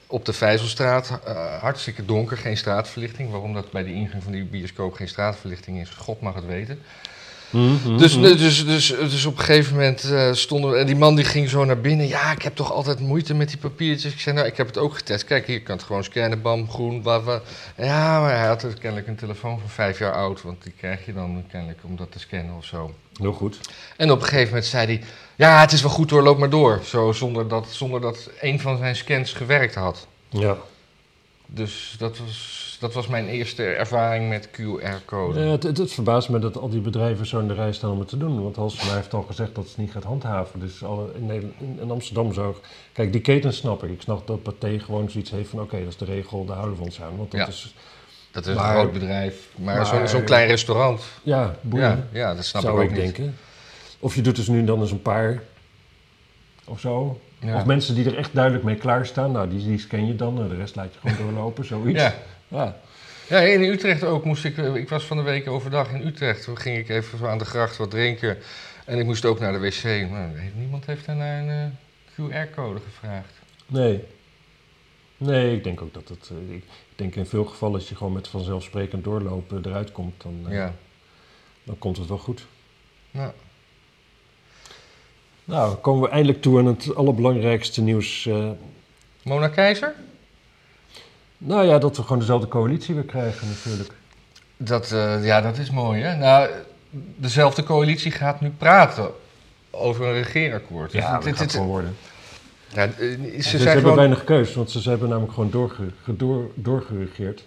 op 0.06 0.24
de 0.24 0.32
Vijzelstraat, 0.32 1.20
eh, 1.24 1.60
hartstikke 1.60 2.04
donker, 2.04 2.36
geen 2.36 2.56
straatverlichting. 2.56 3.30
Waarom 3.30 3.54
dat 3.54 3.70
bij 3.70 3.82
de 3.82 3.92
ingang 3.92 4.22
van 4.22 4.32
die 4.32 4.44
bioscoop 4.44 4.94
geen 4.94 5.08
straatverlichting 5.08 5.80
is, 5.80 5.90
God 5.90 6.20
mag 6.20 6.34
het 6.34 6.46
weten. 6.46 6.78
Mhm, 7.50 7.96
Dus, 7.96 8.16
mhm. 8.16 8.36
dus, 8.36 8.66
dus, 8.66 8.86
dus 8.86 9.24
op 9.24 9.38
een 9.38 9.44
gegeven 9.44 9.74
moment 9.74 10.10
eh, 10.10 10.32
stonden 10.32 10.70
we... 10.70 10.76
En 10.76 10.86
die 10.86 10.96
man 10.96 11.14
die 11.14 11.24
ging 11.24 11.48
zo 11.48 11.64
naar 11.64 11.80
binnen. 11.80 12.06
Ja, 12.06 12.32
ik 12.32 12.42
heb 12.42 12.56
toch 12.56 12.72
altijd 12.72 13.00
moeite 13.00 13.34
met 13.34 13.48
die 13.48 13.58
papiertjes. 13.58 14.12
Ik 14.12 14.20
zei, 14.20 14.34
nou, 14.36 14.46
ik 14.46 14.56
heb 14.56 14.66
het 14.66 14.78
ook 14.78 14.94
getest. 14.94 15.24
Kijk, 15.24 15.46
hier, 15.46 15.62
kan 15.62 15.76
het 15.76 15.84
gewoon 15.84 16.04
scannen, 16.04 16.42
bam, 16.42 16.70
groen, 16.70 17.02
bla, 17.02 17.18
bla. 17.18 17.40
Ja, 17.76 18.20
maar 18.20 18.36
hij 18.38 18.46
had 18.46 18.60
dus 18.60 18.74
kennelijk 18.74 19.08
een 19.08 19.16
telefoon 19.16 19.60
van 19.60 19.68
vijf 19.68 19.98
jaar 19.98 20.12
oud. 20.12 20.42
Want 20.42 20.62
die 20.62 20.72
krijg 20.78 21.06
je 21.06 21.12
dan 21.12 21.44
kennelijk 21.50 21.78
om 21.82 21.96
dat 21.96 22.12
te 22.12 22.18
scannen 22.18 22.56
of 22.56 22.64
zo. 22.64 22.94
Heel 23.16 23.32
goed. 23.32 23.60
En 23.96 24.10
op 24.10 24.20
een 24.20 24.26
gegeven 24.26 24.48
moment 24.48 24.66
zei 24.66 24.86
hij... 24.86 25.02
Ja, 25.36 25.60
het 25.60 25.72
is 25.72 25.82
wel 25.82 25.90
goed 25.90 26.10
hoor, 26.10 26.22
loop 26.22 26.38
maar 26.38 26.50
door. 26.50 26.80
Zo, 26.84 27.12
zonder 27.12 27.48
dat, 27.48 27.66
zonder 27.70 28.00
dat 28.00 28.30
een 28.40 28.60
van 28.60 28.78
zijn 28.78 28.96
scans 28.96 29.32
gewerkt 29.32 29.74
had. 29.74 30.06
Ja. 30.28 30.56
Dus 31.46 31.94
dat 31.98 32.18
was, 32.18 32.57
dat 32.78 32.94
was 32.94 33.06
mijn 33.06 33.28
eerste 33.28 33.64
ervaring 33.64 34.28
met 34.28 34.48
QR-code. 34.50 35.40
Ja, 35.40 35.46
het, 35.50 35.62
het, 35.62 35.78
het 35.78 35.92
verbaast 35.92 36.28
me 36.28 36.38
dat 36.38 36.56
al 36.56 36.68
die 36.68 36.80
bedrijven 36.80 37.26
zo 37.26 37.38
in 37.38 37.48
de 37.48 37.54
rij 37.54 37.72
staan 37.72 37.90
om 37.90 37.98
het 37.98 38.08
te 38.08 38.16
doen. 38.18 38.42
Want 38.42 38.56
Halsema 38.56 38.94
heeft 38.94 39.14
al 39.14 39.22
gezegd 39.22 39.54
dat 39.54 39.64
ze 39.64 39.70
het 39.70 39.78
niet 39.80 39.90
gaat 39.90 40.02
handhaven. 40.04 40.60
Dus 40.60 40.84
alle, 40.84 41.10
in, 41.14 41.26
Nederland, 41.26 41.60
in, 41.60 41.78
in 41.80 41.90
Amsterdam 41.90 42.32
zou... 42.32 42.54
Kijk, 42.92 43.12
die 43.12 43.20
keten 43.20 43.52
snap 43.52 43.84
ik. 43.84 43.90
Ik 43.90 44.00
snap 44.02 44.26
dat 44.26 44.42
Pathé 44.42 44.78
gewoon 44.78 45.10
zoiets 45.10 45.30
heeft 45.30 45.48
van... 45.50 45.60
Oké, 45.60 45.78
dat 45.78 45.88
is 45.88 45.96
de 45.96 46.04
regel, 46.04 46.44
daar 46.44 46.56
houden 46.56 46.78
we 46.78 46.84
ons 46.84 47.00
aan. 47.02 47.16
Want 47.16 47.30
dat 47.30 47.40
Ja. 47.40 47.46
is... 47.46 47.74
Dat 48.30 48.46
is 48.46 48.54
Maar- 48.54 48.74
een 48.74 48.80
groot 48.80 48.92
bedrijf. 48.92 49.48
Maar, 49.56 49.76
maar- 49.94 50.08
zo'n 50.08 50.24
klein 50.24 50.46
restaurant. 50.48 51.02
Ja, 51.22 51.54
boeien. 51.60 51.88
Ja, 51.88 52.18
ja, 52.20 52.34
dat 52.34 52.44
snap 52.44 52.62
zou 52.62 52.82
ik 52.82 52.90
ik 52.90 52.96
ook 52.96 53.04
niet. 53.04 53.14
denken. 53.16 53.36
Of 53.98 54.14
je 54.14 54.20
doet 54.22 54.36
dus 54.36 54.48
nu 54.48 54.64
dan 54.64 54.80
eens 54.80 54.90
een 54.90 55.02
paar... 55.02 55.42
Of 56.64 56.80
zo. 56.80 57.20
Ja. 57.40 57.56
Of 57.56 57.64
mensen 57.64 57.94
die 57.94 58.04
er 58.06 58.16
echt 58.16 58.34
duidelijk 58.34 58.64
mee 58.64 58.74
klaarstaan. 58.74 59.32
Nou, 59.32 59.48
die, 59.48 59.66
die 59.66 59.78
scan 59.78 60.06
je 60.06 60.16
dan. 60.16 60.40
en 60.42 60.48
De 60.48 60.54
rest 60.56 60.76
laat 60.76 60.92
je 60.94 60.98
gewoon 61.00 61.26
doorlopen. 61.26 61.64
Zoiets. 61.64 62.00
Ja. 62.00 62.14
Ja. 62.48 62.76
ja, 63.28 63.38
in 63.38 63.62
Utrecht 63.62 64.04
ook 64.04 64.24
moest 64.24 64.44
ik... 64.44 64.56
Ik 64.56 64.88
was 64.88 65.04
van 65.04 65.16
de 65.16 65.22
week 65.22 65.48
overdag 65.48 65.90
in 65.92 66.06
Utrecht. 66.06 66.44
Toen 66.44 66.58
ging 66.58 66.78
ik 66.78 66.88
even 66.88 67.28
aan 67.28 67.38
de 67.38 67.44
gracht 67.44 67.76
wat 67.76 67.90
drinken. 67.90 68.38
En 68.84 68.98
ik 68.98 69.04
moest 69.04 69.24
ook 69.24 69.38
naar 69.40 69.52
de 69.52 69.58
wc. 69.58 70.10
Maar 70.10 70.30
niemand 70.56 70.86
heeft 70.86 71.06
daar 71.06 71.16
naar 71.16 71.42
een 71.42 71.72
eh, 72.16 72.46
QR-code 72.46 72.80
gevraagd. 72.80 73.32
Nee. 73.66 74.04
Nee, 75.16 75.56
ik 75.56 75.64
denk 75.64 75.80
ook 75.82 75.94
dat 75.94 76.08
het... 76.08 76.30
eh, 76.48 76.54
ik 76.54 76.64
denk 76.96 77.14
in 77.14 77.26
veel 77.26 77.44
gevallen 77.44 77.74
als 77.74 77.88
je 77.88 77.96
gewoon 77.96 78.12
met 78.12 78.28
vanzelfsprekend 78.28 79.04
doorlopen 79.04 79.62
eruit 79.66 79.92
komt, 79.92 80.22
dan, 80.22 80.44
eh, 80.46 80.52
Ja. 80.54 80.74
dan 81.64 81.78
komt 81.78 81.96
het 81.96 82.08
wel 82.08 82.18
goed. 82.18 82.46
Nou, 83.10 83.32
Nou, 85.44 85.70
dan 85.70 85.80
komen 85.80 86.02
we 86.02 86.08
eindelijk 86.08 86.42
toe 86.42 86.58
aan 86.58 86.66
het 86.66 86.94
allerbelangrijkste 86.94 87.82
nieuws. 87.82 88.26
eh. 88.26 88.50
Mona 89.22 89.48
Keizer? 89.48 89.94
Nou 91.38 91.66
ja, 91.66 91.78
dat 91.78 91.96
we 91.96 92.02
gewoon 92.02 92.18
dezelfde 92.18 92.48
coalitie 92.48 92.94
weer 92.94 93.04
krijgen 93.04 93.48
natuurlijk. 93.48 93.92
Dat, 94.56 94.92
eh, 94.92 95.24
ja, 95.24 95.40
dat 95.40 95.58
is 95.58 95.70
mooi, 95.70 96.02
hè? 96.02 96.16
Nou, 96.16 96.48
dezelfde 97.16 97.62
coalitie 97.62 98.10
gaat 98.10 98.40
nu 98.40 98.50
praten 98.50 99.10
over 99.70 100.06
een 100.06 100.12
regeerakkoord. 100.12 100.92
Ja, 100.92 100.98
het- 101.00 101.10
dat 101.12 101.24
het- 101.24 101.32
gaat 101.32 101.40
het- 101.44 101.50
gewoon 101.52 101.66
worden. 101.66 101.96
ja, 102.72 102.82
eh, 102.84 102.90
ze 103.42 103.42
Ze, 103.42 103.56
hebben 103.56 103.80
gewoon... 103.80 103.96
weinig 103.96 104.24
keus, 104.24 104.54
want 104.54 104.70
ze, 104.70 104.80
ze 104.82 104.88
hebben 104.90 105.08
namelijk 105.08 105.32
gewoon 105.34 105.50
doorge, 105.50 105.82
gedoor- 106.02 106.50
doorgeregeerd. 106.54 107.44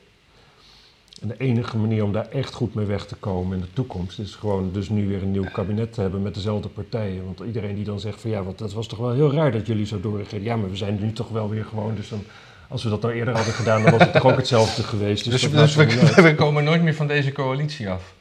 En 1.22 1.28
de 1.28 1.36
enige 1.38 1.78
manier 1.78 2.04
om 2.04 2.12
daar 2.14 2.28
echt 2.30 2.54
goed 2.54 2.74
mee 2.74 2.86
weg 2.86 3.06
te 3.06 3.16
komen 3.16 3.56
in 3.58 3.62
de 3.64 3.74
toekomst 3.74 4.20
is 4.20 4.36
gewoon 4.36 4.70
dus 4.74 4.90
nu 4.90 5.08
weer 5.08 5.22
een 5.22 5.32
nieuw 5.32 5.50
kabinet 5.54 5.94
te 5.94 6.02
hebben 6.02 6.22
met 6.22 6.34
dezelfde 6.34 6.68
partijen. 6.70 7.26
Want 7.26 7.40
iedereen 7.40 7.76
die 7.76 7.84
dan 7.84 8.00
zegt 8.00 8.22
van 8.22 8.30
ja, 8.30 8.44
want 8.44 8.58
dat 8.58 8.74
was 8.74 8.88
toch 8.88 9.00
wel 9.00 9.14
heel 9.14 9.34
raar 9.34 9.52
dat 9.52 9.68
jullie 9.68 9.86
zo 9.86 10.00
doorregeerden. 10.00 10.44
Ja, 10.48 10.56
maar 10.56 10.70
we 10.70 10.76
zijn 10.76 10.98
nu 11.02 11.14
toch 11.14 11.30
wel 11.30 11.50
weer 11.50 11.66
gewoon, 11.66 11.96
dus 11.96 12.10
dan, 12.10 12.24
als 12.72 12.84
we 12.84 12.90
dat 12.90 13.02
nou 13.02 13.14
eerder 13.14 13.36
hadden 13.36 13.54
gedaan, 13.54 13.82
dan 13.84 13.92
was 13.92 14.02
het 14.02 14.14
toch 14.14 14.26
ook 14.26 14.36
hetzelfde 14.38 14.84
geweest. 14.84 15.24
Dus, 15.32 15.42
Dus, 15.50 15.76
dus 15.76 16.16
we, 16.16 16.36
komen 16.36 16.64
nooit 16.64 16.82
meer 16.84 16.96
van 16.96 17.08
deze 17.08 17.32
coalitie 17.32 17.90
af. 17.90 18.14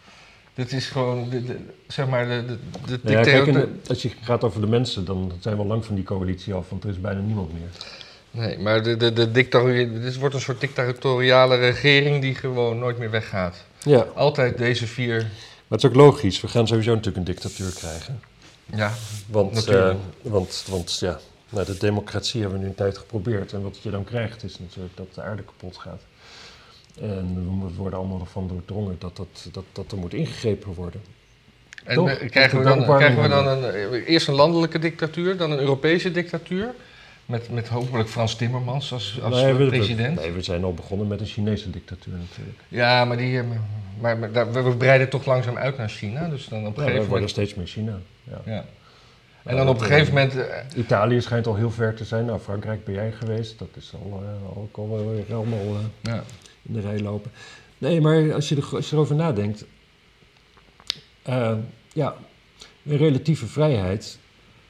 Dit 0.55 0.73
is 0.73 0.87
gewoon, 0.87 1.29
de, 1.31 1.45
de- 1.45 1.59
zeg 1.89 2.07
maar, 2.09 2.29
de, 2.29 2.45
de, 2.47 2.57
de 2.87 2.99
Nou 3.03 3.17
ja, 3.17 3.23
dictator- 3.23 3.53
kijk, 3.53 3.57
en, 3.67 3.81
als 3.89 4.03
je 4.03 4.11
gaat 4.23 4.45
over 4.45 4.61
de 4.61 4.67
mensen, 4.67 5.05
dan 5.05 5.33
zijn 5.41 5.55
we 5.57 5.61
al 5.63 5.67
lang 5.69 5.85
van 5.85 5.95
die 5.95 6.05
coalitie 6.05 6.55
af, 6.55 6.69
want 6.71 6.85
er 6.85 6.91
is 6.91 7.01
bijna 7.01 7.21
niemand 7.21 7.53
meer. 7.53 7.69
Nee, 8.31 8.59
maar 8.59 8.83
de, 8.83 8.97
de, 8.97 9.13
de 9.13 9.31
dictator- 9.31 9.73
dit 10.01 10.19
wordt 10.19 10.35
een 10.35 10.41
soort 10.41 10.61
dictatoriale 10.61 11.57
regering 11.57 12.21
die 12.23 12.35
gewoon 12.35 12.79
nooit 12.79 12.99
meer 12.99 13.11
weggaat. 13.11 13.65
Ja, 13.83 14.07
Altijd 14.15 14.59
deze 14.59 14.87
vier. 14.87 15.17
maar 15.19 15.79
het 15.79 15.83
is 15.83 15.89
ook 15.89 15.97
logisch. 15.97 16.41
We 16.41 16.49
gaan 16.49 16.67
sowieso 16.67 16.91
natuurlijk 16.91 17.17
een 17.17 17.35
dictatuur 17.35 17.73
krijgen. 17.75 18.21
Ja, 18.75 18.93
Want, 19.27 19.53
Natuurlijk. 19.53 19.91
eh, 20.25 20.31
want, 20.31 20.65
want 20.69 20.97
ja, 21.01 21.19
nou, 21.51 21.67
de 21.67 21.77
democratie 21.79 22.41
hebben 22.41 22.59
we 22.59 22.65
nu 22.65 22.71
een 22.71 22.77
tijd 22.77 22.99
geprobeerd. 22.99 23.53
En 23.53 23.63
wat 23.63 23.79
je 23.83 23.91
dan 23.91 24.05
krijgt 24.05 24.45
is 24.45 24.59
natuurlijk 24.59 24.97
dat 24.97 25.15
de 25.15 25.23
aarde 25.23 25.43
kapot 25.43 25.77
gaat. 25.77 26.03
En 27.01 27.35
we 27.69 27.75
worden 27.77 27.99
allemaal 27.99 28.21
ervan 28.21 28.49
doordrongen 28.49 28.97
dat, 28.99 29.17
dat, 29.17 29.49
dat, 29.53 29.65
dat 29.73 29.93
er 29.93 29.99
moet 29.99 30.15
ingegrepen 30.15 30.75
worden. 30.75 31.01
en 31.85 31.95
Toch? 31.95 32.19
we- 32.19 32.27
krijgen, 32.29 32.59
we 32.59 32.65
dan, 32.65 32.85
krijgen 32.97 33.23
we 33.23 33.29
dan 33.29 33.47
een, 33.47 33.65
eh, 33.65 34.09
eerst 34.09 34.29
een 34.29 34.35
landelijke 34.35 34.79
dictatuur, 34.79 35.37
dan 35.37 35.51
een 35.51 35.59
Europese 35.59 36.11
dictatuur. 36.13 36.75
Met, 37.27 37.51
met 37.51 37.69
hopelijk 37.69 38.09
Frans 38.09 38.35
Timmermans 38.37 38.93
als, 38.93 39.19
als 39.23 39.35
Nee, 39.43 39.53
we- 39.53 39.65
we- 39.65 39.69
president. 39.69 40.17
Nee, 40.21 40.33
we 40.33 40.43
zijn 40.43 40.65
al 40.65 40.75
begonnen 40.75 41.07
met 41.07 41.21
een 41.21 41.27
Chinese 41.27 41.71
dictatuur 41.71 42.15
natuurlijk. 42.15 42.59
Ja, 42.69 43.05
maar, 43.05 43.17
die, 43.17 43.39
eh, 43.39 43.45
maar, 44.01 44.21
we 44.53 44.63
we 44.63 44.77
breiden 44.77 45.09
toch 45.09 45.25
langzaam 45.25 45.57
uit 45.57 45.77
naar 45.77 45.89
China. 45.89 46.29
Dus 46.29 46.49
dan 46.49 46.59
op 46.59 46.65
een 46.65 46.69
Ja, 46.69 46.73
we 46.73 46.81
gegeven 46.81 46.97
worden 46.97 47.11
moment. 47.11 47.31
steeds 47.31 47.55
meer 47.55 47.67
China. 47.67 47.99
Ja. 48.25 48.41
Ja. 48.45 48.65
En 49.45 49.57
dan 49.57 49.69
op 49.69 49.81
een 49.81 49.87
gegeven 49.87 50.15
moment. 50.15 50.37
eh, 50.37 50.57
Italië 50.77 51.21
schijnt 51.21 51.47
al 51.47 51.55
heel 51.57 51.71
ver 51.71 51.95
te 51.95 52.05
zijn. 52.05 52.25
Nou, 52.25 52.39
Frankrijk 52.41 52.85
ben 52.85 52.95
jij 52.95 53.13
geweest. 53.13 53.59
Dat 53.59 53.69
is 53.75 53.93
al, 53.95 54.23
eh, 54.25 54.49
al, 54.49 54.57
ook 54.63 54.77
al 54.77 54.91
wel 54.91 55.11
weer 55.11 55.35
allemaal 55.35 55.59
eh, 55.77 55.85
ja. 56.03 56.25
in 56.63 56.73
de 56.75 56.81
rij 56.81 57.01
lopen. 57.01 57.31
Nee, 57.79 58.01
maar 58.01 58.35
als 58.35 58.49
je, 58.49 58.57
er, 58.57 58.69
als 58.73 58.89
je 58.91 58.97
erover 58.97 59.15
nadenkt. 59.17 59.65
eh, 61.23 61.55
ja, 61.93 62.15
in 62.83 62.97
relatieve 62.97 63.47
vrijheid 63.47 64.19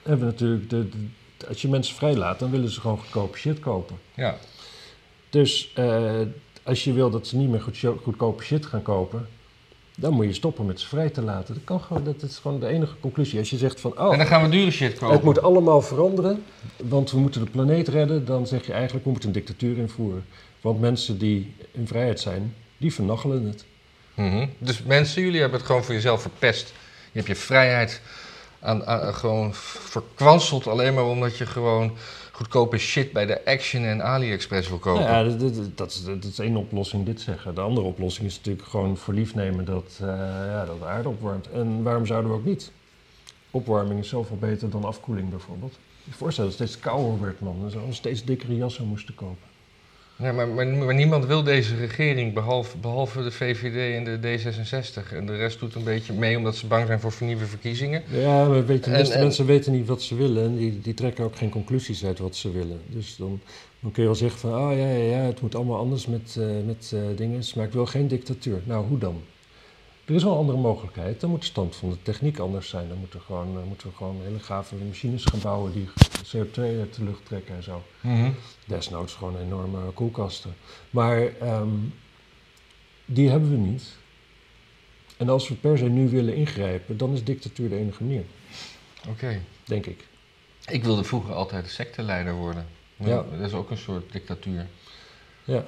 hebben 0.03 0.27
we 0.27 0.33
natuurlijk. 0.33 0.71
De, 0.71 0.89
de- 0.89 1.47
als 1.49 1.63
je 1.63 1.69
mensen 1.69 1.95
vrijlaat, 1.97 2.39
dan 2.39 2.51
willen 2.51 2.69
ze 2.71 2.81
gewoon 2.81 2.99
goedkope 2.99 3.39
shit 3.39 3.61
kopen. 3.61 3.97
ja. 4.15 4.37
Dus 5.31 5.73
eh, 5.75 6.21
als 6.63 6.85
je 6.85 6.93
wil 6.93 7.11
dat 7.11 7.27
ze 7.27 7.37
niet 7.37 7.49
meer 7.49 7.61
goed, 7.61 7.79
goedkope 8.03 8.43
shit 8.43 8.67
gaan 8.67 8.83
kopen. 8.83 9.29
Dan 10.01 10.13
moet 10.13 10.25
je 10.25 10.33
stoppen 10.33 10.67
met 10.67 10.81
ze 10.81 10.87
vrij 10.89 11.11
te 11.11 11.23
laten. 11.23 11.55
Dat, 11.55 11.65
kan 11.65 11.81
gewoon, 11.81 12.05
dat 12.05 12.23
is 12.23 12.39
gewoon 12.39 12.61
de 12.61 12.67
enige 12.67 12.95
conclusie. 13.01 13.39
Als 13.39 13.51
je 13.51 13.57
zegt 13.57 13.81
van. 13.81 13.99
Oh, 13.99 14.13
En 14.13 14.19
dan 14.19 14.27
gaan 14.27 14.43
we 14.43 14.49
dure 14.49 14.71
shit 14.71 14.99
kopen. 14.99 15.15
het 15.15 15.25
moet 15.25 15.43
allemaal 15.43 15.83
veranderen, 15.83 16.43
want 16.77 17.11
we 17.11 17.19
moeten 17.19 17.45
de 17.45 17.51
planeet 17.51 17.89
redden. 17.89 18.25
Dan 18.25 18.47
zeg 18.47 18.67
je 18.67 18.73
eigenlijk, 18.73 19.05
we 19.05 19.11
moeten 19.11 19.29
een 19.29 19.35
dictatuur 19.35 19.77
invoeren. 19.79 20.25
Want 20.61 20.81
mensen 20.81 21.19
die 21.19 21.55
in 21.73 21.87
vrijheid 21.87 22.21
zijn, 22.21 22.55
die 22.77 22.95
vernachelen 22.95 23.45
het. 23.47 23.65
Mhm. 24.15 24.47
Dus 24.59 24.83
mensen, 24.83 25.23
jullie 25.23 25.41
hebben 25.41 25.59
het 25.59 25.67
gewoon 25.67 25.85
voor 25.85 25.95
jezelf 25.95 26.23
verpest. 26.23 26.69
Je 27.13 27.19
hebt 27.19 27.27
je 27.27 27.35
vrijheid 27.37 28.01
aan, 28.61 28.87
aan- 28.87 29.15
gewoon 29.15 29.55
verkwanseld 29.55 30.67
alleen 30.67 30.95
maar 30.95 31.05
omdat 31.05 31.37
je 31.39 31.47
gewoon 31.47 31.93
goedkope 32.41 32.79
shit 32.79 33.13
bij 33.13 33.27
de 33.27 33.45
Action 33.45 33.85
en 33.85 34.03
AliExpress 34.03 34.69
wil 34.69 34.79
kopen. 34.79 35.05
Nou 35.05 35.31
ja, 35.31 35.37
dat, 35.37 35.55
dat, 35.55 35.77
dat 35.77 35.91
is, 35.91 36.05
dat 36.05 36.39
één 36.39 36.57
oplossing, 36.57 37.05
dit 37.05 37.21
zeggen. 37.21 37.55
De 37.55 37.61
andere 37.61 37.87
oplossing 37.87 38.27
is 38.27 38.37
natuurlijk 38.37 38.69
gewoon 38.69 38.97
voor 38.97 39.15
lief 39.15 39.35
nemen 39.35 39.65
dat, 39.65 39.99
eh, 40.01 40.07
ja, 40.47 40.65
dat 40.65 40.79
de 40.79 40.85
aarde 40.85 41.09
opwarmt. 41.09 41.51
En 41.51 41.83
waarom 41.83 42.07
zouden 42.07 42.31
we 42.31 42.37
ook 42.37 42.45
niet? 42.45 42.73
Opwarming 43.51 44.01
is 44.01 44.09
zoveel 44.09 44.37
beter 44.37 44.71
dan 44.71 44.85
afkoeling 44.85 45.31
bijvoorbeeld. 45.31 45.79
Je 46.05 46.13
voorstellen 46.13 46.51
dat 46.51 46.59
het 46.59 46.69
steeds 46.69 46.87
kouder 46.87 47.21
werd, 47.21 47.41
man. 47.41 47.71
Ze 47.71 47.77
allemaal 47.77 47.95
steeds 47.95 48.25
dikkere 48.25 48.57
jassen 48.57 48.87
moesten 48.87 49.15
kopen. 49.15 49.50
Nee, 50.21 50.33
maar, 50.33 50.49
maar, 50.49 50.67
maar 50.67 50.95
niemand 50.95 51.27
wil 51.27 51.43
deze 51.43 51.77
regering 51.77 52.35
behalve, 52.35 52.77
behalve 52.79 53.23
de 53.23 53.31
VVD 53.31 53.97
en 53.97 54.05
de 54.21 54.39
D66. 54.39 55.13
En 55.13 55.27
de 55.27 55.37
rest 55.37 55.59
doet 55.61 55.75
een 55.75 55.85
beetje 55.85 56.13
mee 56.13 56.37
omdat 56.37 56.57
ze 56.57 56.67
bang 56.67 56.87
zijn 56.87 57.01
voor 57.01 57.13
vernieuwde 57.13 57.47
verkiezingen. 57.47 58.03
Ja, 58.11 58.49
maar 58.49 58.67
weet 58.67 58.85
de 58.85 58.91
meeste 58.91 59.15
en- 59.15 59.21
mensen 59.21 59.47
weten 59.47 59.73
niet 59.73 59.87
wat 59.87 60.03
ze 60.03 60.15
willen. 60.15 60.45
En 60.45 60.57
die, 60.57 60.81
die 60.81 60.95
trekken 60.95 61.25
ook 61.25 61.37
geen 61.37 61.51
conclusies 61.51 62.05
uit 62.05 62.19
wat 62.19 62.37
ze 62.37 62.51
willen. 62.51 62.81
Dus 62.87 63.17
dan, 63.17 63.41
dan 63.81 63.91
kun 63.93 64.03
je 64.03 64.09
wel 64.09 64.19
zeggen 64.19 64.41
van, 64.41 64.55
oh 64.55 64.77
ja, 64.77 64.87
ja, 64.87 65.17
ja 65.17 65.23
het 65.25 65.41
moet 65.41 65.55
allemaal 65.55 65.79
anders 65.79 66.07
met, 66.07 66.37
eh, 66.39 66.47
met 66.67 66.93
eh, 66.95 67.01
dingen. 67.17 67.43
Maar 67.55 67.65
ik 67.67 67.73
wil 67.73 67.87
geen 67.87 68.09
dictatuur. 68.09 68.61
Nou, 68.65 68.87
hoe 68.87 68.99
dan? 68.99 69.23
Er 70.11 70.17
is 70.17 70.23
wel 70.23 70.33
een 70.33 70.39
andere 70.39 70.59
mogelijkheid. 70.59 71.21
Dan 71.21 71.31
moet 71.31 71.41
de 71.41 71.47
stand 71.47 71.77
van 71.77 71.91
de 71.91 72.03
techniek 72.03 72.39
anders 72.39 72.69
zijn. 72.69 72.89
Dan 72.89 72.99
moeten 72.99 73.19
we 73.19 73.25
gewoon, 73.25 73.57
uh, 73.57 73.63
moeten 73.63 73.89
we 73.89 73.97
gewoon 73.97 74.21
hele 74.23 74.39
gave 74.39 74.75
machines 74.75 75.25
gaan 75.25 75.41
bouwen 75.41 75.73
die 75.73 75.89
CO2 76.23 76.61
uit 76.61 76.95
de 76.95 77.05
lucht 77.05 77.27
trekken 77.27 77.55
en 77.55 77.63
zo. 77.63 77.83
Mhm. 78.01 78.31
Desnoods 78.67 79.15
gewoon 79.15 79.39
enorme 79.39 79.91
koelkasten. 79.91 80.55
Maar 80.91 81.37
ehm, 81.37 81.69
die 83.05 83.29
hebben 83.29 83.51
we 83.51 83.57
niet. 83.57 83.97
En 85.17 85.29
als 85.29 85.49
we 85.49 85.55
per 85.55 85.79
se 85.79 85.85
nu 85.85 86.09
willen 86.09 86.35
ingrijpen, 86.35 86.97
dan 86.97 87.13
is 87.13 87.25
dictatuur 87.25 87.69
de 87.69 87.77
enige 87.77 88.03
manier. 88.03 88.25
Oké. 89.09 89.41
Denk 89.65 89.87
ik. 89.87 90.07
Ik 90.67 90.85
wilde 90.85 91.05
vroeger 91.05 91.35
altijd 91.35 91.65
de 91.65 91.71
secteleider 91.71 92.35
worden. 92.35 92.67
Ja. 92.97 93.25
Dat 93.39 93.47
is 93.47 93.53
ook 93.53 93.71
een 93.71 93.79
soort 93.79 94.13
dictatuur. 94.13 94.67
Ja, 95.45 95.65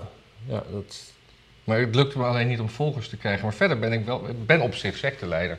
ja 0.47 0.65
dat, 0.71 1.13
Maar 1.65 1.79
het 1.81 1.95
lukte 1.95 2.19
me 2.19 2.25
alleen 2.25 2.49
niet 2.49 2.61
om 2.61 2.69
volgers 2.69 3.09
te 3.09 3.17
krijgen. 3.17 3.43
Maar 3.45 3.55
verder 3.55 3.79
ben 3.79 3.93
ik 3.93 4.05
wel, 4.05 4.27
ben 4.47 4.61
op 4.61 4.75
zich 4.75 4.97
secteleider. 4.97 5.59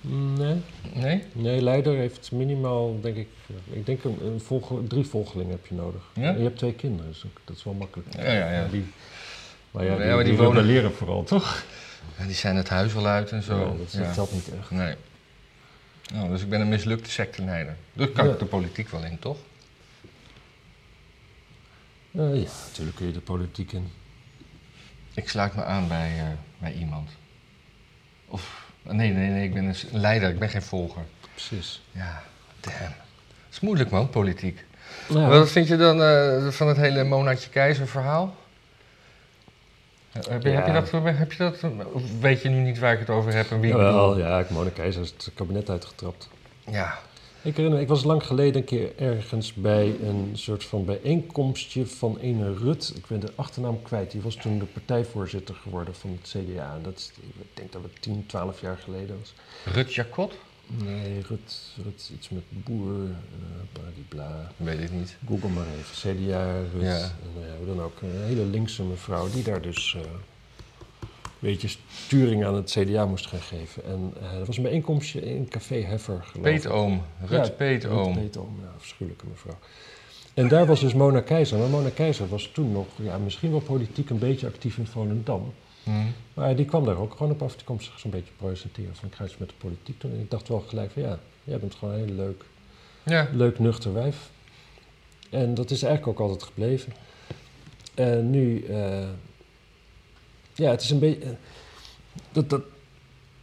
nee. 0.00 0.56
Nee? 0.94 1.22
Nee, 1.32 1.62
leider 1.62 1.96
heeft 1.96 2.32
minimaal, 2.32 3.00
denk 3.00 3.16
ik, 3.16 3.28
ik 3.70 3.86
denk 3.86 4.04
een, 4.04 4.18
een 4.24 4.40
volge- 4.40 4.86
drie 4.86 5.04
volgelingen 5.06 5.50
heb 5.50 5.66
je 5.66 5.74
nodig. 5.74 6.02
Ja? 6.14 6.22
En 6.28 6.36
je 6.38 6.42
hebt 6.44 6.58
twee 6.58 6.72
kinderen, 6.74 7.10
dus 7.12 7.24
dat 7.44 7.56
is 7.56 7.64
wel 7.64 7.74
makkelijk. 7.74 8.08
Ja, 8.16 8.32
ja, 8.32 8.52
ja. 8.52 8.66
Die, 8.68 8.84
maar 9.70 9.84
ja, 9.84 9.90
Ja, 9.92 9.96
die, 9.98 10.06
maar 10.06 10.24
die 10.24 10.32
die 10.34 10.42
wonen- 10.42 10.60
rebelleren 10.62 10.92
vooral, 10.94 11.24
toch? 11.24 11.64
En 12.16 12.26
die 12.26 12.36
zijn 12.36 12.56
het 12.56 12.68
huis 12.68 12.92
wel 12.92 13.06
uit 13.06 13.30
en 13.30 13.42
zo. 13.42 13.58
Ja, 13.58 13.64
dat, 13.64 13.78
dat 13.78 13.92
Ja. 13.92 14.12
telt 14.12 14.32
niet 14.32 14.50
echt. 14.60 14.70
Nee. 14.70 14.94
Nou, 16.12 16.28
dus 16.28 16.42
ik 16.42 16.48
ben 16.48 16.60
een 16.60 16.68
mislukte 16.68 17.10
secteleider. 17.10 17.76
Dus 17.92 18.12
kan 18.12 18.26
Ja. 18.26 18.32
ik 18.32 18.38
de 18.38 18.44
politiek 18.44 18.88
wel 18.88 19.04
in, 19.04 19.18
toch? 19.18 19.36
Eh, 22.10 22.34
ja, 22.42 22.48
natuurlijk 22.68 22.96
kun 22.96 23.06
je 23.06 23.12
de 23.12 23.20
politiek 23.20 23.72
in. 23.72 23.90
Ik 25.16 25.28
sluit 25.28 25.54
me 25.54 25.64
aan 25.64 25.88
bij, 25.88 26.10
eh, 26.18 26.24
bij 26.58 26.72
iemand. 26.72 27.10
Of, 28.28 28.66
nee, 28.82 29.12
nee, 29.12 29.28
nee, 29.28 29.44
ik 29.44 29.54
ben 29.54 29.64
een 29.64 29.76
leider, 29.90 30.30
ik 30.30 30.38
ben 30.38 30.48
geen 30.48 30.62
volger. 30.62 31.02
Precies. 31.32 31.82
Ja, 31.90 32.22
damn. 32.60 32.76
Het 32.76 33.52
is 33.52 33.60
moeilijk 33.60 33.90
man, 33.90 34.10
politiek. 34.10 34.64
Nou, 35.08 35.38
Wat 35.38 35.50
vind 35.50 35.68
je 35.68 35.76
dan 35.76 36.02
eh, 36.02 36.48
van 36.48 36.68
het 36.68 36.76
hele 36.76 37.04
Monatje 37.04 37.50
Keizer 37.50 37.88
verhaal? 37.88 38.34
Heb 40.12 40.42
je, 40.42 40.48
heb, 40.48 40.66
je 40.66 40.72
dat, 40.72 40.90
heb 41.16 41.32
je 41.32 41.38
dat, 41.38 41.64
of 41.92 42.02
weet 42.20 42.42
je 42.42 42.48
nu 42.48 42.60
niet 42.60 42.78
waar 42.78 42.92
ik 42.92 42.98
het 42.98 43.10
over 43.10 43.34
heb 43.34 43.50
en 43.50 43.60
wie 43.60 43.70
ik 43.70 43.76
bedoel? 43.76 44.18
ja, 44.18 44.38
ik 44.38 44.50
Mona 44.50 44.70
Keizer 44.70 45.02
is 45.02 45.10
het 45.10 45.30
kabinet 45.34 45.70
uitgetrapt. 45.70 46.28
Ja, 46.70 46.98
Ik 47.46 47.56
herinner 47.56 47.80
ik 47.80 47.88
was 47.88 48.04
lang 48.04 48.26
geleden 48.26 48.60
een 48.60 48.66
keer 48.66 48.92
ergens 48.96 49.52
bij 49.52 49.96
een 50.02 50.30
soort 50.32 50.64
van 50.64 50.84
bijeenkomstje 50.84 51.86
van 51.86 52.18
ene 52.18 52.54
Rut. 52.54 52.92
Ik 52.96 53.06
ben 53.06 53.20
de 53.20 53.32
achternaam 53.34 53.82
kwijt. 53.82 54.10
Die 54.10 54.20
was 54.20 54.34
toen 54.34 54.58
de 54.58 54.64
partijvoorzitter 54.64 55.54
geworden 55.54 55.94
van 55.94 56.10
het 56.10 56.28
CDA. 56.28 56.74
En 56.74 56.82
dat 56.82 56.98
is, 56.98 57.12
ik 57.38 57.46
denk 57.54 57.72
dat 57.72 57.82
het 57.82 58.02
10, 58.02 58.24
12 58.26 58.60
jaar 58.60 58.76
geleden 58.76 59.18
was. 59.18 59.34
Rut 59.74 59.94
Jacot? 59.94 60.34
Nee, 60.66 61.20
Rut, 61.28 61.74
Rut 61.84 62.10
iets 62.14 62.28
met 62.28 62.42
boer, 62.48 63.04
eh 63.04 63.72
bladibla. 63.72 64.52
Weet 64.56 64.80
ik 64.80 64.92
niet. 64.92 65.16
Google 65.26 65.48
maar 65.48 65.66
even. 65.78 66.16
CDA, 66.16 66.60
Rut. 66.72 66.82
Ja. 66.82 66.98
En 66.98 67.46
ja, 67.46 67.56
hoe 67.56 67.66
dan 67.66 67.80
ook. 67.80 68.00
Een 68.02 68.24
hele 68.24 68.44
linkse 68.44 68.82
mevrouw 68.82 69.30
die 69.30 69.42
daar 69.42 69.62
dus 69.62 69.96
eh, 69.96 70.02
beetje 71.38 71.68
sturing 71.92 72.44
aan 72.44 72.54
het 72.54 72.70
CDA 72.70 73.06
moest 73.06 73.26
gaan 73.26 73.40
geven. 73.40 73.84
En 73.84 74.12
eh 74.22 74.38
er 74.38 74.44
was 74.46 74.56
een 74.56 74.62
bijeenkomstje 74.62 75.20
in 75.20 75.48
Café 75.48 75.74
Heffer, 75.74 76.22
geloof 76.22 76.34
ik. 76.34 76.42
Peetoom. 76.42 77.02
Rut 77.20 77.46
Ja, 77.46 77.52
Peetoom. 77.52 78.04
Ruud 78.04 78.14
Peetoom, 78.14 78.58
ja, 78.62 78.72
verschrikkelijke 78.78 79.26
mevrouw. 79.26 79.58
En 80.34 80.48
daar 80.48 80.66
was 80.66 80.80
dus 80.80 80.94
Mona 80.94 81.20
Keizer. 81.20 81.58
Maar 81.58 81.68
Mona 81.68 81.88
Keizer 81.90 82.28
was 82.28 82.50
toen 82.54 82.72
nog, 82.72 82.86
ja, 83.02 83.18
misschien 83.18 83.50
wel 83.50 83.60
politiek 83.60 84.10
een 84.10 84.18
beetje 84.18 84.46
actief 84.46 84.78
in 84.78 84.86
Volendam. 84.86 85.52
Hm. 85.82 85.90
Maar 86.34 86.56
die 86.56 86.64
kwam 86.64 86.84
daar 86.84 86.96
ook 86.96 87.12
gewoon 87.16 87.32
op 87.32 87.42
af. 87.42 87.54
Die 87.56 87.64
kwam 87.64 87.80
zich 87.80 87.98
zo'n 87.98 88.10
beetje 88.10 88.32
presenteren 88.36 88.96
van 88.96 89.10
iets 89.26 89.36
met 89.38 89.48
de 89.48 89.54
politiek 89.58 90.00
doen. 90.00 90.12
En 90.12 90.20
ik 90.20 90.30
dacht 90.30 90.48
wel 90.48 90.64
gelijk 90.68 90.90
van 90.90 91.02
ja, 91.02 91.18
jij 91.44 91.58
bent 91.58 91.74
gewoon 91.74 91.94
een 91.94 92.04
heel 92.06 92.14
leuk, 92.14 92.44
Ja. 93.04 93.28
leuk 93.32 93.58
nuchter 93.58 93.92
wijf. 93.92 94.30
En 95.30 95.54
dat 95.54 95.70
is 95.70 95.82
eigenlijk 95.82 96.20
ook 96.20 96.28
altijd 96.28 96.48
gebleven. 96.48 96.92
En 97.94 98.30
nu, 98.30 98.64
eh, 98.64 99.08
ja, 100.56 100.70
het 100.70 100.82
is 100.82 100.90
een 100.90 100.98
beetje. 100.98 101.24
eh, 101.24 101.30
dat, 102.32 102.50
dat, 102.50 102.62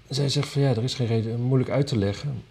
zij 0.10 0.30
zegt 0.30 0.48
van 0.48 0.62
ja, 0.62 0.70
er 0.70 0.84
is 0.84 0.94
geen 0.94 1.08
reden 1.08 1.42
moeilijk 1.42 1.70
uit 1.70 1.88
te 1.88 1.98
leggen. 1.98 2.44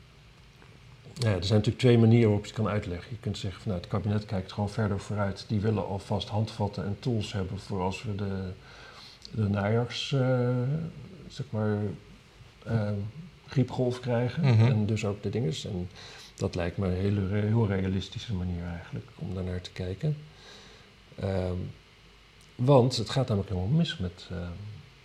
Ja, 1.14 1.28
er 1.28 1.44
zijn 1.44 1.58
natuurlijk 1.58 1.78
twee 1.78 1.98
manieren 1.98 2.26
waarop 2.28 2.44
je 2.46 2.52
het 2.52 2.60
kan 2.60 2.68
uitleggen. 2.72 3.10
Je 3.10 3.18
kunt 3.20 3.38
zeggen 3.38 3.60
van 3.62 3.70
nou, 3.70 3.82
het 3.82 3.90
kabinet 3.92 4.26
kijkt 4.26 4.52
gewoon 4.52 4.70
verder 4.70 5.00
vooruit. 5.00 5.44
Die 5.48 5.60
willen 5.60 5.86
alvast 5.86 6.28
handvatten 6.28 6.84
en 6.84 6.96
tools 6.98 7.32
hebben 7.32 7.58
voor 7.58 7.80
als 7.80 8.02
we 8.02 8.14
de, 8.14 8.52
de 9.30 9.48
najaars, 9.48 10.12
eh, 10.12 10.48
zeg 11.28 11.46
maar, 11.50 11.78
eh, 12.64 12.90
griepgolf 13.46 14.00
krijgen. 14.00 14.42
Mhm. 14.42 14.66
En 14.66 14.86
dus 14.86 15.04
ook 15.04 15.22
de 15.22 15.30
dinges. 15.30 15.64
En 15.64 15.88
dat 16.36 16.54
lijkt 16.54 16.76
me 16.76 16.86
een 16.86 16.92
hele, 16.92 17.20
heel 17.34 17.66
realistische 17.66 18.34
manier 18.34 18.64
eigenlijk 18.64 19.06
om 19.14 19.34
daar 19.34 19.44
naar 19.44 19.60
te 19.60 19.72
kijken. 19.72 20.16
Ehm, 21.18 21.56
want 22.64 22.96
het 22.96 23.10
gaat 23.10 23.28
namelijk 23.28 23.52
helemaal 23.52 23.76
mis 23.78 23.96
met. 23.98 24.26
eh, 24.30 24.36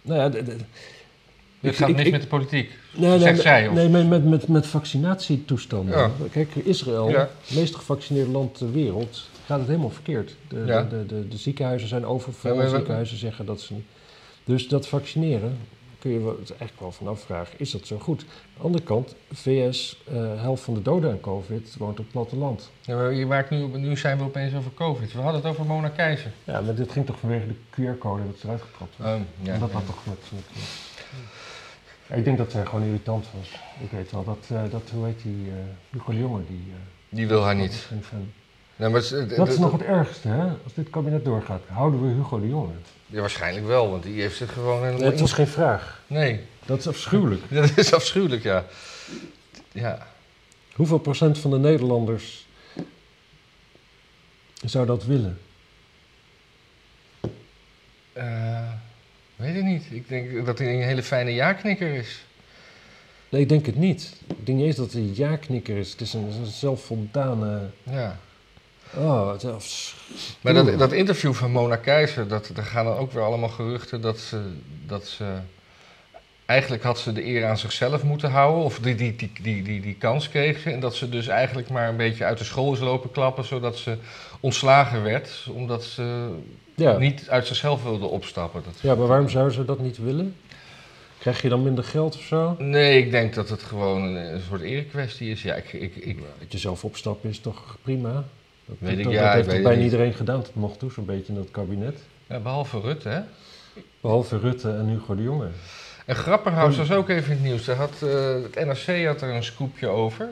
nou 0.02 0.20
ja, 0.20 0.30
de- 0.30 0.44
de- 0.44 1.74
gaat 1.74 1.90
mis 1.96 2.10
met 2.10 2.22
de 2.22 2.28
politiek. 2.28 2.72
Nee, 2.96 3.20
Zegt 3.20 3.42
zij, 3.42 3.68
of? 3.68 3.74
nee 3.74 3.90
met, 3.90 4.08
met, 4.08 4.26
met, 4.26 4.48
met 4.48 4.68
vaccinatietoestanden. 4.68 5.98
Ja. 5.98 6.12
Kijk, 6.32 6.56
Israël, 6.56 7.10
Ja. 7.10 7.30
het 7.48 7.56
meest 7.56 7.76
gevaccineerde 7.76 8.32
land 8.32 8.58
ter 8.58 8.72
wereld, 8.72 9.30
gaat 9.46 9.60
het 9.60 9.68
helemaal 9.68 9.90
verkeerd. 9.90 10.36
De, 10.48 10.64
Ja. 10.66 10.84
de, 10.84 11.06
de, 11.06 11.28
de 11.28 11.38
ziekenhuizen 11.38 11.88
zijn 11.88 12.06
overvol. 12.06 12.70
Ziekenhuizen 12.70 13.18
zeggen 13.18 13.46
dat 13.46 13.62
ze 13.62 13.74
niet. 13.74 13.86
Dus 14.44 14.68
dat 14.68 14.88
vaccineren, 14.88 15.58
kun 16.00 16.12
je 16.12 16.20
het 16.40 16.50
eigenlijk 16.50 16.80
wel 16.80 16.92
van 16.92 17.08
afvragen, 17.08 17.60
is 17.60 17.72
dat 17.72 17.88
zo 17.88 17.98
goed? 18.00 18.22
Aan 18.22 18.28
de 18.58 18.64
andere 18.64 18.84
kant, 18.84 19.16
VS, 19.32 20.04
eh 20.08 20.42
helft 20.42 20.64
van 20.64 20.74
de 20.74 20.82
doden 20.82 21.12
aan 21.12 21.20
COVID 21.20 21.76
woont 21.78 21.92
op 21.92 21.98
het 21.98 22.12
platteland. 22.12 22.72
Ja, 22.82 22.96
maar 22.96 23.14
je 23.14 23.26
maakt 23.26 23.50
nu, 23.50 23.68
nu 23.78 23.98
zijn 23.98 24.18
we 24.18 24.24
opeens 24.24 24.56
over 24.56 24.72
COVID. 24.74 25.14
We 25.14 25.20
hadden 25.20 25.42
het 25.42 25.50
over 25.52 25.66
Mona 25.66 25.90
Keizer. 25.90 26.32
Ja, 26.44 26.62
maar 26.62 26.76
dit 26.76 26.92
ging 26.92 27.06
toch 27.06 27.20
vanwege 27.20 27.48
de 27.48 27.56
QR-code 27.72 28.26
dat 28.26 28.38
ze 28.38 28.46
eruit 28.46 28.62
getrapt 28.62 28.98
was. 28.98 29.08
Oh, 29.08 29.22
ja. 29.42 29.54
En 29.54 29.60
dat 29.60 29.72
had 29.72 29.86
toch 29.86 30.06
met... 30.06 30.18
ik 32.18 32.24
denk 32.24 32.38
dat 32.38 32.52
zij 32.52 32.66
gewoon 32.66 32.86
irritant 32.86 33.26
was. 33.38 33.60
Ik 33.84 33.92
weet 33.92 34.12
wel 34.12 34.24
dat, 34.24 34.48
eh, 34.52 34.62
dat 34.72 34.90
hoe 34.94 35.06
heet 35.06 35.22
die, 35.22 35.48
eh 35.48 35.56
Hugo 35.92 36.14
Jonge, 36.14 36.42
die... 36.48 36.74
Die 37.10 37.28
wil 37.28 37.44
haar 37.44 37.56
niet. 37.56 37.90
Nee, 38.78 38.90
maar 38.90 39.02
het 39.02 39.12
is- 39.12 39.36
Dat 39.38 39.48
is 39.48 39.58
nog 39.58 39.72
het 39.72 39.82
ergste, 39.82 40.28
hè? 40.28 40.48
Als 40.64 40.74
dit 40.74 40.90
kabinet 40.90 41.26
doorgaat, 41.26 41.62
houden 41.68 42.02
we 42.08 42.14
Hugo 42.14 42.40
de 42.40 42.48
Jonge. 42.48 42.74
Ja, 43.06 43.20
waarschijnlijk 43.20 43.66
wel, 43.66 43.90
want 43.90 44.04
die 44.04 44.22
heeft 44.22 44.38
zich 44.38 44.54
gewoon 44.54 44.84
helemaal... 44.86 45.10
Het 45.12 45.20
was 45.20 45.34
geen 45.34 45.48
vraag. 45.48 46.02
Nee, 46.08 46.40
Dat 46.66 46.80
is 46.80 46.88
afschuwelijk. 46.88 47.42
dat 47.62 47.78
is 47.78 47.94
afschuwelijk, 47.94 48.44
ja. 48.44 48.66
Ja, 49.72 50.08
Hoeveel 50.76 50.98
procent 51.00 51.38
van 51.40 51.52
de 51.52 51.58
Nederlanders 51.58 52.48
zou 54.66 54.86
dat 54.86 55.06
willen? 55.06 55.40
Eh, 58.14 58.72
weet 59.36 59.56
ik 59.56 59.64
niet. 59.64 59.84
Ik 59.92 60.08
denk 60.08 60.46
dat 60.46 60.58
hij 60.58 60.74
een 60.74 60.82
hele 60.84 61.04
fijne 61.04 61.32
ja-knikker 61.34 61.94
is. 61.94 62.26
Nee, 63.30 63.42
ik 63.42 63.50
denk 63.50 63.66
het 63.66 63.76
niet. 63.76 64.16
Ik 64.28 64.46
denk 64.46 64.58
niet 64.58 64.68
eens 64.68 64.76
dat 64.76 64.86
het 64.86 64.96
een 64.96 65.16
ja-knikker 65.16 65.78
is. 65.78 65.92
Het 65.92 66.02
is 66.02 66.14
een, 66.14 66.32
een 66.32 66.46
zelfvoldane... 66.46 67.70
Ja. 67.84 68.20
Oh, 68.94 69.34
is 69.60 69.96
Maar 70.42 70.54
dat, 70.54 70.80
dat 70.80 70.92
interview 70.92 71.34
van 71.34 71.52
Mona 71.52 71.76
Keizer, 71.76 72.28
dat, 72.28 72.50
daar 72.54 72.66
gaan 72.66 72.86
dan 72.86 72.98
ook 72.98 73.12
weer 73.12 73.24
allemaal 73.24 73.50
geruchten 73.50 74.02
dat 74.02 74.20
ze, 74.20 74.42
dat 74.86 75.08
ze... 75.08 75.26
Eigenlijk 76.46 76.84
had 76.84 77.00
ze 77.00 77.14
de 77.14 77.26
eer 77.26 77.46
aan 77.46 77.58
zichzelf 77.58 78.04
moeten 78.04 78.32
houden, 78.32 78.64
of 78.64 78.80
die, 78.80 78.96
die, 78.96 79.16
die, 79.16 79.32
die, 79.42 79.64
die, 79.64 79.82
die 79.82 79.96
kans 79.96 80.30
kreeg 80.30 80.60
ze. 80.60 80.72
En 80.72 80.80
dat 80.80 80.96
ze 80.96 81.10
dus 81.10 81.28
eigenlijk 81.28 81.70
maar 81.70 81.90
een 81.90 81.98
beetje 81.98 82.26
uit 82.26 82.38
de 82.38 82.44
school 82.44 82.74
is 82.74 82.80
lopen 82.80 83.12
klappen, 83.12 83.44
zodat 83.46 83.78
ze 83.78 83.98
ontslagen 84.40 85.04
werd. 85.04 85.48
Omdat 85.54 85.84
ze 85.84 86.30
Ja. 86.76 86.98
niet 86.98 87.30
uit 87.30 87.48
zichzelf 87.48 87.84
wilde 87.84 88.06
opstappen. 88.06 88.62
Dat, 88.66 88.74
ja, 88.82 88.96
maar 88.96 89.08
waarom 89.08 89.30
zou 89.30 89.52
ze 89.52 89.66
dat 89.66 89.80
niet 89.80 89.98
willen? 89.98 90.36
Krijg 91.20 91.42
je 91.42 91.50
dan 91.50 91.64
minder 91.64 91.84
geld 91.84 92.16
of 92.16 92.22
zo? 92.22 92.56
Nee, 92.60 93.04
ik 93.06 93.12
denk 93.12 93.34
dat 93.34 93.50
het 93.50 93.64
gewoon 93.64 94.04
een, 94.04 94.34
een 94.34 94.42
soort 94.50 94.62
erekwestie 94.62 95.32
is. 95.32 95.42
Ja, 95.42 95.54
ik, 95.56 95.74
ik, 95.74 95.96
ik, 95.96 96.20
Dat 96.40 96.52
je 96.52 96.58
zelf 96.58 96.84
opstappen 96.84 97.30
is 97.30 97.40
toch 97.40 97.78
prima? 97.82 98.24
Dat, 98.68 98.76
Weet 98.80 98.98
ik, 98.98 99.04
dat, 99.04 99.14
ja, 99.14 99.20
dat 99.22 99.30
ik 99.30 99.36
heeft 99.36 99.48
weet 99.52 99.64
bijna 99.64 99.78
niet. 99.82 99.92
iedereen 99.92 100.14
gedaan 100.14 100.42
tot 100.42 100.56
nog 100.56 100.78
toe, 100.78 100.92
zo'n 100.92 101.06
beetje 101.06 101.34
in 101.34 101.40
dat 101.40 101.52
kabinet. 101.52 102.00
ja, 102.28 102.40
behalve 102.40 102.80
Rutte, 102.80 103.10
hè? 103.10 103.20
Behalve 104.02 104.38
Rutte 104.40 104.70
en 104.70 104.86
Hugo 104.88 105.16
de 105.16 105.24
Jonge. 105.24 105.48
En 106.06 106.16
Grapperhaus 106.16 106.78
was 106.78 106.92
ook 106.92 107.10
even 107.10 107.26
in 107.32 107.38
het 107.38 107.46
nieuws. 107.46 107.68
Had, 107.68 108.02
eh, 108.02 108.34
het 108.44 108.56
NRC 108.66 109.06
had 109.06 109.22
er 109.22 109.30
een 109.36 109.44
scoopje 109.44 109.88
over. 109.88 110.28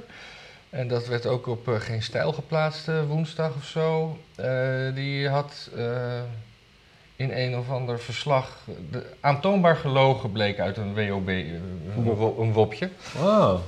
En 0.70 0.88
dat 0.88 1.08
werd 1.08 1.26
ook 1.26 1.48
op 1.48 1.68
eh, 1.68 1.76
Geen 1.76 2.04
Stijl 2.04 2.34
geplaatst 2.34 2.88
eh, 2.88 3.08
woensdag 3.08 3.52
of 3.56 3.64
zo. 3.66 4.18
Die 4.94 5.30
had 5.30 5.70
in 7.16 7.32
een 7.32 7.58
of 7.58 7.70
ander 7.70 8.00
verslag... 8.00 8.58
De, 8.92 9.04
aantoonbaar 9.20 9.76
gelogen 9.76 10.32
bleek 10.32 10.60
uit 10.60 10.78
een 10.78 10.94
WOB, 11.08 11.28
een, 11.28 12.04
wo- 12.04 12.36
een 12.40 12.54
wopje. 12.54 12.90
Wauw. 13.22 13.62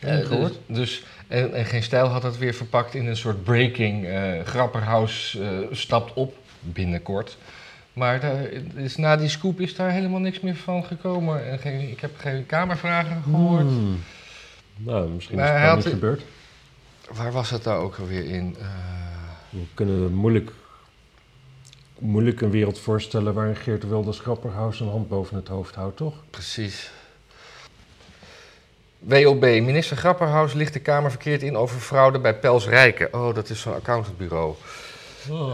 Eh, 0.00 0.28
dus, 0.28 0.50
dus, 0.66 1.04
en, 1.28 1.54
en 1.54 1.64
Geen 1.64 1.82
Stijl 1.82 2.06
had 2.06 2.22
het 2.22 2.38
weer 2.38 2.54
verpakt 2.54 2.94
in 2.94 3.06
een 3.06 3.16
soort 3.16 3.44
breaking. 3.44 4.06
eh 4.06 4.44
Grapperhaus 4.44 5.38
eh, 5.40 5.48
stapt 5.70 6.12
op 6.14 6.34
binnenkort. 6.60 7.36
Maar 7.92 8.20
daar 8.20 8.42
is, 8.74 8.96
na 8.96 9.16
die 9.16 9.28
scoop 9.28 9.60
is 9.60 9.74
daar 9.74 9.90
helemaal 9.90 10.20
niks 10.20 10.40
meer 10.40 10.56
van 10.56 10.84
gekomen. 10.84 11.50
En 11.50 11.58
geen, 11.58 11.90
ik 11.90 12.00
heb 12.00 12.10
geen 12.16 12.46
kamervragen 12.46 13.22
gehoord. 13.22 13.66
Hmm. 13.66 14.00
Nou, 14.76 15.08
misschien 15.08 15.36
Maar 15.36 15.62
is 15.62 15.68
het 15.68 15.84
niet 15.84 15.94
gebeurd. 15.94 16.22
Waar 17.12 17.32
was 17.32 17.50
het 17.50 17.64
nou 17.64 17.82
ook 17.82 17.96
alweer 17.96 18.24
in? 18.24 18.56
We 19.50 19.64
kunnen 19.74 20.12
moeilijk, 20.12 20.52
moeilijk 21.98 22.40
een 22.40 22.50
wereld 22.50 22.78
voorstellen 22.78 23.34
waarin 23.34 23.56
Geert 23.56 23.88
Wilders 23.88 24.18
Grapperhaus 24.18 24.80
een 24.80 24.88
hand 24.88 25.08
boven 25.08 25.36
het 25.36 25.48
hoofd 25.48 25.74
houdt, 25.74 25.96
toch? 25.96 26.14
precies. 26.30 26.90
WOB, 29.00 29.40
minister 29.40 29.96
Grapperhaus 29.96 30.52
ligt 30.52 30.72
de 30.72 30.78
Kamer 30.78 31.10
verkeerd 31.10 31.42
in 31.42 31.56
over 31.56 31.80
fraude 31.80 32.18
bij 32.18 32.34
Pels 32.34 32.68
Rijken. 32.68 33.14
Oh, 33.14 33.34
dat 33.34 33.50
is 33.50 33.60
zo'n 33.60 33.74
accountantbureau. 33.74 34.54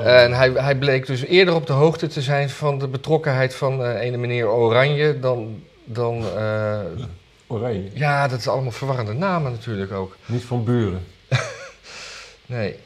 En 0.04 0.32
hij, 0.32 0.50
hij 0.50 0.76
bleek 0.76 1.06
dus 1.06 1.24
eerder 1.24 1.54
op 1.54 1.66
de 1.66 1.72
hoogte 1.72 2.06
te 2.06 2.22
zijn 2.22 2.50
van 2.50 2.78
de 2.78 2.88
betrokkenheid 2.88 3.54
van 3.54 3.85
eh 3.85 4.00
ene 4.00 4.16
meneer 4.16 4.48
Oranje 4.48 5.20
dan... 5.20 5.62
dan 5.85 6.24
eh, 6.37 6.80
Oranje. 7.46 7.90
ja, 7.94 8.28
dat 8.28 8.38
is 8.38 8.48
allemaal 8.48 8.70
verwarrende 8.70 9.12
namen 9.12 9.52
natuurlijk 9.52 9.92
ook. 9.92 10.16
Niet 10.26 10.44
van 10.44 10.64
buren. 10.64 11.04
Nee. 12.46 12.76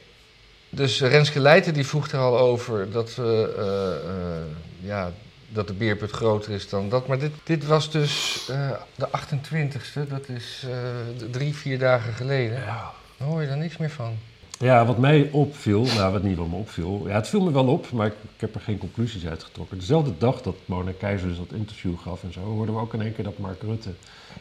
Dus 0.71 1.01
Renske 1.01 1.41
Leijten 1.41 1.75
die 1.75 1.87
vroeg 1.87 2.09
er 2.09 2.19
al 2.19 2.39
over 2.39 2.91
dat, 2.91 3.17
eh, 3.19 3.43
eh, 3.43 4.43
ja, 4.81 5.13
dat 5.53 5.67
de 5.67 5.75
beerput 5.75 6.11
groter 6.11 6.53
is 6.53 6.69
dan 6.69 6.89
dat. 6.89 7.07
Maar 7.07 7.19
dit, 7.19 7.33
dit 7.43 7.67
was 7.67 7.91
dus 7.91 8.47
eh, 8.51 8.71
de 8.95 9.09
28e, 9.09 10.09
dat 10.09 10.29
is 10.29 10.65
eh, 10.71 11.29
drie, 11.31 11.55
vier 11.55 11.79
dagen 11.79 12.13
geleden. 12.13 12.59
Ja. 12.59 12.93
Daar 13.17 13.29
hoor 13.29 13.41
je 13.41 13.49
daar 13.49 13.57
niks 13.57 13.77
meer 13.77 13.91
van. 13.91 14.17
Ja, 14.59 14.87
wat 14.87 14.99
mij 14.99 15.29
opviel, 15.33 15.83
nou 15.83 16.13
wat 16.13 16.23
niet 16.23 16.37
wat 16.37 16.49
me 16.49 16.55
opviel, 16.55 17.05
ja, 17.09 17.15
het 17.15 17.29
viel 17.29 17.41
me 17.41 17.53
wel 17.53 17.67
op, 17.67 17.91
maar 17.91 18.07
ik, 18.07 18.13
ik 18.13 18.41
heb 18.41 18.55
er 18.55 18.61
geen 18.61 18.79
conclusies 18.79 19.27
uit 19.27 19.43
getrokken. 19.43 19.79
Dezelfde 19.79 20.13
dag 20.19 20.43
dat 20.43 20.57
Mona 20.65 20.93
Keizer 20.99 21.29
dus 21.29 21.37
dat 21.37 21.53
interview 21.53 21.99
gaf 21.99 22.23
en 22.23 22.33
zo, 22.33 22.41
hoorden 22.41 22.75
we 22.75 22.81
ook 22.81 22.95
in 22.95 23.03
één 23.03 23.15
keer 23.15 23.25
dat 23.25 23.39
Mark 23.39 23.63
Rutte 23.63 23.91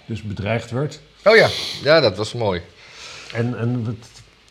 dus 0.05 0.21
bedreigd 0.21 0.71
werd. 0.71 0.99
Oh 1.23 1.35
ja, 1.35 1.47
ja 1.83 1.99
dat 1.99 2.17
was 2.17 2.33
mooi. 2.33 2.61
En, 3.33 3.57
en 3.59 3.85
we, 3.85 3.95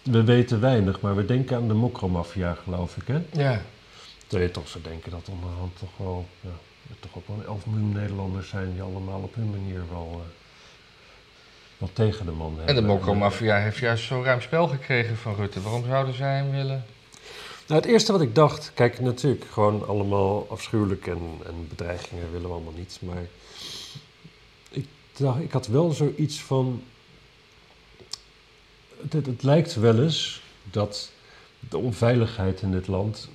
we 0.03 0.25
weten 0.25 0.61
weinig, 0.61 1.01
maar 1.01 1.17
we 1.17 1.25
denken 1.25 1.57
aan 1.57 1.69
de 1.69 1.75
mokromafia, 1.75 2.57
geloof 2.65 2.97
ik, 2.97 3.07
hè? 3.07 3.43
Ja. 3.43 3.63
Terwijl 4.29 4.49
je 4.49 4.55
toch 4.55 4.69
zou 4.69 4.85
denken 4.85 5.11
dat 5.11 5.29
onderhand 5.29 5.79
toch 5.79 5.97
wel, 5.97 6.27
ja, 6.41 6.51
er 6.91 6.97
toch 7.01 7.11
ook 7.15 7.27
wel 7.27 7.45
11 7.47 7.67
miljoen 7.67 7.93
Nederlanders 7.93 8.49
zijn 8.49 8.73
die 8.73 8.83
allemaal 8.83 9.21
op 9.21 9.35
hun 9.35 9.51
manier 9.51 9.83
wel, 9.91 10.23
wel 11.79 11.91
tegen 11.93 12.27
de 12.27 12.33
man 12.33 12.51
En 12.51 12.57
hebben. 12.57 12.75
de 12.75 12.83
Mokro-maffia 12.83 13.59
heeft 13.59 13.77
juist 13.77 14.05
zo'n 14.05 14.25
ruim 14.25 14.41
spel 14.41 14.69
gekregen 14.69 15.17
van 15.17 15.35
Rutte. 15.35 15.63
Waarom 15.63 15.85
zouden 15.87 16.15
zij 16.15 16.37
hem 16.37 16.51
willen? 16.51 16.85
Nou, 17.67 17.81
het 17.81 17.91
eerste 17.91 18.13
wat 18.13 18.21
ik 18.21 18.35
dacht, 18.35 18.71
kijk, 18.75 19.01
natuurlijk 19.01 19.45
gewoon 19.51 19.87
allemaal 19.87 20.47
afschuwelijk 20.51 21.07
en, 21.07 21.41
en 21.47 21.69
bedreigingen 21.69 22.33
willen 22.33 22.49
we 22.49 22.55
allemaal 22.55 22.73
niet. 22.77 22.99
Maar 23.01 23.23
ik, 24.71 24.87
dacht, 25.17 25.41
ik 25.41 25.53
had 25.53 25.67
wel 25.67 25.91
zoiets 25.91 26.41
van. 26.41 26.83
Het, 29.03 29.13
het, 29.13 29.27
het 29.27 29.43
lijkt 29.43 29.75
wel 29.75 30.03
eens 30.03 30.43
dat 30.63 31.11
de 31.69 31.79
onveiligheid 31.79 32.63
in 32.63 32.71
dit 32.71 32.87
land 32.87 33.29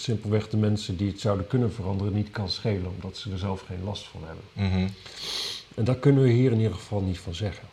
simpelweg 0.00 0.48
de 0.48 0.56
mensen 0.56 0.96
die 0.96 1.08
het 1.10 1.20
zouden 1.20 1.46
kunnen 1.46 1.72
veranderen 1.72 2.12
niet 2.12 2.30
kan 2.30 2.48
schelen, 2.48 2.90
omdat 2.94 3.16
ze 3.16 3.30
er 3.30 3.38
zelf 3.38 3.60
geen 3.60 3.84
last 3.84 4.04
van 4.04 4.20
hebben. 4.24 4.44
Mhm. 4.52 4.88
En 5.74 5.84
daar 5.84 5.96
kunnen 5.96 6.22
we 6.22 6.28
hier 6.28 6.52
in 6.52 6.58
ieder 6.58 6.74
geval 6.74 7.00
niet 7.00 7.18
van 7.18 7.34
zeggen. 7.34 7.68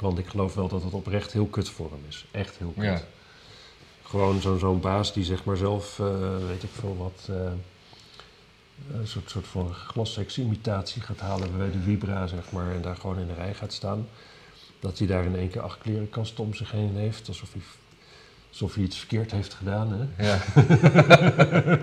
Want 0.00 0.18
ik 0.18 0.26
geloof 0.26 0.54
wel 0.54 0.68
dat 0.68 0.82
het 0.82 0.92
oprecht 0.92 1.32
heel 1.32 1.46
kut 1.46 1.68
voor 1.68 1.90
hem 1.90 2.04
is. 2.08 2.26
Echt 2.30 2.56
heel 2.56 2.72
kut. 2.76 2.84
Ja. 2.84 3.02
Gewoon 4.02 4.40
zo'n 4.40 4.58
zo'n 4.58 4.80
baas 4.80 5.12
die 5.12 5.24
zeg 5.24 5.44
maar 5.44 5.56
zelf, 5.56 5.98
eh, 5.98 6.36
weet 6.46 6.62
ik 6.62 6.70
veel 6.72 6.96
wat, 6.96 7.36
eh, 7.36 7.52
een 8.92 9.06
soort, 9.06 9.30
soort 9.30 9.46
van 9.46 9.74
glasseks-imitatie 9.74 11.02
gaat 11.02 11.20
halen 11.20 11.56
bij 11.56 11.70
de 11.70 11.78
Vibra, 11.78 12.26
zeg 12.26 12.52
maar, 12.52 12.74
en 12.74 12.82
daar 12.82 12.96
gewoon 12.96 13.18
in 13.18 13.26
de 13.26 13.34
rij 13.34 13.54
gaat 13.54 13.72
staan. 13.72 14.08
Dat 14.80 14.98
hij 14.98 15.06
daar 15.06 15.24
in 15.24 15.36
één 15.36 15.50
keer 15.50 15.60
acht 15.60 15.78
klerenkasten 15.78 16.44
om 16.44 16.54
zich 16.54 16.70
heen 16.70 16.96
heeft, 16.96 17.28
alsof 17.28 17.52
hij, 17.52 17.62
alsof 18.50 18.74
hij 18.74 18.84
iets 18.84 18.98
verkeerd 18.98 19.30
heeft 19.30 19.54
gedaan. 19.54 19.92
Hè? 20.16 20.26
Ja. 20.26 20.38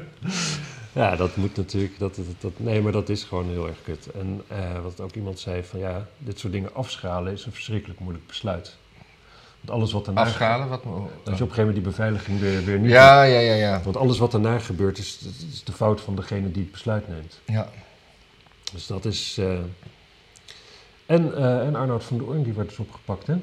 Ja, 0.93 1.15
dat 1.15 1.35
moet 1.35 1.55
natuurlijk. 1.57 1.99
Dat, 1.99 2.15
dat, 2.15 2.25
dat, 2.39 2.51
nee, 2.57 2.81
maar 2.81 2.91
dat 2.91 3.09
is 3.09 3.23
gewoon 3.23 3.45
heel 3.49 3.67
erg 3.67 3.81
kut. 3.83 4.07
En 4.11 4.41
eh, 4.47 4.81
wat 4.83 4.99
ook 4.99 5.13
iemand 5.15 5.39
zei: 5.39 5.63
van 5.63 5.79
ja, 5.79 6.07
dit 6.17 6.39
soort 6.39 6.53
dingen 6.53 6.75
afschalen 6.75 7.33
is 7.33 7.45
een 7.45 7.51
verschrikkelijk 7.51 7.99
moeilijk 7.99 8.27
besluit. 8.27 8.75
Want 9.61 9.71
alles 9.79 9.91
wat 9.91 10.05
daarna. 10.05 10.21
Afschalen? 10.21 10.67
Wat, 10.69 10.83
Als 10.83 10.89
je 10.93 10.99
op 11.23 11.27
een 11.29 11.37
gegeven 11.37 11.57
moment 11.57 11.75
die 11.75 11.83
beveiliging 11.83 12.39
weer, 12.39 12.63
weer 12.63 12.79
niet. 12.79 12.89
ja, 12.91 13.23
ja, 13.23 13.39
ja, 13.39 13.53
ja. 13.53 13.81
Want 13.83 13.97
alles 13.97 14.17
wat 14.17 14.31
daarna 14.31 14.59
gebeurt 14.59 14.97
is, 14.97 15.19
is 15.51 15.63
de 15.63 15.71
fout 15.71 16.01
van 16.01 16.15
degene 16.15 16.51
die 16.51 16.61
het 16.63 16.71
besluit 16.71 17.07
neemt. 17.07 17.39
ja. 17.45 17.69
Dus 18.73 18.87
dat 18.87 19.05
is. 19.05 19.37
eh, 19.39 19.57
En, 21.05 21.35
eh, 21.35 21.65
en 21.67 21.75
Arnoud 21.75 22.03
van 22.03 22.17
der 22.17 22.27
Oorn, 22.27 22.43
die 22.43 22.53
werd 22.53 22.69
dus 22.69 22.79
opgepakt, 22.79 23.27
hè? 23.27 23.35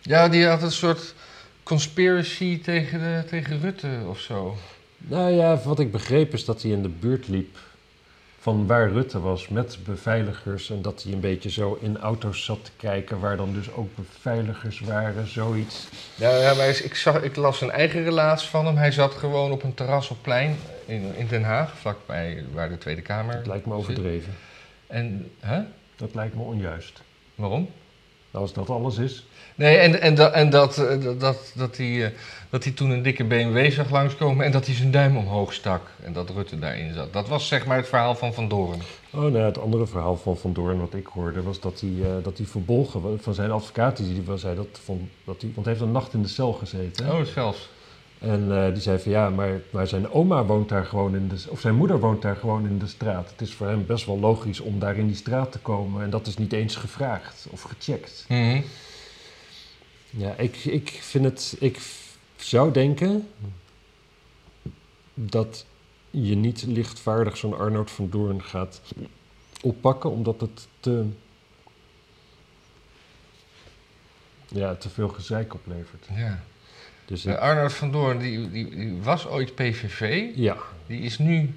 Ja, 0.00 0.28
die 0.28 0.46
had 0.46 0.62
een 0.62 0.72
soort 0.72 1.14
conspiracy 1.70 2.60
tegen, 2.60 2.98
de, 2.98 3.22
tegen 3.28 3.60
Rutte 3.60 3.88
of 4.08 4.18
zo. 4.18 4.56
Nou 4.98 5.30
ja, 5.30 5.58
wat 5.64 5.78
ik 5.78 5.92
begreep 5.92 6.32
is 6.32 6.44
dat 6.44 6.62
hij 6.62 6.70
in 6.70 6.82
de 6.82 6.88
buurt 6.88 7.28
liep 7.28 7.58
van 8.38 8.66
waar 8.66 8.90
Rutte 8.90 9.20
was 9.20 9.48
met 9.48 9.78
beveiligers. 9.84 10.70
En 10.70 10.82
dat 10.82 11.02
hij 11.02 11.12
een 11.12 11.20
beetje 11.20 11.50
zo 11.50 11.78
in 11.80 11.98
auto's 11.98 12.44
zat 12.44 12.64
te 12.64 12.70
kijken 12.76 13.20
waar 13.20 13.36
dan 13.36 13.52
dus 13.52 13.72
ook 13.72 13.88
beveiligers 13.94 14.80
waren, 14.80 15.28
zoiets. 15.28 15.88
Ja, 16.14 16.36
ja 16.36 16.54
maar 16.54 16.68
ik, 16.68 16.94
zag, 16.94 17.22
ik 17.22 17.36
las 17.36 17.60
een 17.60 17.70
eigen 17.70 18.04
relaas 18.04 18.48
van 18.48 18.66
hem. 18.66 18.76
Hij 18.76 18.92
zat 18.92 19.14
gewoon 19.14 19.52
op 19.52 19.62
een 19.62 19.74
terras 19.74 20.10
op 20.10 20.18
plein 20.22 20.56
in, 20.86 21.16
in 21.16 21.26
Den 21.26 21.42
Haag, 21.42 21.78
vlakbij 21.78 22.44
waar 22.52 22.68
de 22.68 22.78
Tweede 22.78 23.02
Kamer 23.02 23.34
Dat 23.34 23.46
lijkt 23.46 23.66
me 23.66 23.72
zit. 23.72 23.80
overdreven. 23.80 24.34
En, 24.86 25.30
hè? 25.40 25.62
Dat 25.96 26.14
lijkt 26.14 26.34
me 26.34 26.42
onjuist. 26.42 27.02
Waarom? 27.34 27.68
Nou, 28.30 28.44
als 28.44 28.52
dat 28.52 28.70
alles 28.70 28.98
is. 28.98 29.24
Nee, 29.54 29.76
en, 29.76 30.00
en, 30.00 30.14
dat, 30.14 30.32
en 30.32 30.50
dat, 30.50 30.78
eh, 30.78 31.18
dat, 31.18 31.52
dat, 31.54 31.76
hij, 31.76 32.04
eh, 32.04 32.10
dat 32.50 32.64
hij 32.64 32.72
toen 32.72 32.90
een 32.90 33.02
dikke 33.02 33.24
BMW 33.24 33.70
zag 33.70 33.90
langskomen 33.90 34.44
en 34.44 34.52
dat 34.52 34.66
hij 34.66 34.74
zijn 34.74 34.90
duim 34.90 35.16
omhoog 35.16 35.52
stak. 35.52 35.90
En 36.02 36.12
dat 36.12 36.30
Rutte 36.30 36.58
daarin 36.58 36.94
zat. 36.94 37.12
Dat 37.12 37.28
was 37.28 37.48
zeg 37.48 37.66
maar 37.66 37.76
het 37.76 37.88
verhaal 37.88 38.14
van 38.14 38.34
Van 38.34 38.48
Doorn. 38.48 38.80
Oh, 39.10 39.20
nou, 39.20 39.36
het 39.38 39.58
andere 39.58 39.86
verhaal 39.86 40.16
van 40.16 40.36
Van 40.36 40.52
Doorn 40.52 40.80
wat 40.80 40.94
ik 40.94 41.06
hoorde 41.06 41.42
was 41.42 41.60
dat 41.60 41.80
hij, 41.80 41.94
eh, 42.02 42.24
dat 42.24 42.36
hij 42.36 42.46
verbolgen 42.46 43.20
van 43.20 43.34
zijn 43.34 43.50
advocaat. 43.50 43.96
Die 43.96 44.22
wel 44.26 44.38
zei 44.38 44.56
dat, 44.56 44.80
van, 44.84 45.08
dat 45.24 45.40
hij, 45.40 45.50
want 45.54 45.66
hij 45.66 45.74
heeft 45.74 45.86
een 45.86 45.92
nacht 45.92 46.14
in 46.14 46.22
de 46.22 46.28
cel 46.28 46.52
gezeten. 46.52 47.06
hè? 47.06 47.12
Oh, 47.12 47.24
zelfs. 47.24 47.68
En 48.20 48.64
eh, 48.64 48.72
die 48.72 48.82
zei 48.82 48.98
van 48.98 49.12
ja, 49.12 49.30
maar, 49.30 49.60
maar 49.70 49.86
zijn 49.86 50.10
oma 50.10 50.44
woont 50.44 50.68
daar 50.68 50.84
gewoon 50.84 51.14
in 51.14 51.28
de... 51.28 51.44
Of 51.48 51.60
zijn 51.60 51.74
moeder 51.74 52.00
woont 52.00 52.22
daar 52.22 52.36
gewoon 52.36 52.66
in 52.66 52.78
de 52.78 52.86
straat. 52.86 53.30
Het 53.30 53.40
is 53.40 53.54
voor 53.54 53.66
hem 53.66 53.86
best 53.86 54.06
wel 54.06 54.18
logisch 54.18 54.60
om 54.60 54.78
daar 54.78 54.96
in 54.96 55.06
die 55.06 55.16
straat 55.16 55.52
te 55.52 55.58
komen. 55.58 56.02
En 56.02 56.10
dat 56.10 56.26
is 56.26 56.36
niet 56.36 56.52
eens 56.52 56.76
gevraagd 56.76 57.46
of 57.50 57.62
gecheckt. 57.62 58.24
Mhm. 58.28 58.60
Ja, 60.10 60.34
ik, 60.34 60.56
ik 60.56 60.88
vind 60.88 61.24
het... 61.24 61.56
Ik 61.60 61.78
zou 62.36 62.72
denken 62.72 63.28
dat 65.14 65.66
je 66.10 66.36
niet 66.36 66.64
lichtvaardig 66.66 67.36
zo'n 67.36 67.58
Arnoud 67.58 67.90
van 67.90 68.10
Doorn 68.10 68.42
gaat 68.42 68.80
oppakken, 69.62 70.10
omdat 70.10 70.40
het 70.40 70.68
te... 70.80 71.06
Ja, 74.48 74.74
te 74.74 74.88
veel 74.88 75.08
gezeik 75.08 75.54
oplevert. 75.54 76.06
Ja. 76.14 76.42
Dus 77.10 77.24
Eh, 77.24 77.32
ik- 77.32 77.38
Arnoud 77.38 77.72
van 77.72 77.90
Doorn, 77.92 78.18
die, 78.18 78.50
die, 78.50 78.68
die 78.76 78.98
was 79.02 79.26
ooit 79.26 79.54
PVV. 79.54 80.24
ja, 80.34 80.56
Die 80.86 81.00
is 81.00 81.18
nu 81.18 81.54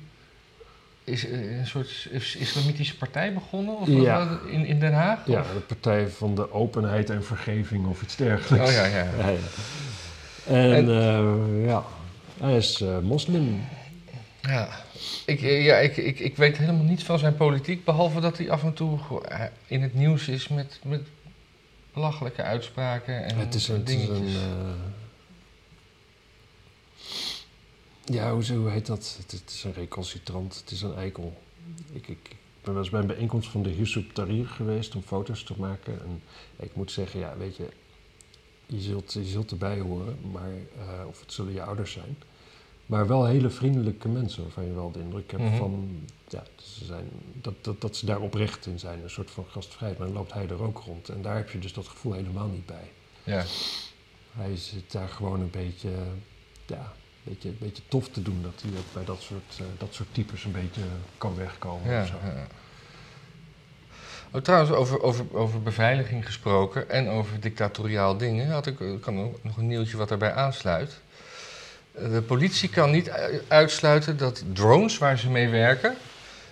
is 1.03 1.25
eh, 1.27 1.57
een 1.57 1.67
soort 1.67 2.07
is- 2.11 2.35
islamitische 2.35 2.97
partij 2.97 3.33
begonnen 3.33 3.77
of 3.79 3.87
Ja. 3.87 4.39
in, 4.49 4.65
in 4.65 4.79
Den 4.79 4.93
Haag? 4.93 5.19
Ja, 5.25 5.39
Of- 5.39 5.47
de 5.53 5.59
Partij 5.59 6.07
van 6.07 6.35
de 6.35 6.51
Openheid 6.53 7.09
en 7.09 7.23
Vergeving 7.23 7.85
of 7.87 8.01
iets 8.01 8.15
dergelijks. 8.15 8.69
Oh 8.69 8.75
ja, 8.75 8.85
ja. 8.85 9.03
Ja, 9.17 9.29
ja. 9.29 9.37
En, 10.75 10.89
eh, 10.89 11.65
ja, 11.65 11.83
hij 12.39 12.57
is 12.57 12.81
eh, 12.81 12.99
moslim. 12.99 13.61
Ja, 14.41 14.69
ik, 15.25 15.41
eh, 15.41 15.65
ja 15.65 15.75
ik, 15.77 15.97
ik, 15.97 16.19
ik 16.19 16.37
weet 16.37 16.57
helemaal 16.57 16.83
niets 16.83 17.03
van 17.03 17.19
zijn 17.19 17.35
politiek, 17.35 17.85
behalve 17.85 18.19
dat 18.19 18.37
hij 18.37 18.49
af 18.51 18.63
en 18.63 18.73
toe 18.73 18.99
eh, 19.27 19.39
in 19.67 19.81
het 19.81 19.93
nieuws 19.93 20.27
is 20.27 20.47
met, 20.47 20.79
met 20.83 21.01
belachelijke 21.93 22.41
uitspraken 22.43 23.25
en 23.25 23.37
het 23.37 23.53
is 23.53 23.67
een... 23.67 23.79
Het 23.79 23.89
is 23.89 23.95
dingetjes. 23.95 24.17
een 24.33 24.41
eh, 24.41 25.02
ja, 28.05 28.33
hoe, 28.33 28.53
hoe 28.53 28.69
heet 28.69 28.85
dat? 28.85 29.15
Het, 29.21 29.31
het 29.31 29.49
is 29.49 29.63
een 29.63 29.73
recalcitrant, 29.73 30.59
het 30.59 30.71
is 30.71 30.81
een 30.81 30.95
eikel. 30.95 31.41
Ik, 31.91 32.07
ik, 32.07 32.17
ik 32.29 32.35
ben 32.61 32.73
wel 32.73 32.83
eens 32.83 32.91
bij 32.91 33.01
een 33.01 33.07
bijeenkomst 33.07 33.49
van 33.49 33.63
de 33.63 33.75
Yusuf 33.75 34.13
Tahrir 34.13 34.47
geweest 34.47 34.95
om 34.95 35.01
foto's 35.01 35.43
te 35.43 35.53
maken. 35.57 36.01
En 36.01 36.21
ik 36.55 36.75
moet 36.75 36.91
zeggen, 36.91 37.19
ja, 37.19 37.37
weet 37.37 37.55
je, 37.55 37.69
je 38.65 38.79
zult, 38.81 39.13
je 39.13 39.23
zult 39.25 39.51
erbij 39.51 39.79
horen, 39.79 40.17
maar, 40.31 40.51
eh, 40.77 41.07
of 41.07 41.19
het 41.19 41.33
zullen 41.33 41.53
je 41.53 41.63
ouders 41.63 41.91
zijn. 41.91 42.17
Maar 42.85 43.07
wel 43.07 43.25
hele 43.25 43.49
vriendelijke 43.49 44.07
mensen 44.07 44.43
waarvan 44.43 44.65
je 44.65 44.73
wel 44.73 44.91
de 44.91 44.99
indruk 44.99 45.31
hebt 45.31 45.43
Mhm. 45.43 45.57
van 45.57 45.99
ja, 46.27 46.43
ze 46.55 46.85
zijn, 46.85 47.09
dat, 47.41 47.53
dat, 47.61 47.81
dat 47.81 47.95
ze 47.95 48.05
daar 48.05 48.19
oprecht 48.21 48.65
in 48.65 48.79
zijn, 48.79 49.03
een 49.03 49.09
soort 49.09 49.31
van 49.31 49.45
gastvrijheid. 49.49 49.97
Maar 49.99 50.07
dan 50.07 50.17
loopt 50.17 50.33
hij 50.33 50.47
er 50.49 50.61
ook 50.63 50.77
rond 50.85 51.09
en 51.09 51.21
daar 51.21 51.35
heb 51.35 51.49
je 51.49 51.59
dus 51.59 51.73
dat 51.73 51.87
gevoel 51.87 52.13
helemaal 52.13 52.47
niet 52.47 52.65
bij. 52.65 52.91
Ja. 53.23 53.45
Hij 54.31 54.55
zit 54.57 54.91
daar 54.91 55.09
gewoon 55.09 55.39
een 55.41 55.49
beetje, 55.51 55.89
ja, 56.65 56.93
beetje, 57.23 57.49
beetje 57.49 57.83
tof 57.87 58.09
te 58.09 58.21
doen 58.21 58.39
dat 58.41 58.53
hij 58.61 58.71
ook 58.79 58.93
bij 58.93 59.05
dat 59.05 59.21
soort, 59.21 59.57
uh, 59.61 59.65
dat 59.77 59.93
soort 59.93 60.07
types 60.11 60.43
een 60.43 60.51
beetje 60.51 60.81
kan 61.17 61.35
wegkomen. 61.35 61.91
Ja, 61.91 62.01
of 62.01 62.07
zo. 62.07 62.13
ja. 62.23 62.47
Oh, 64.31 64.41
trouwens, 64.41 64.71
over, 64.71 65.01
over, 65.01 65.25
over 65.33 65.61
beveiliging 65.61 66.25
gesproken 66.25 66.89
en 66.89 67.09
over 67.09 67.39
dictatoriaal 67.39 68.17
dingen, 68.17 68.49
had 68.51 68.65
ik 68.67 68.79
ik 68.79 69.01
kan 69.01 69.19
ook 69.19 69.43
nog 69.43 69.57
een 69.57 69.67
nieuwtje 69.67 69.97
wat 69.97 70.09
daarbij 70.09 70.33
aansluit. 70.33 70.99
Eh, 71.91 72.11
De 72.11 72.21
politie 72.21 72.69
kan 72.69 72.91
niet 72.91 73.11
uitsluiten 73.47 74.17
dat 74.17 74.43
drones 74.53 74.97
waar 74.97 75.17
ze 75.17 75.29
mee 75.29 75.49
werken, 75.49 75.95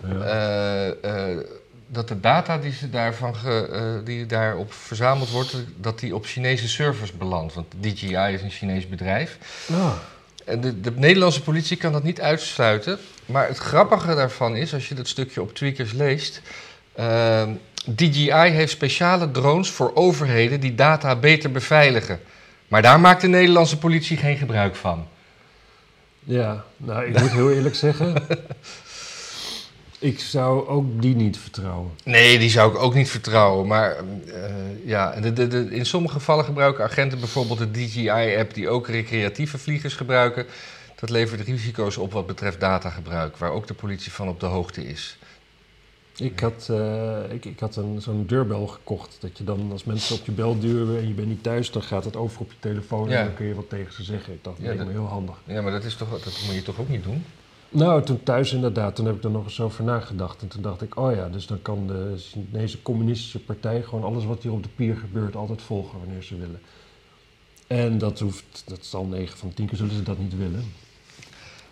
Ja. 0.03 0.07
eh, 0.19 1.31
eh, 1.37 1.45
dat 1.87 2.07
de 2.07 2.19
data 2.19 2.57
die, 2.57 2.71
ze 2.73 2.89
daarvan 2.89 3.35
ge, 3.35 3.67
eh, 3.71 4.05
die 4.05 4.25
daarop 4.25 4.73
verzameld 4.73 5.29
wordt, 5.29 5.55
dat 5.77 5.99
die 5.99 6.15
op 6.15 6.25
Chinese 6.25 6.67
servers 6.67 7.11
belandt. 7.11 7.53
Want 7.53 7.73
DJI 7.79 8.15
is 8.33 8.41
een 8.41 8.49
Chinees 8.51 8.87
bedrijf. 8.89 9.37
Ah, 9.71 9.75
En 9.75 9.91
de, 10.45 10.81
de 10.81 10.91
Nederlandse 10.95 11.41
politie 11.41 11.77
kan 11.77 11.91
dat 11.91 12.03
niet 12.03 12.21
uitsluiten. 12.21 12.99
Maar 13.25 13.47
het 13.47 13.57
grappige 13.57 14.15
daarvan 14.15 14.55
is, 14.55 14.73
als 14.73 14.89
je 14.89 14.95
dat 14.95 15.07
stukje 15.07 15.41
op 15.41 15.53
Tweakers 15.53 15.91
leest. 15.91 16.41
ehm, 16.95 17.49
DJI 17.95 18.31
heeft 18.31 18.71
speciale 18.71 19.31
drones 19.31 19.69
voor 19.69 19.91
overheden 19.95 20.59
die 20.59 20.75
data 20.75 21.15
beter 21.15 21.51
beveiligen. 21.51 22.19
Maar 22.67 22.81
daar 22.81 22.99
maakt 22.99 23.21
de 23.21 23.27
Nederlandse 23.27 23.77
politie 23.77 24.17
geen 24.17 24.37
gebruik 24.37 24.75
van. 24.75 25.07
ja, 26.23 26.63
nou, 26.77 27.05
ik 27.05 27.19
moet 27.19 27.31
heel 27.31 27.51
eerlijk 27.51 27.75
zeggen. 27.75 28.13
Ik 30.01 30.19
zou 30.19 30.67
ook 30.67 31.01
die 31.01 31.15
niet 31.15 31.37
vertrouwen. 31.37 31.91
Nee, 32.03 32.39
die 32.39 32.49
zou 32.49 32.71
ik 32.73 32.77
ook 32.79 32.93
niet 32.93 33.09
vertrouwen. 33.09 33.67
Maar 33.67 33.95
eh, 33.95 34.43
ja, 34.85 35.19
de, 35.21 35.33
de, 35.33 35.47
de- 35.47 35.67
in 35.75 35.85
sommige 35.85 36.13
gevallen 36.13 36.45
gebruiken 36.45 36.83
agenten 36.83 37.19
bijvoorbeeld 37.19 37.59
de 37.59 37.71
DJI-app, 37.71 38.53
die 38.53 38.69
ook 38.69 38.87
recreatieve 38.87 39.57
vliegers 39.57 39.93
gebruiken. 39.93 40.45
Dat 40.99 41.09
levert 41.09 41.41
risico's 41.41 41.97
op 41.97 42.11
wat 42.11 42.27
betreft 42.27 42.59
datagebruik, 42.59 43.37
waar 43.37 43.51
ook 43.51 43.67
de 43.67 43.73
politie 43.73 44.11
van 44.11 44.27
op 44.27 44.39
de 44.39 44.45
hoogte 44.45 44.87
is. 44.87 45.17
Ik 46.17 46.39
had, 46.39 46.67
eh, 46.71 47.17
ik, 47.29 47.45
ik 47.45 47.59
had 47.59 47.75
een, 47.75 48.01
zo'n 48.01 48.25
deurbel 48.27 48.67
gekocht. 48.67 49.17
Dat 49.19 49.37
je 49.37 49.43
dan, 49.43 49.69
als 49.71 49.83
mensen 49.83 50.15
op 50.15 50.25
je 50.25 50.31
bel 50.31 50.59
duwen 50.59 50.97
en 50.99 51.07
je 51.07 51.13
bent 51.13 51.27
niet 51.27 51.43
thuis, 51.43 51.71
dan 51.71 51.81
gaat 51.83 52.05
het 52.05 52.15
over 52.15 52.41
op 52.41 52.51
je 52.51 52.57
telefoon 52.59 53.09
Ja. 53.09 53.19
en 53.19 53.25
dan 53.25 53.33
kun 53.33 53.45
je 53.45 53.55
wat 53.55 53.69
tegen 53.69 53.93
ze 53.93 54.03
zeggen. 54.03 54.33
Ik 54.33 54.43
dacht, 54.43 54.57
dat 54.65 54.75
leek 54.75 54.85
me 54.85 54.91
heel 54.91 55.05
handig. 55.07 55.35
Ja, 55.45 55.61
maar 55.61 55.71
dat, 55.71 55.83
is 55.83 55.95
toch, 55.95 56.09
dat 56.09 56.39
moet 56.45 56.55
je 56.55 56.63
toch 56.63 56.79
ook 56.79 56.89
niet 56.89 57.03
doen? 57.03 57.25
Nou, 57.73 58.03
toen 58.03 58.23
thuis 58.23 58.53
inderdaad, 58.53 58.95
toen 58.95 59.05
heb 59.05 59.15
ik 59.15 59.23
er 59.23 59.29
nog 59.31 59.43
eens 59.43 59.59
over 59.61 59.83
nagedacht. 59.83 60.41
En 60.41 60.47
toen 60.47 60.61
dacht 60.61 60.81
ik, 60.81 60.97
oh 60.97 61.15
ja, 61.15 61.29
dus 61.29 61.47
dan 61.47 61.61
kan 61.61 61.87
de 61.87 62.13
Chinese 62.17 62.81
communistische 62.81 63.39
partij 63.39 63.81
gewoon 63.83 64.03
alles 64.03 64.25
wat 64.25 64.43
hier 64.43 64.51
op 64.51 64.63
de 64.63 64.69
pier 64.75 64.95
gebeurt 64.95 65.35
altijd 65.35 65.61
volgen 65.61 65.99
wanneer 65.99 66.23
ze 66.23 66.37
willen. 66.37 66.61
En 67.67 67.97
dat 67.97 68.19
hoeft, 68.19 68.63
dat 68.65 68.85
zal 68.85 69.05
9 69.05 69.37
van 69.37 69.53
10 69.53 69.67
keer 69.67 69.77
zullen 69.77 69.95
ze 69.95 70.03
dat 70.03 70.17
niet 70.17 70.37
willen. 70.37 70.73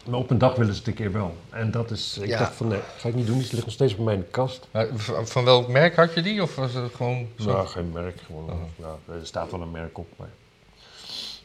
Maar 0.09 0.19
op 0.19 0.29
een 0.29 0.37
dag 0.37 0.55
willen 0.55 0.73
ze 0.73 0.79
het 0.79 0.87
een 0.87 0.93
keer 0.93 1.11
wel. 1.11 1.35
En 1.49 1.71
dat 1.71 1.91
is, 1.91 2.17
ik 2.17 2.27
Ja. 2.29 2.39
dacht 2.39 2.55
van 2.55 2.67
nee, 2.67 2.79
ga 2.97 3.07
ik 3.07 3.15
niet 3.15 3.27
doen, 3.27 3.37
die 3.39 3.49
ligt 3.51 3.63
nog 3.65 3.73
steeds 3.73 3.95
bij 3.95 4.05
mij 4.05 4.13
in 4.13 4.19
de 4.19 4.25
kast. 4.25 4.67
Maar 4.71 4.87
van, 5.23 5.43
welk 5.45 5.67
merk 5.67 5.95
had 5.95 6.13
je 6.13 6.21
die? 6.21 6.41
Of 6.41 6.55
was 6.55 6.73
het 6.73 6.95
gewoon 6.95 7.27
zo? 7.39 7.51
Nou, 7.51 7.67
geen 7.67 7.91
merk, 7.91 8.19
gewoon, 8.25 8.49
Oh. 8.49 8.61
ja, 8.75 9.13
er 9.13 9.25
staat 9.25 9.51
wel 9.51 9.61
een 9.61 9.71
merk 9.71 9.97
op, 9.97 10.07
maar 10.15 10.29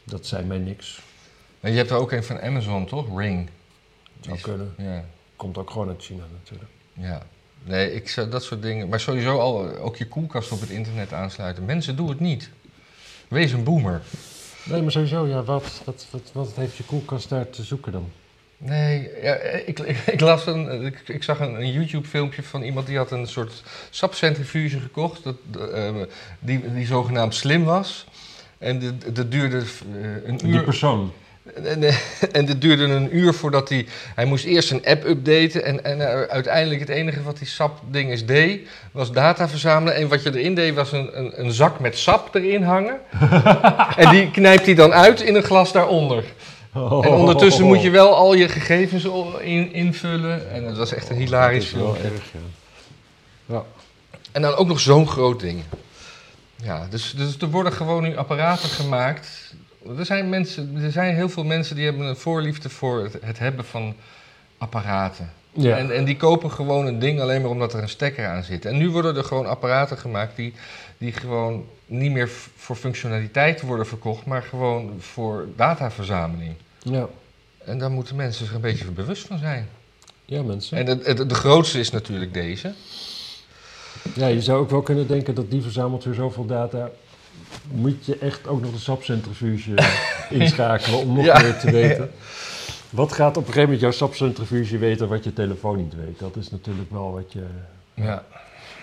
dat 0.03 0.25
zei 0.25 0.45
mij 0.45 0.57
niks. 0.57 1.01
En 1.59 1.71
je 1.71 1.77
hebt 1.77 1.89
er 1.89 1.97
ook 1.97 2.11
een 2.11 2.23
van 2.23 2.41
Amazon, 2.41 2.85
toch? 2.85 3.19
Ring. 3.19 3.49
Zou 4.19 4.39
kunnen. 4.39 4.73
Ja, 4.77 5.03
Komt 5.35 5.57
ook 5.57 5.69
gewoon 5.69 5.87
uit 5.87 6.01
China 6.03 6.23
natuurlijk. 6.41 6.71
ja. 6.93 7.21
Nee, 7.63 7.93
ik 7.93 8.09
zou 8.09 8.29
dat 8.29 8.43
soort 8.43 8.61
dingen. 8.61 8.89
Maar 8.89 8.99
sowieso 8.99 9.39
al 9.39 9.75
ook 9.77 9.95
je 9.97 10.07
koelkast 10.07 10.51
op 10.51 10.59
het 10.59 10.69
internet 10.69 11.13
aansluiten. 11.13 11.65
Mensen, 11.65 11.95
doe 11.95 12.09
het 12.09 12.19
niet. 12.19 12.49
Wees 13.27 13.51
een 13.51 13.63
boomer. 13.63 14.01
Nee, 14.63 14.81
maar 14.81 14.91
sowieso, 14.91 15.27
ja, 15.27 15.43
wat, 15.43 15.81
wat, 15.85 16.05
wat, 16.11 16.29
wat 16.33 16.51
heeft 16.55 16.75
je 16.77 16.83
koelkast 16.83 17.29
daar 17.29 17.49
te 17.49 17.63
zoeken 17.63 17.91
dan? 17.91 18.09
Nee, 18.57 19.09
ja, 19.21 19.33
ik, 19.35 19.79
ik, 19.79 19.97
ik 19.97 20.19
las 20.19 20.45
een, 20.45 20.85
ik, 20.85 21.07
ik 21.07 21.23
zag 21.23 21.39
een, 21.39 21.53
een 21.55 21.71
YouTube-filmpje 21.71 22.43
van 22.43 22.61
iemand 22.61 22.87
die 22.87 22.97
had 22.97 23.11
een 23.11 23.27
soort 23.27 23.63
sapcentrifuge 23.89 24.79
gekocht, 24.79 25.23
dat, 25.23 25.35
eh, 25.73 25.95
die, 26.39 26.73
die 26.73 26.85
zogenaamd 26.85 27.35
slim 27.35 27.63
was. 27.63 28.05
En 28.57 28.97
dat- 29.13 29.31
duurde 29.31 29.57
eh, 29.57 30.27
een 30.27 30.37
Die 30.37 30.47
uur. 30.47 30.63
persoon. 30.63 31.11
En, 31.53 31.83
en 32.31 32.45
dit 32.45 32.61
duurde 32.61 32.83
een 32.83 33.17
uur 33.17 33.33
voordat 33.33 33.69
hij... 33.69 33.85
Hij 34.15 34.25
moest 34.25 34.45
eerst 34.45 34.71
een 34.71 34.85
app 34.85 35.05
updaten 35.05 35.65
en, 35.65 35.83
en 35.83 36.01
eh, 36.01 36.21
uiteindelijk 36.21 36.79
het 36.79 36.89
enige 36.89 37.23
wat 37.23 37.37
die 37.37 37.47
sap-ding 37.47 38.11
is 38.11 38.25
deed... 38.25 38.67
was 38.91 39.11
data 39.11 39.49
verzamelen. 39.49 39.95
En 39.95 40.07
wat 40.07 40.23
je 40.23 40.37
erin 40.37 40.55
deed 40.55 40.73
was 40.73 40.91
een, 40.91 41.17
een, 41.17 41.45
een 41.45 41.51
zak 41.51 41.79
met 41.79 41.97
sap 41.97 42.35
erin 42.35 42.63
hangen. 42.63 42.99
en 43.97 44.09
die 44.09 44.31
knijpt 44.31 44.65
hij 44.65 44.75
dan 44.75 44.93
uit 44.93 45.21
in 45.21 45.35
een 45.35 45.43
glas 45.43 45.71
daaronder. 45.71 46.23
En 46.73 47.09
ondertussen 47.09 47.65
moet 47.65 47.81
je 47.81 47.89
wel 47.89 48.15
al 48.15 48.33
je 48.33 48.49
gegevens 48.49 49.07
in, 49.39 49.73
invullen. 49.73 50.51
En 50.51 50.63
het 50.63 50.77
was 50.77 50.93
echt 50.93 51.09
een 51.09 51.15
hilarisch 51.15 51.71
Dat 51.71 51.79
is 51.79 51.85
wel 51.85 51.93
filmpje. 51.93 52.17
erg, 52.17 52.31
ja. 53.45 53.63
En 54.31 54.41
dan 54.41 54.55
ook 54.55 54.67
nog 54.67 54.79
zo'n 54.79 55.07
groot 55.07 55.39
ding. 55.39 55.63
Ja, 56.55 56.87
dus, 56.89 57.13
dus 57.17 57.37
er 57.37 57.49
worden 57.49 57.73
gewoon 57.73 58.03
nu 58.03 58.17
apparaten 58.17 58.69
gemaakt. 58.69 59.27
Er 59.97 60.05
zijn, 60.05 60.29
mensen, 60.29 60.77
er 60.83 60.91
zijn 60.91 61.15
heel 61.15 61.29
veel 61.29 61.43
mensen 61.43 61.75
die 61.75 61.85
hebben 61.85 62.05
een 62.07 62.15
voorliefde 62.15 62.69
voor 62.69 63.03
het, 63.03 63.17
het 63.21 63.39
hebben 63.39 63.65
van 63.65 63.95
apparaten. 64.57 65.29
Ja. 65.53 65.77
En, 65.77 65.91
en 65.95 66.05
die 66.05 66.17
kopen 66.17 66.51
gewoon 66.51 66.85
een 66.85 66.99
ding 66.99 67.21
alleen 67.21 67.41
maar 67.41 67.49
omdat 67.49 67.73
er 67.73 67.81
een 67.81 67.89
stekker 67.89 68.27
aan 68.27 68.43
zit. 68.43 68.65
En 68.65 68.77
nu 68.77 68.89
worden 68.89 69.15
er 69.17 69.23
gewoon 69.23 69.45
apparaten 69.45 69.97
gemaakt 69.97 70.35
die, 70.35 70.53
die 70.97 71.11
gewoon 71.11 71.65
niet 71.85 72.11
meer 72.11 72.29
voor 72.55 72.75
functionaliteit 72.75 73.61
worden 73.61 73.85
verkocht, 73.87 74.25
maar 74.25 74.41
gewoon 74.43 74.93
voor 74.99 75.47
dataverzameling. 75.55 76.53
ja. 76.83 77.07
En 77.65 77.79
daar 77.79 77.91
moeten 77.91 78.15
mensen 78.15 78.45
zich 78.45 78.55
een 78.55 78.61
beetje 78.61 78.91
bewust 78.91 79.27
van 79.27 79.37
zijn. 79.37 79.67
ja, 80.25 80.41
mensen. 80.43 80.77
En 80.77 80.87
het- 80.87 81.29
de 81.29 81.35
grootste 81.35 81.79
is 81.79 81.91
natuurlijk 81.91 82.33
deze. 82.33 82.73
Ja, 84.15 84.27
je 84.27 84.41
zou 84.41 84.59
ook 84.59 84.69
wel 84.69 84.81
kunnen 84.81 85.07
denken 85.07 85.35
dat 85.35 85.51
die 85.51 85.61
verzamelt 85.61 86.03
weer 86.03 86.13
zoveel 86.13 86.45
data. 86.45 86.89
Moet 87.71 88.05
je 88.05 88.17
echt 88.17 88.47
ook 88.47 88.61
nog 88.61 88.71
de 88.71 88.77
sapcentrifuge 88.77 89.73
inschakelen 90.39 90.99
om 90.99 91.15
nog 91.15 91.25
Ja, 91.25 91.41
meer 91.41 91.57
te 91.57 91.71
weten. 91.71 92.11
Wat 92.89 93.11
gaat 93.11 93.29
op 93.29 93.35
een 93.35 93.53
gegeven 93.53 93.61
moment 93.61 93.79
jouw 93.79 93.91
sapcentrifuge 93.91 94.77
weten 94.77 95.07
wat 95.07 95.23
je 95.23 95.33
telefoon 95.33 95.77
niet 95.77 95.95
weet? 95.95 96.19
Dat 96.19 96.35
is 96.35 96.51
natuurlijk 96.51 96.91
wel 96.91 97.11
wat 97.11 97.31
je... 97.33 97.45
Ja. 97.93 98.25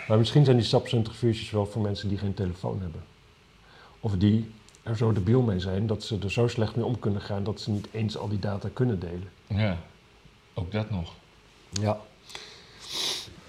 Maar 0.09 0.19
misschien 0.19 0.45
zijn 0.45 0.57
die 0.57 0.67
sapcentrifuges 0.67 1.51
wel 1.51 1.67
voor 1.67 1.83
mensen 1.83 2.09
die 2.09 2.19
geen 2.19 2.35
telefoon 2.35 2.79
hebben. 2.81 3.03
Of 4.01 4.13
die 4.17 4.51
er 4.83 4.97
zo 4.97 5.13
debiel 5.13 5.43
mee 5.43 5.61
zijn 5.61 5.87
dat 5.87 6.03
ze 6.03 6.19
er 6.23 6.31
zo 6.31 6.49
slecht 6.49 6.77
mee 6.77 6.85
om 6.85 6.99
kunnen 6.99 7.21
gaan 7.21 7.45
dat 7.45 7.61
ze 7.61 7.71
niet 7.71 7.89
eens 7.91 8.17
al 8.17 8.29
die 8.29 8.39
data 8.39 8.69
kunnen 8.73 9.01
delen. 9.01 9.29
ja, 9.47 9.77
ook 10.55 10.73
dat 10.73 10.91
nog. 10.91 11.13
Ja. 11.71 11.99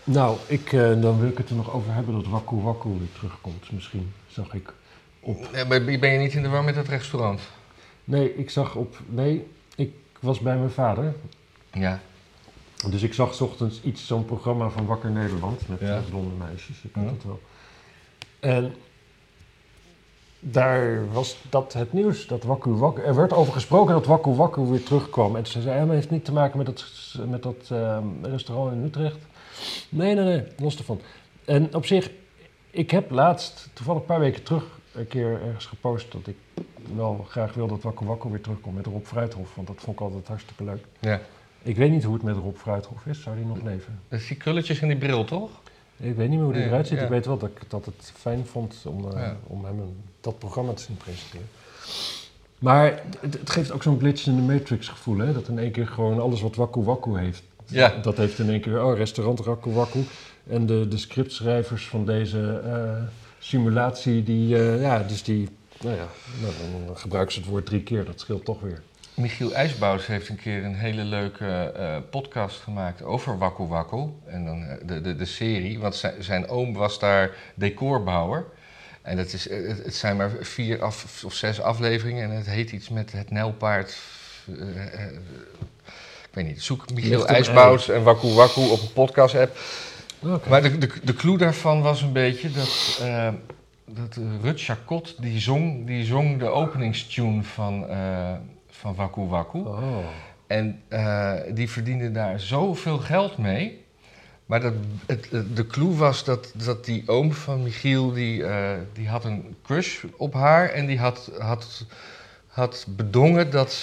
Nou, 0.04 0.38
ik, 0.48 0.74
eh, 0.74 1.02
dan 1.02 1.20
wil 1.20 1.30
ik 1.30 1.38
het 1.38 1.50
er 1.50 1.56
nog 1.56 1.74
over 1.74 1.94
hebben 1.94 2.14
dat 2.14 2.28
Waku 2.28 2.56
Waku 2.56 2.90
weer 2.90 3.12
terugkomt. 3.14 3.72
Misschien 3.72 4.14
zag 4.28 4.54
ik 4.54 4.74
op. 5.24 5.48
Ja, 5.54 5.66
maar 5.66 5.84
ben 5.84 6.10
je 6.12 6.20
niet 6.20 6.34
in 6.34 6.42
de 6.44 6.50
war 6.50 6.64
met 6.64 6.76
het 6.76 6.88
restaurant? 6.88 7.42
Nee, 8.04 8.36
ik 8.38 8.50
zag 8.50 8.76
op. 8.76 8.98
Nee, 9.08 9.48
ik 9.76 9.92
was 10.20 10.40
bij 10.40 10.58
mijn 10.58 10.72
vader. 10.72 11.14
Ja. 11.72 12.00
Dus 12.90 13.02
ik 13.02 13.14
zag 13.14 13.34
's 13.34 13.42
ochtends 13.42 13.82
iets, 13.84 14.08
zo'n 14.08 14.26
programma 14.26 14.70
van 14.70 14.86
Wakker 14.86 15.12
Nederland 15.12 15.68
met 15.68 15.80
Ja. 15.80 16.02
blonde 16.10 16.36
meisjes. 16.36 16.78
Ik 16.84 16.92
weet 16.96 17.04
Ja. 17.06 17.12
het 17.12 17.24
wel. 17.24 17.40
En 18.40 18.74
daar 20.40 21.12
was 21.12 21.38
dat 21.50 21.74
het 21.74 21.94
nieuws. 21.94 22.28
Dat 22.28 22.44
Waku 22.44 22.70
Waku, 22.70 23.02
er 23.02 23.16
werd 23.16 23.34
over 23.34 23.54
gesproken 23.54 23.94
dat 23.94 24.06
Waku 24.06 24.30
Waku 24.30 24.62
weer 24.62 24.84
terugkwam. 24.84 25.36
En 25.36 25.46
ze 25.46 25.62
zei, 25.62 25.80
het 25.80 25.90
heeft 25.90 26.10
niet 26.10 26.26
te 26.26 26.32
maken 26.34 26.58
met 26.58 26.66
dat, 26.66 26.86
met 27.28 27.44
dat 27.44 27.70
ehm, 27.70 28.04
restaurant 28.22 28.72
in 28.74 28.84
Utrecht. 28.84 29.18
Nee, 29.90 30.16
nee, 30.16 30.24
nee, 30.24 30.44
los 30.58 30.78
ervan. 30.78 31.02
En 31.46 31.76
op 31.76 31.86
zich, 31.86 32.12
ik 32.70 32.92
heb 32.92 33.12
laatst, 33.12 33.70
toevallig 33.74 34.02
een 34.02 34.08
paar 34.08 34.20
weken 34.20 34.44
terug, 34.44 34.64
een 34.94 35.08
keer 35.08 35.42
ergens 35.46 35.66
gepost 35.66 36.12
dat 36.12 36.28
ik 36.28 36.36
wel 36.96 37.26
graag 37.30 37.54
wil 37.54 37.68
dat 37.68 37.82
Waku 37.82 38.06
Waku 38.06 38.30
weer 38.30 38.42
terugkomt 38.42 38.76
met 38.76 38.86
Rob 38.86 39.06
Fruithof. 39.06 39.56
Want 39.56 39.68
dat 39.68 39.78
vond 39.80 39.96
ik 40.00 40.02
altijd 40.04 40.28
hartstikke 40.28 40.64
leuk. 40.64 40.86
ja. 41.00 41.20
Ik 41.66 41.76
weet 41.76 41.92
niet 41.92 42.04
hoe 42.04 42.14
het 42.14 42.24
met 42.24 42.36
Rob 42.38 42.56
Fruithof 42.56 43.06
is. 43.06 43.22
Zou 43.22 43.36
die 43.36 43.46
nog 43.46 43.62
leven? 43.64 44.00
Dat 44.08 44.20
is 44.20 44.28
die 44.28 44.38
krulletjes 44.38 44.80
en 44.82 44.88
die 44.88 44.98
bril, 44.98 45.24
toch? 45.24 45.50
Ik 45.98 46.16
weet 46.16 46.30
niet 46.30 46.38
meer 46.38 46.44
hoe 46.44 46.52
die 46.54 46.62
Nee, 46.62 46.70
eruit 46.70 46.88
ziet. 46.88 46.98
ja. 46.98 47.04
Ik 47.04 47.10
weet 47.10 47.26
wel 47.26 47.38
dat 47.38 47.50
ik 47.50 47.62
dat 47.70 47.86
het 47.86 48.12
fijn 48.16 48.46
vond 48.46 48.82
om, 48.88 49.12
eh, 49.12 49.20
Ja. 49.20 49.36
om 49.48 49.66
hem 49.66 49.80
een- 49.80 50.02
dat 50.22 50.40
programma 50.40 50.74
te 50.74 50.82
zien 50.84 50.98
presenteren. 50.98 51.46
Maar 52.60 53.02
het, 53.20 53.34
het 53.34 53.50
geeft 53.50 53.72
ook 53.72 53.84
zo'n 53.84 54.00
glitch 54.00 54.28
in 54.28 54.36
de 54.36 54.42
Matrix 54.54 54.88
gevoel, 54.88 55.18
hè? 55.18 55.34
Dat 55.34 55.48
in 55.48 55.60
één 55.60 55.72
keer 55.72 55.88
gewoon 55.88 56.20
alles 56.20 56.42
wat 56.42 56.56
Waku 56.56 56.82
Waku 56.84 57.18
heeft. 57.20 57.44
Ja. 57.66 57.90
Dat 58.02 58.18
heeft 58.18 58.40
in 58.40 58.50
één 58.50 58.62
keer, 58.62 58.84
oh, 58.86 58.98
restaurant 58.98 59.40
Waku 59.46 59.72
Waku. 59.72 60.04
En 60.48 60.66
de, 60.66 60.88
de 60.88 60.98
scriptschrijvers 60.98 61.88
van 61.88 62.06
deze 62.06 62.62
eh, 62.66 63.04
simulatie, 63.44 64.24
die, 64.24 64.58
eh, 64.58 64.82
ja, 64.82 65.00
dus 65.00 65.24
die, 65.24 65.50
nou 65.82 65.96
ja, 65.96 66.08
nou, 66.42 66.54
dan, 66.86 66.98
gebruiken 66.98 67.34
ze 67.34 67.40
het 67.40 67.50
woord 67.50 67.66
drie 67.66 67.84
keer. 67.84 68.06
Dat 68.06 68.20
scheelt 68.20 68.46
toch 68.46 68.62
weer. 68.62 68.82
Michiel 69.14 69.54
IJsbouws 69.54 70.08
heeft 70.08 70.30
een 70.30 70.36
keer 70.36 70.64
een 70.64 70.76
hele 70.76 71.04
leuke 71.04 71.46
eh, 71.76 71.98
podcast 72.10 72.60
gemaakt 72.60 73.04
over 73.04 73.38
Wakku 73.38 73.64
Wakku. 73.64 74.08
En 74.26 74.46
dan 74.46 74.64
eh, 74.64 74.76
de, 74.86 75.02
de, 75.02 75.16
de 75.16 75.26
serie, 75.26 75.80
want 75.80 75.96
zijn, 75.96 76.24
zijn 76.24 76.48
oom 76.48 76.74
was 76.74 77.00
daar 77.00 77.36
decorbouwer. 77.56 78.46
En 79.02 79.18
het, 79.18 79.34
is, 79.34 79.50
het, 79.50 79.84
het 79.84 79.96
zijn 79.96 80.18
maar 80.18 80.32
vier 80.42 80.82
af, 80.82 81.24
of 81.26 81.34
zes 81.34 81.62
afleveringen 81.62 82.30
en 82.30 82.36
het 82.36 82.46
heet 82.46 82.72
iets 82.72 82.90
met 82.90 83.12
het 83.12 83.32
nijlpaard 83.32 83.98
ik 86.34 86.44
weet 86.44 86.54
niet, 86.54 86.64
zoek 86.64 86.94
Michiel 86.94 87.28
IJsbouts 87.28 87.90
en 87.90 88.04
Waku 88.04 88.28
Waku 88.28 88.62
op 88.62 88.82
een 88.82 88.94
podcast-app. 88.94 89.58
Maar 90.50 90.62
de, 90.62 90.78
de, 90.78 90.90
de 91.04 91.14
clue 91.14 91.38
daarvan 91.38 91.82
was 91.82 92.02
een 92.02 92.12
beetje 92.12 92.52
dat, 92.52 93.00
eh 93.02 93.28
dat 93.86 94.16
eh, 94.18 94.24
Rut 94.42 94.62
Chacot, 94.62 95.16
die 95.22 95.40
zong, 95.40 95.88
die 95.88 96.06
zong 96.06 96.40
de 96.40 96.48
openingstune 96.48 97.44
van, 97.44 97.88
eh 97.88 98.34
van 98.70 98.96
Waku 98.96 99.22
Waku. 99.22 99.58
Oh. 99.60 99.98
En 100.48 100.82
die 101.54 101.70
verdiende 101.70 102.12
daar 102.12 102.40
zoveel 102.40 102.98
geld 102.98 103.38
mee. 103.38 103.82
Maar 104.46 104.62
dat, 104.62 104.74
het, 105.06 105.28
het- 105.32 105.56
de 105.56 105.68
clue 105.68 105.96
was 105.96 106.24
dat, 106.24 106.54
dat 106.56 106.86
die 106.86 107.04
oom 107.06 107.34
van 107.34 107.64
Michiel, 107.64 108.12
die, 108.12 108.44
die 108.94 109.08
had 109.08 109.26
een 109.26 109.56
crush 109.64 110.04
op 110.18 110.34
haar. 110.34 110.70
En 110.70 110.86
die 110.86 111.00
had, 111.00 111.32
had, 111.40 111.86
had 112.48 112.86
bedongen 112.90 113.52
dat 113.52 113.74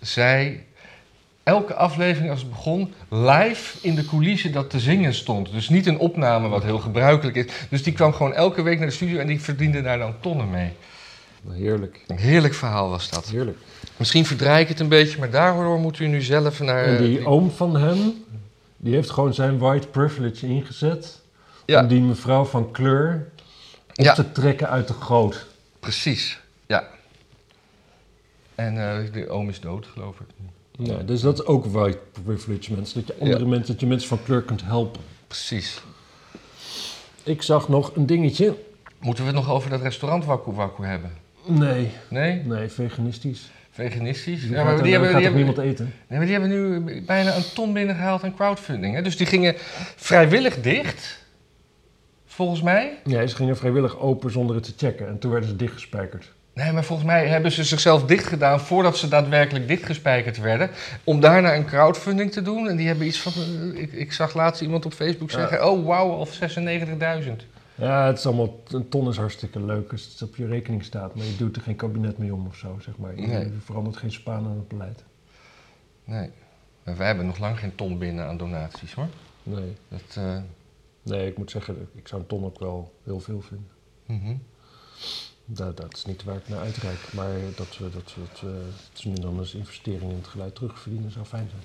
zij 0.00 0.64
elke 1.48 1.74
aflevering 1.74 2.30
als 2.30 2.40
het 2.40 2.50
begon 2.50 2.94
live 3.08 3.78
in 3.86 3.94
de 3.94 4.04
coulissen 4.04 4.52
dat 4.52 4.70
te 4.70 4.80
zingen 4.80 5.14
stond. 5.14 5.52
Dus 5.52 5.68
niet 5.68 5.86
een 5.86 5.98
opname 5.98 6.48
wat 6.48 6.62
heel 6.62 6.78
gebruikelijk 6.78 7.36
is. 7.36 7.46
Dus 7.70 7.82
die 7.82 7.92
kwam 7.92 8.12
gewoon 8.12 8.34
elke 8.34 8.62
week 8.62 8.78
naar 8.78 8.86
de 8.88 8.92
studio 8.94 9.18
en 9.18 9.26
die 9.26 9.40
verdiende 9.40 9.82
daar 9.82 9.98
dan 9.98 10.14
tonnen 10.20 10.50
mee. 10.50 10.70
Heerlijk, 11.50 12.04
Een 12.06 12.18
heerlijk 12.18 12.54
verhaal 12.54 12.88
was 12.90 13.10
dat. 13.10 13.28
heerlijk. 13.28 13.58
Misschien 13.96 14.26
verdraai 14.26 14.62
ik 14.62 14.68
het 14.68 14.80
een 14.80 14.88
beetje, 14.88 15.18
maar 15.18 15.30
daardoor 15.30 15.78
moet 15.78 15.98
u 15.98 16.06
nu 16.06 16.22
zelf 16.22 16.60
naar... 16.60 16.84
En 16.84 16.96
die 17.02 17.16
die- 17.16 17.26
oom 17.26 17.50
van 17.50 17.76
hem, 17.76 18.24
die 18.76 18.94
heeft 18.94 19.10
gewoon 19.10 19.34
zijn 19.34 19.58
white 19.58 19.86
privilege 19.86 20.46
ingezet... 20.46 21.20
Ja. 21.66 21.80
om 21.82 21.88
die 21.88 22.00
mevrouw 22.00 22.44
van 22.44 22.70
kleur 22.70 23.28
op 23.88 24.04
Ja. 24.04 24.14
te 24.14 24.32
trekken 24.32 24.68
uit 24.68 24.88
de 24.88 24.94
goot. 24.94 25.46
Precies, 25.80 26.38
ja. 26.66 26.88
En 28.54 28.90
eh, 28.90 29.12
de 29.12 29.28
oom 29.28 29.48
is 29.48 29.60
dood, 29.60 29.86
geloof 29.86 30.20
ik. 30.20 30.26
Ja, 30.80 30.96
dus 30.98 31.20
dat 31.20 31.38
is 31.38 31.44
ook 31.46 31.66
white 31.66 31.98
privilege, 32.24 32.72
mensen. 32.74 33.04
Dat 33.06 33.16
je 33.16 33.22
andere 33.22 33.46
mensen, 33.46 33.66
dat 33.66 33.80
je 33.80 33.86
mensen 33.86 34.08
van 34.08 34.22
kleur 34.22 34.42
kunt 34.42 34.64
helpen. 34.64 35.00
Precies. 35.26 35.82
Ik 37.22 37.42
zag 37.42 37.68
nog 37.68 37.96
een 37.96 38.06
dingetje. 38.06 38.54
Moeten 39.00 39.24
we 39.24 39.30
het 39.30 39.38
nog 39.40 39.50
over 39.50 39.70
dat 39.70 39.80
restaurant 39.82 40.24
Waku 40.24 40.52
Waku 40.52 40.84
hebben? 40.84 41.10
Nee, 41.46 41.90
Nee? 42.08 42.42
nee, 42.44 42.68
veganistisch. 42.68 43.50
Veganistisch? 43.70 44.40
Die 44.40 44.50
Ja, 44.50 44.64
maar 44.64 44.82
die 44.82 44.92
hebben, 44.92 45.08
die, 45.10 45.22
hebben, 45.22 45.44
niemand 45.44 45.58
eten? 45.58 45.84
nee, 45.84 46.18
maar 46.18 46.26
die 46.28 46.38
hebben 46.38 46.50
nu 46.50 47.02
bijna 47.02 47.36
een 47.36 47.52
ton 47.54 47.72
binnengehaald 47.72 48.24
aan 48.24 48.34
crowdfunding. 48.34 48.94
Hè? 48.94 49.02
Dus 49.02 49.16
die 49.16 49.26
gingen 49.26 49.54
vrijwillig 49.96 50.60
dicht, 50.60 51.24
volgens 52.26 52.62
mij. 52.62 52.98
Ja, 53.04 53.26
ze 53.26 53.36
gingen 53.36 53.56
vrijwillig 53.56 53.98
open 53.98 54.30
zonder 54.30 54.56
het 54.56 54.64
te 54.64 54.72
checken. 54.76 55.08
En 55.08 55.18
toen 55.18 55.30
werden 55.30 55.48
ze 55.48 55.56
dichtgespijkerd. 55.56 56.32
Nee, 56.58 56.72
maar 56.72 56.84
volgens 56.84 57.08
mij 57.08 57.26
hebben 57.26 57.52
ze 57.52 57.64
zichzelf 57.64 58.04
dicht 58.04 58.26
gedaan 58.26 58.60
voordat 58.60 58.96
ze 58.96 59.08
daadwerkelijk 59.08 59.68
dichtgespijkerd 59.68 60.38
werden. 60.38 60.70
Om 61.04 61.20
daarna 61.20 61.54
een 61.54 61.64
crowdfunding 61.66 62.32
te 62.32 62.42
doen. 62.42 62.68
En 62.68 62.76
die 62.76 62.86
hebben 62.86 63.06
iets 63.06 63.20
van. 63.20 63.32
eh, 63.32 63.82
Ik, 63.82 63.92
ik 63.92 64.12
zag 64.12 64.34
laatst 64.34 64.62
iemand 64.62 64.86
op 64.86 64.92
Facebook 64.92 65.30
Ja. 65.30 65.38
zeggen: 65.38 65.70
Oh, 65.70 65.86
wauw, 65.86 66.10
al 66.12 66.26
96.000. 66.26 67.46
Ja, 67.74 68.06
het 68.06 68.18
is 68.18 68.26
allemaal, 68.26 68.62
een 68.68 68.88
ton 68.88 69.08
is 69.08 69.16
hartstikke 69.16 69.64
leuk 69.64 69.92
als 69.92 70.04
het 70.04 70.22
op 70.22 70.36
je 70.36 70.46
rekening 70.46 70.84
staat. 70.84 71.14
Maar 71.14 71.24
je 71.24 71.36
doet 71.36 71.56
er 71.56 71.62
geen 71.62 71.76
kabinet 71.76 72.18
mee 72.18 72.34
om 72.34 72.46
of 72.46 72.56
zo, 72.56 72.76
zeg 72.80 72.96
maar. 72.96 73.16
Je, 73.20 73.26
Nee. 73.26 73.44
je 73.44 73.52
verandert 73.64 73.96
geen 73.96 74.12
spaan 74.12 74.44
aan 74.44 74.56
het 74.56 74.68
beleid. 74.68 75.04
Nee. 76.04 76.30
Maar 76.84 76.96
wij 76.96 77.06
hebben 77.06 77.26
nog 77.26 77.38
lang 77.38 77.58
geen 77.58 77.74
ton 77.74 77.98
binnen 77.98 78.26
aan 78.26 78.36
donaties 78.36 78.94
hoor. 78.94 79.06
Nee. 79.42 79.76
Dat, 79.88 80.16
eh, 80.24 80.36
nee, 81.02 81.26
ik 81.26 81.38
moet 81.38 81.50
zeggen, 81.50 81.88
ik 81.94 82.08
zou 82.08 82.20
een 82.20 82.26
ton 82.26 82.44
ook 82.44 82.58
wel 82.58 82.92
heel 83.04 83.20
veel 83.20 83.40
vinden. 83.40 83.68
mhm. 84.06 84.34
Dat, 85.50 85.76
dat 85.76 85.94
is 85.96 86.04
niet 86.04 86.24
waar 86.24 86.36
ik 86.36 86.48
naar 86.48 86.58
uitreik. 86.60 87.12
Maar 87.12 87.30
dat 87.56 87.78
we, 87.78 87.90
dat 87.90 88.14
we, 88.14 88.20
dat 88.20 88.40
we 88.40 88.70
dat 88.92 89.02
we 89.02 89.08
nu 89.08 89.14
dan 89.14 89.38
als 89.38 89.54
investering 89.54 90.10
in 90.10 90.16
het 90.16 90.26
geluid 90.26 90.54
terugverdienen 90.54 91.10
zou 91.10 91.24
fijn 91.24 91.48
zijn. 91.50 91.62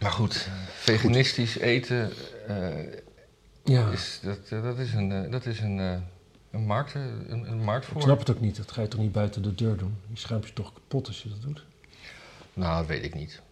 Maar 0.00 0.10
goed, 0.12 0.48
veganistisch 0.72 1.58
eten 1.58 2.10
eh, 2.46 2.92
Ja, 3.64 3.90
is, 3.90 4.20
dat, 4.22 4.38
eh, 4.48 4.62
dat 4.62 4.78
is 4.78 4.92
een, 4.94 5.12
eh, 5.12 5.30
dat 5.30 5.46
is 5.46 5.60
een, 5.60 5.78
eh, 5.80 5.96
een, 6.50 6.66
markt, 6.66 6.94
eh, 6.94 7.02
een, 7.02 7.50
een 7.50 7.62
markt 7.64 7.86
ik 7.86 7.92
voor. 7.92 8.02
snap 8.02 8.18
het 8.18 8.30
ook 8.30 8.40
niet. 8.40 8.56
Dat 8.56 8.72
ga 8.72 8.82
je 8.82 8.88
toch 8.88 9.00
niet 9.00 9.12
buiten 9.12 9.42
de 9.42 9.54
deur 9.54 9.76
doen? 9.76 9.96
Je 10.12 10.18
schaamt 10.18 10.46
je 10.46 10.52
toch 10.52 10.72
kapot 10.72 11.06
als 11.06 11.22
je 11.22 11.28
dat 11.28 11.42
doet? 11.42 11.64
Nou, 12.54 12.78
dat 12.78 12.86
weet 12.86 13.04
ik 13.04 13.14
niet. 13.14 13.42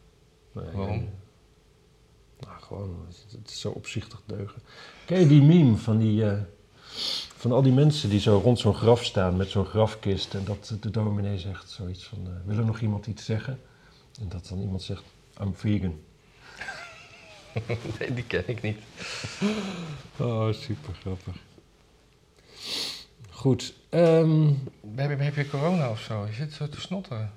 Nee, 0.53 0.64
Waarom? 0.64 0.97
nee. 0.99 1.09
Nou, 2.41 2.61
gewoon, 2.61 3.07
het, 3.30 3.51
is 3.51 3.61
zo 3.61 3.70
opzichtig 3.70 4.22
deugen. 4.26 4.62
Ken 5.05 5.20
je 5.20 5.26
die 5.26 5.43
meme 5.43 5.76
van, 5.76 5.99
die, 5.99 6.24
eh, 6.30 6.39
van 7.43 7.53
al 7.53 7.62
die 7.62 7.72
mensen 7.72 8.11
die 8.11 8.20
zo 8.20 8.40
rond 8.45 8.59
zo'n 8.59 8.74
graf 8.74 9.05
staan 9.05 9.36
met 9.36 9.49
zo'n 9.49 9.64
grafkist 9.66 10.34
en 10.34 10.45
dat 10.45 10.76
de 10.80 10.90
dominee 10.90 11.38
zegt 11.38 11.70
zoiets 11.70 12.05
van, 12.05 12.18
eh, 12.26 12.32
wil 12.45 12.59
er 12.59 12.64
nog 12.64 12.80
iemand 12.80 13.07
iets 13.07 13.24
zeggen? 13.24 13.61
En 14.20 14.28
dat 14.28 14.47
dan 14.49 14.61
iemand 14.61 14.82
zegt, 14.82 15.03
I'm 15.40 15.55
vegan. 15.55 15.95
Nee, 17.99 18.14
die 18.14 18.24
ken 18.24 18.43
ik 18.47 18.62
niet. 18.62 18.78
Oh, 20.16 20.53
super 20.53 20.95
grappig. 21.01 21.34
Goed, 23.30 23.74
ehm, 23.88 24.47
Heb, 24.95 25.11
je- 25.18 25.24
heb 25.24 25.34
je 25.34 25.49
corona 25.49 25.90
of 25.90 26.01
zo? 26.01 26.26
Je 26.26 26.32
zit 26.32 26.53
zo 26.53 26.68
te 26.68 26.80
snotteren. 26.80 27.30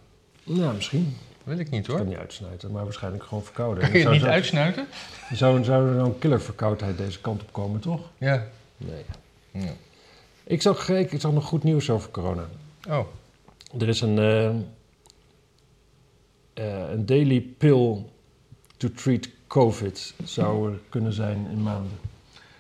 nou 0.44 0.76
misschien. 0.76 1.18
Wil 1.44 1.60
ik 1.60 1.70
niet 1.70 1.80
Ik 1.82 1.88
kan 1.88 1.98
hoor. 1.98 2.06
niet 2.06 2.18
uitsnijten, 2.18 2.72
maar 2.72 2.84
waarschijnlijk 2.84 3.24
gewoon 3.24 3.44
verkouden. 3.44 3.84
Kun 3.84 3.94
je 3.94 4.00
Zou- 4.02 4.12
niet 4.14 4.22
zou- 4.24 4.34
uitsnuiten? 4.34 4.88
Zou, 5.34 5.64
zou 5.64 5.88
er 5.90 5.96
nou 5.96 6.08
een 6.08 6.20
killerverkoudheid 6.20 6.98
deze 6.98 7.20
kant 7.22 7.42
op 7.42 7.54
komen, 7.54 7.80
toch? 7.80 8.02
Ja. 8.18 8.48
Nee. 8.78 9.06
ja. 9.52 9.72
Ik 10.48 10.62
zag, 10.62 10.90
ik, 10.90 11.12
ik 11.12 11.22
zag 11.22 11.32
nog 11.32 11.46
goed 11.46 11.64
nieuws 11.64 11.90
over 11.90 12.12
corona. 12.12 12.50
Oh, 12.90 13.06
Er 13.80 13.88
is 13.88 14.02
een, 14.02 14.20
eh, 14.20 14.50
eh, 16.54 16.92
een 16.92 17.06
daily 17.06 17.42
pill 17.42 18.06
to 18.78 18.92
treat 18.96 19.30
COVID 19.48 20.14
zou 20.24 20.72
er 20.72 20.80
kunnen 20.90 21.14
zijn 21.14 21.48
in 21.52 21.64
maanden. 21.64 22.00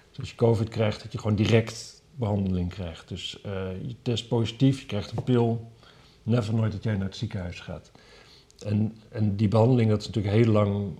Dus 0.09 0.19
als 0.19 0.29
je 0.29 0.35
COVID 0.35 0.69
krijgt, 0.69 1.03
dat 1.03 1.11
je 1.11 1.17
gewoon 1.17 1.35
direct 1.35 2.01
behandeling 2.15 2.69
krijgt. 2.69 3.07
Dus 3.07 3.41
eh, 3.41 3.81
je 3.87 3.95
test 4.01 4.27
positief, 4.27 4.79
je 4.79 4.85
krijgt 4.85 5.11
een 5.11 5.23
pil. 5.23 5.71
Never 6.23 6.53
nooit 6.53 6.71
dat 6.71 6.83
jij 6.83 6.95
naar 6.95 7.05
het 7.05 7.15
ziekenhuis 7.15 7.59
gaat. 7.59 7.91
En, 8.59 8.97
en 9.09 9.35
die 9.35 9.47
behandeling, 9.47 9.89
dat 9.89 10.01
is 10.01 10.07
natuurlijk 10.07 10.35
heel 10.35 10.51
lang... 10.53 10.99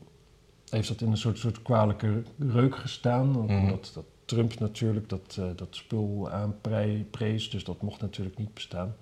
heeft 0.70 0.88
dat 0.88 1.02
in 1.02 1.12
een 1.12 1.18
soort, 1.18 1.38
soort 1.38 1.62
kwalijke 1.62 2.24
reuk 2.40 2.76
gestaan. 2.76 3.30
Mhm. 3.30 3.40
Omdat 3.40 3.92
dat 3.94 4.06
Trump 4.26 4.60
natuurlijk 4.60 5.10
dat, 5.10 5.36
eh, 5.40 5.46
dat 5.56 5.76
spul 5.76 6.30
aanprees. 6.30 7.50
Dus 7.50 7.64
dat 7.64 7.82
mocht 7.82 8.02
natuurlijk 8.02 8.38
niet 8.38 8.54
bestaan. 8.54 8.96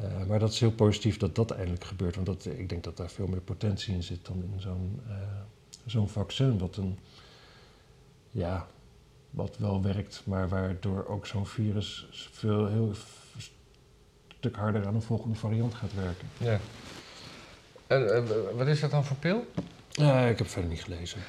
Eh, 0.00 0.24
maar 0.26 0.38
dat 0.38 0.52
is 0.52 0.60
heel 0.60 0.72
positief 0.72 1.16
dat 1.16 1.34
dat 1.34 1.50
eindelijk 1.50 1.84
gebeurt. 1.84 2.14
Want 2.14 2.26
dat, 2.26 2.46
ik 2.46 2.68
denk 2.68 2.84
dat 2.84 2.96
daar 2.96 3.10
veel 3.10 3.26
meer 3.26 3.40
potentie 3.40 3.94
in 3.94 4.02
zit 4.02 4.26
dan 4.26 4.42
in 4.52 4.60
zo'n 4.60 5.00
eh, 5.08 5.14
zo'n 5.86 6.08
vaccin. 6.08 6.58
Wat, 6.58 6.76
een, 6.76 6.98
ja, 8.30 8.66
wat 9.30 9.56
wel 9.58 9.82
werkt, 9.82 10.22
maar 10.24 10.48
waardoor 10.48 11.06
ook 11.06 11.26
zo'n 11.26 11.46
virus 11.46 12.08
veel, 12.10 12.66
heel 12.66 12.92
stuk 14.28 14.56
harder 14.56 14.86
aan 14.86 14.94
een 14.94 15.02
volgende 15.02 15.36
variant 15.36 15.74
gaat 15.74 15.94
werken. 15.94 16.28
ja. 16.36 16.60
En 17.86 18.26
wat 18.56 18.66
is 18.66 18.80
dat 18.80 18.90
dan 18.90 19.04
voor 19.04 19.16
pil? 19.16 19.46
Ja, 19.90 20.26
ik 20.26 20.38
heb 20.38 20.46
verder 20.48 20.70
niet 20.70 20.82
gelezen. 20.82 21.20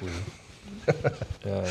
ja, 1.44 1.62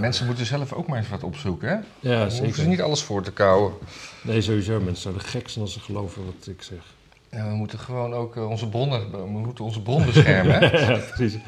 Mensen 0.00 0.26
moeten 0.26 0.46
zelf 0.46 0.72
ook 0.72 0.86
maar 0.86 0.98
eens 0.98 1.08
wat 1.08 1.22
opzoeken, 1.24 1.68
hè? 1.68 1.74
Ja, 1.74 1.82
Dan 2.00 2.18
hoeven 2.20 2.36
zeker. 2.36 2.54
ze 2.54 2.68
niet 2.68 2.80
alles 2.82 3.02
voor 3.02 3.22
te 3.22 3.32
kouwen. 3.32 3.72
Nee, 4.22 4.40
sowieso. 4.40 4.80
Mensen 4.80 5.02
zouden 5.02 5.22
gek 5.24 5.48
zijn 5.48 5.64
als 5.64 5.72
ze 5.74 5.80
geloven 5.80 6.24
wat 6.24 6.46
ik 6.46 6.62
zeg. 6.62 6.78
Ja, 7.30 7.48
we 7.48 7.54
moeten 7.54 7.78
gewoon 7.78 8.12
ook 8.14 8.36
eh, 8.36 8.48
onze 8.50 8.68
bronnen, 8.68 9.10
we 9.10 9.26
moeten 9.26 9.64
onze 9.64 9.82
bron 9.82 10.04
beschermen, 10.04 10.54
hè? 10.58 10.78
ja, 10.92 10.98
precies. 11.16 11.38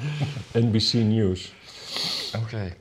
NBC 0.52 0.92
News. 0.92 1.52
Oké. 2.42 2.76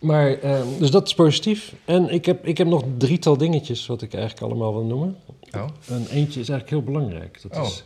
Maar, 0.00 0.32
eh, 0.38 0.60
dus 0.78 0.90
dat 0.90 1.06
is 1.06 1.14
positief. 1.14 1.74
En 1.84 2.08
ik 2.12 2.24
heb, 2.26 2.46
ik 2.46 2.58
heb 2.58 2.66
nog 2.66 2.82
drietal 2.98 3.36
dingetjes 3.36 3.86
wat 3.86 4.02
ik 4.02 4.14
eigenlijk 4.14 4.42
allemaal 4.44 4.72
wil 4.74 4.84
noemen. 4.84 5.16
Oh, 5.56 5.64
En 5.88 6.06
eentje 6.10 6.40
is 6.40 6.48
eigenlijk 6.48 6.70
heel 6.70 6.82
belangrijk. 6.82 7.42
Dat 7.42 7.56
Oh. 7.56 7.66
is 7.66 7.84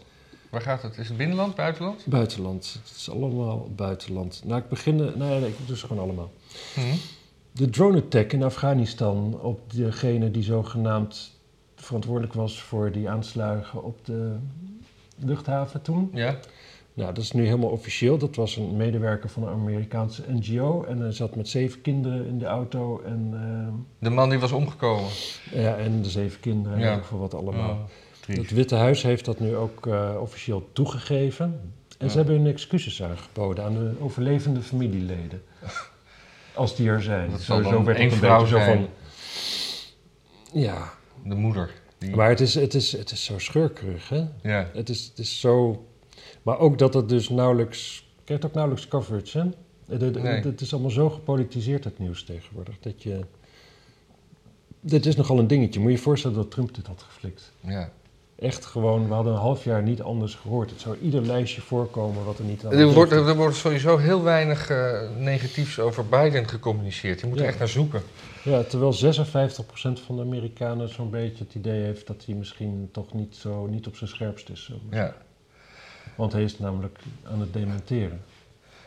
waar 0.50 0.60
gaat 0.60 0.82
het? 0.82 0.98
Is 0.98 1.08
het 1.08 1.16
binnenland, 1.16 1.54
buitenland? 1.54 2.02
buitenland. 2.06 2.80
Het 2.88 2.96
is 2.96 3.10
allemaal 3.10 3.68
buitenland. 3.76 4.40
Nou, 4.44 4.60
ik 4.60 4.68
begin... 4.68 4.96
Nee, 4.96 5.12
nee, 5.40 5.48
ik 5.48 5.54
doe 5.66 5.76
ze 5.76 5.86
gewoon 5.86 6.02
allemaal. 6.02 6.30
Hm. 6.74 6.80
De 7.52 7.70
drone-attack 7.70 8.32
in 8.32 8.42
Afghanistan 8.42 9.40
op 9.40 9.72
degene 9.72 10.30
die 10.30 10.42
zogenaamd 10.42 11.38
verantwoordelijk 11.76 12.32
was 12.34 12.62
voor 12.62 12.92
die 12.92 13.08
aanslagen 13.08 13.84
op 13.84 14.04
de 14.06 14.36
luchthaven 15.18 15.82
toen. 15.82 16.10
Ja. 16.14 16.38
Nou, 16.94 17.14
dat 17.14 17.24
is 17.24 17.32
nu 17.32 17.44
helemaal 17.44 17.70
officieel. 17.70 18.18
Dat 18.18 18.36
was 18.36 18.56
een 18.56 18.76
medewerker 18.76 19.28
van 19.28 19.42
een 19.42 19.52
Amerikaanse 19.52 20.22
NGO. 20.28 20.84
En 20.84 21.00
hij 21.00 21.12
zat 21.12 21.36
met 21.36 21.48
zeven 21.48 21.80
kinderen 21.80 22.26
in 22.26 22.38
de 22.38 22.44
auto. 22.44 23.00
En, 23.04 23.30
De 23.98 24.10
man 24.10 24.28
die 24.30 24.38
was 24.38 24.52
omgekomen. 24.52 25.10
eh, 25.52 25.62
ja, 25.62 25.76
en 25.76 26.02
de 26.02 26.10
zeven 26.10 26.40
kinderen 26.40 26.78
en 26.78 26.84
Ja. 26.84 26.96
ik 26.96 27.04
veel 27.04 27.18
wat 27.18 27.34
allemaal. 27.34 27.70
Oh. 27.70 28.36
Het 28.36 28.50
Witte 28.50 28.74
Huis 28.74 29.02
heeft 29.02 29.24
dat 29.24 29.40
nu 29.40 29.56
ook 29.56 29.86
eh, 29.86 30.10
officieel 30.20 30.68
toegegeven. 30.72 31.44
En 31.98 32.06
Ja. 32.06 32.08
ze 32.08 32.16
hebben 32.16 32.36
hun 32.36 32.46
excuses 32.46 33.02
aangeboden 33.02 33.64
aan 33.64 33.74
de 33.74 33.92
overlevende 34.00 34.60
familieleden. 34.60 35.42
Als 36.60 36.76
die 36.76 36.88
er 36.88 37.02
zijn. 37.02 37.30
Dat 37.30 37.46
dan 37.46 37.84
werd 37.84 37.98
het 37.98 38.12
een 38.12 38.18
vrouw 38.18 38.40
beetje 38.40 38.58
zo 38.58 38.64
van... 38.64 38.88
Ja, 40.52 40.92
De 41.24 41.34
moeder. 41.34 41.70
Die- 41.98 42.16
Maar 42.16 42.28
het 42.28 42.40
is, 42.40 42.54
het, 42.54 42.74
is, 42.74 42.92
het 42.92 43.10
is 43.10 43.24
zo 43.24 43.38
schurkerig, 43.38 44.08
hè? 44.08 44.24
Ja, 44.42 44.70
Het 44.72 44.88
is, 44.88 45.04
het 45.04 45.18
is 45.18 45.40
zo... 45.40 45.84
Maar 46.42 46.58
ook 46.58 46.78
dat 46.78 46.94
het 46.94 47.08
dus 47.08 47.28
nauwelijks... 47.28 48.08
krijgt 48.24 48.44
ook 48.44 48.52
nauwelijks 48.54 48.88
coverage, 48.88 49.38
hè? 49.38 49.44
Het, 49.92 50.00
het- 50.00 50.22
Nee. 50.22 50.40
het 50.42 50.60
is 50.60 50.72
allemaal 50.72 50.90
zo 50.90 51.10
gepolitiseerd, 51.10 51.84
het 51.84 51.98
nieuws 51.98 52.24
tegenwoordig, 52.24 52.78
dat 52.80 53.02
je... 53.02 53.20
Dit 54.80 55.06
is 55.06 55.16
nogal 55.16 55.38
een 55.38 55.46
dingetje. 55.46 55.80
Moet 55.80 55.90
je 55.90 55.96
je 55.96 56.02
voorstellen 56.02 56.36
dat 56.36 56.50
Trump 56.50 56.74
dit 56.74 56.86
had 56.86 57.02
geflikt. 57.02 57.52
ja. 57.60 57.92
Echt 58.40 58.64
gewoon, 58.64 59.08
we 59.08 59.14
hadden 59.14 59.32
een 59.32 59.38
half 59.38 59.64
jaar 59.64 59.82
niet 59.82 60.02
anders 60.02 60.34
gehoord. 60.34 60.70
Het 60.70 60.80
zou 60.80 60.96
ieder 61.02 61.22
lijstje 61.26 61.60
voorkomen 61.60 62.24
wat 62.24 62.38
er 62.38 62.44
niet 62.44 62.64
aan 62.64 62.72
Er 62.72 62.92
wordt, 62.92 63.12
er 63.12 63.36
wordt 63.36 63.56
sowieso 63.56 63.96
heel 63.96 64.22
weinig 64.22 64.70
eh, 64.70 65.00
negatiefs 65.18 65.78
over 65.78 66.06
Biden 66.06 66.48
gecommuniceerd. 66.48 67.20
Je 67.20 67.26
moet 67.26 67.40
er 67.40 67.44
echt 67.46 67.58
naar 67.58 67.68
zoeken. 67.68 68.02
Ja, 68.44 68.62
terwijl 68.62 68.94
56% 68.94 68.96
van 70.06 70.16
de 70.16 70.22
Amerikanen 70.22 70.88
zo'n 70.88 71.10
beetje 71.10 71.44
het 71.44 71.54
idee 71.54 71.82
heeft 71.82 72.06
dat 72.06 72.22
hij 72.26 72.34
misschien 72.34 72.88
toch 72.92 73.12
niet, 73.12 73.36
zo, 73.36 73.66
niet 73.66 73.86
op 73.86 73.96
zijn 73.96 74.10
scherpst 74.10 74.48
is. 74.48 74.72
Ja. 74.90 75.14
Want 76.16 76.32
hij 76.32 76.42
is 76.42 76.58
namelijk 76.58 76.98
aan 77.32 77.40
het 77.40 77.52
dementeren. 77.52 78.20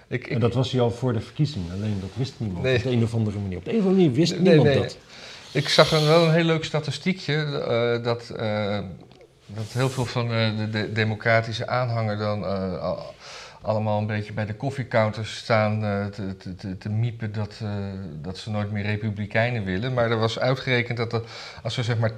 Ik, 0.08 0.26
ik, 0.26 0.32
En 0.34 0.40
dat 0.40 0.54
was 0.54 0.72
hij 0.72 0.82
al 0.82 0.92
voor 0.92 1.14
de 1.14 1.20
verkiezing, 1.20 1.66
alleen 1.72 1.98
dat 2.02 2.10
wist 2.14 2.34
niemand. 2.38 2.64
Nee. 2.64 2.78
Op 2.78 2.84
de 2.84 2.92
een 2.92 3.04
of 3.04 3.14
andere 3.14 3.40
manier. 3.40 3.58
Op 3.58 3.66
de 3.66 3.72
een 3.72 3.80
of 3.80 3.86
andere 3.86 4.02
manier 4.02 4.16
wist 4.18 4.32
Nee, 4.32 4.42
niemand 4.42 4.68
nee. 4.68 4.78
dat. 4.80 4.98
Ik 5.52 5.70
zag 5.70 5.92
een, 5.92 6.06
wel 6.06 6.26
een 6.26 6.34
heel 6.34 6.44
leuk 6.44 6.64
statistiekje. 6.64 7.34
eh, 7.34 8.04
dat, 8.04 8.30
eh, 8.30 8.80
dat 9.56 9.66
heel 9.72 9.90
veel 9.90 10.06
van 10.06 10.32
eh, 10.32 10.58
de, 10.58 10.70
de 10.70 10.92
democratische 10.92 11.68
aanhanger 11.68 12.18
dan 12.18 12.46
eh, 12.46 12.78
al- 12.82 13.14
allemaal 13.62 14.00
een 14.00 14.08
beetje 14.08 14.34
bij 14.34 14.46
de 14.46 14.56
koffiecounters 14.56 15.38
staan 15.38 15.84
eh, 15.86 16.06
te, 16.06 16.38
te, 16.56 16.78
te, 16.78 16.90
miepen 16.90 17.32
dat, 17.34 17.62
dat 18.22 18.38
ze 18.38 18.50
nooit 18.50 18.72
meer 18.72 18.84
republikeinen 18.84 19.64
willen. 19.64 19.94
Maar 19.94 20.12
er 20.12 20.18
was 20.20 20.40
uitgerekend 20.40 20.98
dat 20.98 21.22
als 21.64 21.78
er 21.78 21.84
zeg 21.84 21.98
maar 21.98 22.14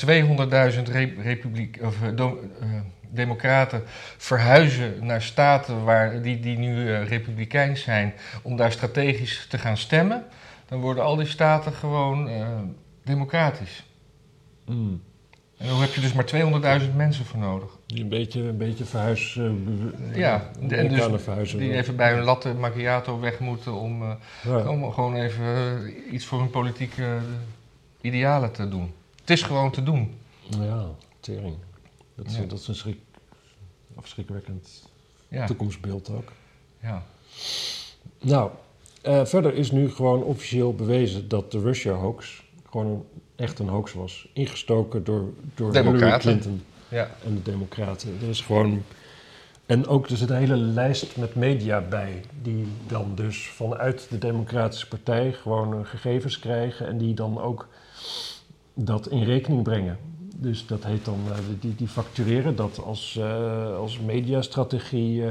200.000 0.74 0.82
re- 0.92 1.14
republiek, 1.22 1.80
of, 1.82 1.96
democraten 3.10 3.84
verhuizen 4.18 5.06
naar 5.06 5.22
staten 5.22 5.84
waar, 5.84 6.22
die, 6.22 6.40
die 6.40 6.58
nu 6.58 6.94
republikeins 6.94 7.82
zijn, 7.82 8.14
om 8.42 8.56
daar 8.56 8.72
strategisch 8.72 9.46
te 9.50 9.58
gaan 9.58 9.78
stemmen, 9.78 10.24
dan 10.68 10.80
worden 10.80 11.04
al 11.04 11.16
die 11.16 11.28
staten 11.28 11.74
gewoon 11.74 12.30
democratisch. 13.04 13.86
Mm. 14.66 15.02
En 15.58 15.68
dan 15.68 15.82
heb 15.82 15.94
je 15.94 16.02
dus 16.02 16.14
maar 16.14 16.82
200.000 16.90 16.96
mensen 16.96 17.26
voor 17.26 17.40
nodig. 17.40 17.70
Een 17.88 18.10
beetje, 18.10 18.42
een 18.42 18.58
beetje 18.58 18.86
verhuis... 18.86 19.36
eh, 19.38 20.16
Ja, 20.16 20.52
en 20.70 20.88
dus 20.88 21.22
verhuizen. 21.24 21.60
die 21.60 21.74
even 21.74 21.96
bij 21.96 22.14
hun 22.14 22.24
latte 22.24 22.54
macchiato 22.54 23.20
weg 23.20 23.40
moeten 23.40 23.74
om, 23.74 24.02
eh, 24.02 24.16
Ja. 24.44 24.70
om 24.70 24.92
gewoon 24.94 25.16
even 25.16 25.46
eh, 25.46 26.14
iets 26.14 26.26
voor 26.26 26.40
hun 26.40 26.50
politieke 26.50 27.18
idealen 28.02 28.52
te 28.52 28.70
doen. 28.70 28.94
Het 29.20 29.30
is 29.30 29.42
gewoon 29.42 29.72
te 29.72 29.84
doen. 29.84 30.16
ja, 30.60 30.86
tering. 31.20 31.56
Dat 32.16 32.26
is, 32.26 32.36
Ja. 32.38 32.44
dat 32.44 32.60
is 32.60 32.68
een 32.68 32.76
schrik, 32.76 32.98
afschrikwekkend 33.96 34.90
Ja, 35.28 35.46
toekomstbeeld 35.46 36.10
ook. 36.10 36.32
ja. 36.80 37.04
Nou, 38.22 38.52
verder 39.04 39.54
is 39.54 39.72
nu 39.72 39.92
gewoon 39.92 40.24
officieel 40.24 40.74
bewezen 40.76 41.28
dat 41.28 41.52
de 41.52 41.60
Russia-hoax 41.60 42.44
gewoon 42.76 42.92
een, 42.96 43.04
echt 43.36 43.60
een 43.60 43.68
hoax 43.68 43.94
was. 43.94 44.28
Ingestoken 44.34 45.04
door, 45.04 45.30
door 45.56 45.72
Hillary. 45.74 46.20
Clinton 46.20 46.62
ja. 46.90 47.10
en 47.26 47.36
de 47.36 47.42
Democraten. 47.42 48.18
Er 48.22 48.30
is 48.30 48.42
gewoon... 48.42 48.82
En 49.66 49.88
ook 49.88 50.08
er 50.10 50.18
zit 50.18 50.30
een 50.30 50.36
hele 50.38 50.56
lijst 50.58 51.18
met 51.18 51.36
media 51.36 51.82
bij, 51.82 52.22
die 52.42 52.68
dan 52.88 53.12
dus 53.16 53.48
vanuit 53.48 54.08
de 54.10 54.18
Democratische 54.18 54.88
Partij 54.88 55.32
gewoon 55.34 55.74
eh, 55.74 55.86
gegevens 55.86 56.40
krijgen 56.40 56.88
en 56.88 56.98
die 56.98 57.14
dan 57.14 57.42
ook 57.42 57.68
dat 58.74 59.08
in 59.08 59.24
rekening 59.24 59.64
brengen. 59.64 59.98
Dus 60.38 60.68
dat 60.68 60.84
heet 60.84 61.06
dan, 61.06 61.20
eh, 61.32 61.38
die, 61.60 61.76
die 61.76 61.88
factureren 61.88 62.56
dat 62.56 62.84
als, 62.84 63.18
eh, 63.18 63.76
als 63.76 64.00
mediastrategie, 64.00 65.24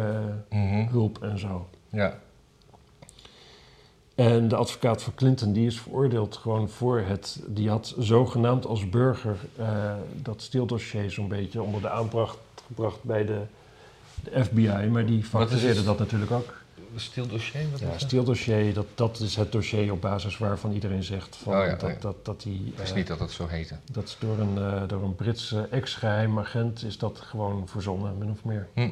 Mhm. 0.51 0.89
hulp 0.89 1.23
en 1.23 1.39
zo. 1.39 1.69
ja. 1.89 2.19
En 4.15 4.49
de 4.49 4.57
advocaat 4.57 5.03
van 5.03 5.15
Clinton 5.15 5.53
die 5.53 5.67
is 5.67 5.81
veroordeeld 5.81 6.37
gewoon 6.37 6.69
voor 6.69 7.01
het... 7.01 7.41
Die 7.47 7.69
had 7.69 7.95
zogenaamd 7.99 8.67
als 8.67 8.89
burger 8.89 9.37
eh, 9.57 9.95
dat 10.23 10.43
steeldossier 10.43 11.11
zo'n 11.11 11.29
beetje 11.29 11.63
onder 11.63 11.81
de 11.81 11.91
aandacht 11.91 12.39
gebracht 12.67 13.03
bij 13.03 13.25
de, 13.25 13.41
de 14.23 14.45
FBI. 14.45 14.89
Maar 14.91 15.07
die 15.07 15.25
factureerde 15.25 15.77
het? 15.77 15.85
dat 15.85 15.99
natuurlijk 15.99 16.31
ook. 16.31 16.63
Stil 16.97 17.27
dossier, 17.27 17.71
wat 17.71 17.81
Ja, 17.81 17.87
is 17.87 18.09
dat? 18.09 18.75
dat, 18.75 18.87
dat 18.95 19.21
is 19.21 19.37
het 19.37 19.53
dossier 19.53 19.93
op 19.93 20.01
basis 20.01 20.39
waarvan 20.39 20.73
iedereen 20.73 21.03
zegt 21.03 21.37
van, 21.37 21.53
Oh 21.53 21.67
ja, 21.67 21.75
dat, 21.75 22.03
dat, 22.03 22.25
dat 22.25 22.43
die... 22.43 22.67
Ik 22.67 22.79
wist 22.79 22.91
eh, 22.91 22.97
niet 22.97 23.07
dat 23.07 23.19
het 23.19 23.31
zo 23.31 23.47
heette. 23.47 23.75
dat 23.93 24.05
is 24.05 24.17
door 24.19 24.39
een, 24.39 24.59
eh, 24.59 24.83
door 24.89 25.03
een 25.03 25.15
Britse 25.15 25.69
ex-geheim 25.71 26.39
agent 26.39 26.85
is 26.85 26.99
dat 26.99 27.19
gewoon 27.19 27.69
verzonnen, 27.69 28.19
min 28.19 28.31
of 28.31 28.45
meer. 28.45 28.69
Hm. 28.75 28.89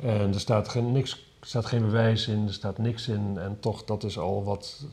En 0.00 0.34
er 0.34 0.40
staat 0.40 0.68
geen, 0.68 0.92
niks, 0.92 1.25
er 1.46 1.52
staat 1.52 1.66
geen 1.66 1.84
bewijs 1.84 2.28
in, 2.28 2.46
er 2.46 2.52
staat 2.52 2.78
niks 2.78 3.08
in. 3.08 3.38
En 3.38 3.56
toch, 3.60 3.84
dat 3.84 4.04
is 4.04 4.18
al 4.18 4.44
wat... 4.44 4.84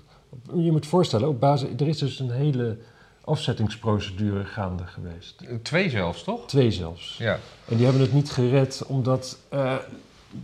Je 0.53 0.71
moet 0.71 0.85
voorstellen, 0.87 1.27
op 1.27 1.39
basis, 1.39 1.69
er 1.77 1.87
is 1.87 1.97
dus 1.97 2.19
een 2.19 2.31
hele 2.31 2.77
afzettingsprocedure 3.23 4.45
gaande 4.45 4.85
geweest. 4.85 5.43
Twee 5.61 5.89
zelfs, 5.89 6.23
toch? 6.23 6.47
Twee 6.47 6.71
zelfs. 6.71 7.17
Ja. 7.17 7.39
En 7.67 7.75
die 7.75 7.85
hebben 7.85 8.01
het 8.01 8.13
niet 8.13 8.31
gered 8.31 8.83
omdat 8.87 9.37
eh, 9.49 9.75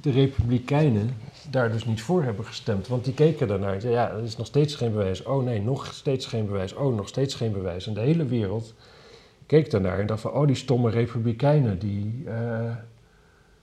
de 0.01 0.11
Republikeinen 0.11 1.17
daar 1.49 1.71
dus 1.71 1.85
niet 1.85 2.01
voor 2.01 2.23
hebben 2.23 2.45
gestemd. 2.45 2.87
Want 2.87 3.05
die 3.05 3.13
keken 3.13 3.47
daarnaar. 3.47 3.89
Ja, 3.89 4.09
er 4.09 4.23
is 4.23 4.37
nog 4.37 4.47
steeds 4.47 4.75
geen 4.75 4.91
bewijs. 4.91 5.23
Oh 5.23 5.43
nee, 5.43 5.61
nog 5.61 5.93
steeds 5.93 6.25
geen 6.25 6.45
bewijs. 6.45 6.73
Oh, 6.73 6.95
nog 6.95 7.07
steeds 7.07 7.35
geen 7.35 7.51
bewijs. 7.51 7.87
En 7.87 7.93
de 7.93 7.99
hele 7.99 8.25
wereld 8.25 8.73
keek 9.45 9.71
daarnaar 9.71 9.99
en 9.99 10.05
dacht 10.05 10.21
van... 10.21 10.31
Oh, 10.31 10.47
die 10.47 10.55
stomme 10.55 10.89
Republikeinen, 10.89 11.79
die, 11.79 12.23
eh, 12.25 12.75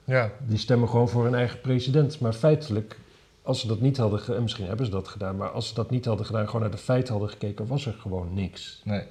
Ja. 0.07 0.32
die 0.46 0.59
stemmen 0.59 0.88
gewoon 0.88 1.09
voor 1.09 1.24
hun 1.24 1.34
eigen 1.34 1.61
president. 1.61 2.20
Maar 2.20 2.32
feitelijk, 2.32 2.98
als 3.42 3.61
ze 3.61 3.66
dat 3.66 3.80
niet 3.80 3.96
hadden... 3.96 4.18
ge- 4.20 4.34
en 4.34 4.42
misschien 4.42 4.66
hebben 4.66 4.86
ze 4.86 4.92
dat 4.92 5.09
gedaan... 5.09 5.36
maar 5.36 5.50
als 5.50 5.68
ze 5.68 5.74
dat 5.74 5.90
niet 5.90 6.04
hadden 6.04 6.26
gedaan, 6.26 6.46
gewoon 6.46 6.61
naar 6.61 6.70
de 6.70 6.76
feiten 6.76 7.12
hadden 7.12 7.30
gekeken... 7.30 7.66
was 7.66 7.86
er 7.86 7.92
gewoon 7.92 8.34
niks. 8.34 8.80
Nee. 8.84 9.02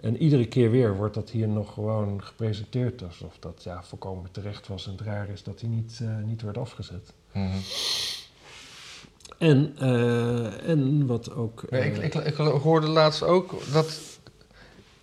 En 0.00 0.16
iedere 0.16 0.46
keer 0.46 0.70
weer 0.70 0.96
wordt 0.96 1.14
dat 1.14 1.30
hier 1.30 1.48
nog 1.48 1.72
gewoon 1.72 2.22
gepresenteerd 2.24 3.02
alsof 3.02 3.36
dat 3.38 3.62
ja, 3.64 3.82
volkomen 3.82 4.30
terecht 4.30 4.66
was. 4.68 4.86
En 4.86 4.92
het 4.92 5.00
raar 5.00 5.28
is 5.28 5.42
dat 5.42 5.60
hij 5.60 5.70
niet, 5.70 5.98
eh, 6.02 6.24
niet 6.24 6.42
werd 6.42 6.58
afgezet. 6.58 7.12
Mhm. 7.32 7.56
En, 9.38 9.74
eh, 9.78 10.68
en 10.68 11.06
wat 11.06 11.34
ook. 11.34 11.70
Nee, 11.70 11.80
eh, 11.80 12.04
ik, 12.04 12.14
ik, 12.14 12.24
ik 12.24 12.34
hoorde 12.36 12.86
laatst 12.88 13.22
ook 13.22 13.54
dat 13.72 14.15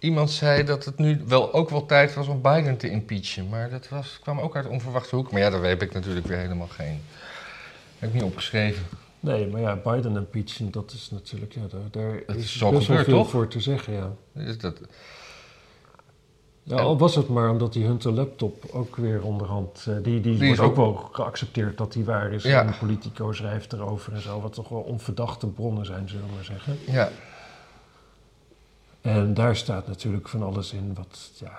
iemand 0.04 0.32
zei 0.32 0.64
dat 0.64 0.86
het 0.86 0.98
nu 0.98 1.22
wel 1.28 1.54
ook 1.54 1.70
wel 1.70 1.86
tijd 1.86 2.14
was 2.14 2.28
om 2.28 2.42
Biden 2.42 2.78
te 2.78 2.90
impeachen. 2.90 3.50
Maar 3.50 3.70
dat 3.70 3.90
was, 3.90 4.20
kwam 4.22 4.40
ook 4.40 4.56
uit 4.56 4.68
onverwachte 4.68 5.16
hoek. 5.16 5.32
Maar 5.32 5.42
ja, 5.42 5.50
daar 5.50 5.64
heb 5.64 5.82
ik 5.82 5.94
natuurlijk 5.94 6.28
weer 6.28 6.38
helemaal 6.38 6.68
geen... 6.68 7.02
Heb 8.00 8.10
ik 8.10 8.16
niet 8.16 8.24
opgeschreven. 8.24 8.84
nee, 9.20 9.48
maar 9.48 9.62
ja, 9.62 9.76
Biden 9.76 10.16
impeachen, 10.16 10.72
dat 10.72 10.92
is 10.92 11.10
natuurlijk. 11.12 11.54
Ja, 11.54 11.62
daar, 11.70 11.82
daar 11.92 12.20
Dat 12.28 12.36
is 12.36 12.44
is 12.44 12.58
zo 12.58 12.72
best 12.72 12.86
gebeurd, 12.86 13.06
veel 13.06 13.14
toch? 13.18 13.30
voor 13.30 13.48
te 13.48 13.60
zeggen, 13.60 13.94
ja. 13.94 14.12
Dus 14.32 14.58
dat, 14.58 14.78
ja. 16.64 16.76
Al 16.76 16.98
was 16.98 17.16
het 17.16 17.28
maar 17.28 17.50
omdat 17.50 17.74
die 17.74 17.86
Hunter 17.86 18.12
laptop 18.12 18.66
ook 18.72 18.96
weer 18.96 19.22
onderhand. 19.24 19.86
eh, 19.88 19.94
die 19.94 20.22
die, 20.22 20.38
Die 20.38 20.52
is 20.52 20.58
wordt 20.58 20.62
ook 20.62 20.70
ook- 20.70 20.76
wel 21.02 21.10
geaccepteerd 21.12 21.78
dat 21.78 21.94
die 21.94 22.04
waar 22.04 22.32
is. 22.34 22.44
Ja. 22.44 22.66
En 22.66 22.78
Politico 22.80 23.32
schrijft 23.32 23.74
erover 23.74 24.14
en 24.14 24.22
zo. 24.22 24.42
Wat 24.42 24.54
toch 24.54 24.70
wel 24.70 24.80
onverdachte 24.82 25.48
bronnen 25.48 25.86
zijn, 25.86 26.10
zullen 26.10 26.26
we 26.28 26.34
maar 26.36 26.44
zeggen. 26.44 26.78
ja, 26.88 27.10
En 29.04 29.34
daar 29.34 29.56
staat 29.56 29.88
natuurlijk 29.88 30.30
van 30.30 30.44
alles 30.44 30.74
in 30.74 30.94
wat, 30.94 31.32
ja, 31.40 31.50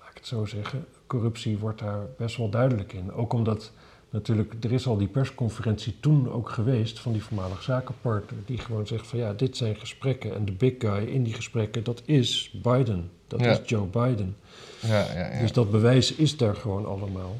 laat 0.00 0.10
ik 0.10 0.14
het 0.16 0.26
zo 0.26 0.44
zeggen, 0.44 0.86
corruptie 1.06 1.58
wordt 1.58 1.78
daar 1.80 2.00
best 2.16 2.36
wel 2.36 2.48
duidelijk 2.50 2.92
in. 2.92 3.12
Ook 3.12 3.32
omdat 3.32 3.72
natuurlijk, 4.10 4.54
er 4.64 4.72
is 4.72 4.86
al 4.86 4.96
die 4.96 5.08
persconferentie 5.08 5.96
toen 6.00 6.32
ook 6.32 6.48
geweest 6.50 6.98
van 7.00 7.12
die 7.12 7.24
voormalig 7.24 7.62
zakenpartner, 7.62 8.40
die 8.46 8.58
gewoon 8.58 8.86
zegt 8.86 9.06
van 9.06 9.18
ja, 9.18 9.32
dit 9.32 9.56
zijn 9.56 9.76
gesprekken 9.76 10.34
en 10.34 10.44
de 10.44 10.52
big 10.52 10.74
guy 10.78 11.04
in 11.06 11.22
die 11.22 11.34
gesprekken, 11.34 11.84
dat 11.84 12.02
is 12.04 12.54
Biden, 12.62 13.10
dat 13.26 13.40
Ja. 13.40 13.50
is 13.50 13.68
Joe 13.68 13.86
Biden. 13.86 14.36
ja, 14.80 15.12
ja. 15.14 15.28
ja. 15.32 15.40
Dus 15.40 15.52
dat 15.52 15.70
bewijs 15.70 16.14
is 16.14 16.36
daar 16.36 16.56
gewoon 16.56 16.86
allemaal. 16.86 17.36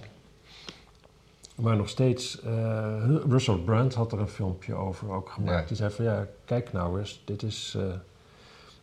Maar 1.54 1.76
nog 1.76 1.88
steeds, 1.88 2.40
eh, 2.40 3.04
Russell 3.28 3.56
Brand 3.56 3.94
had 3.94 4.12
er 4.12 4.18
een 4.20 4.28
filmpje 4.28 4.74
over 4.74 5.10
ook 5.10 5.30
gemaakt. 5.30 5.68
Die 5.68 5.76
zei 5.76 5.90
van 5.90 6.04
ja, 6.04 6.26
kijk 6.44 6.72
nou 6.72 6.98
eens, 6.98 7.22
dit 7.24 7.42
is, 7.42 7.74
eh, 7.78 7.82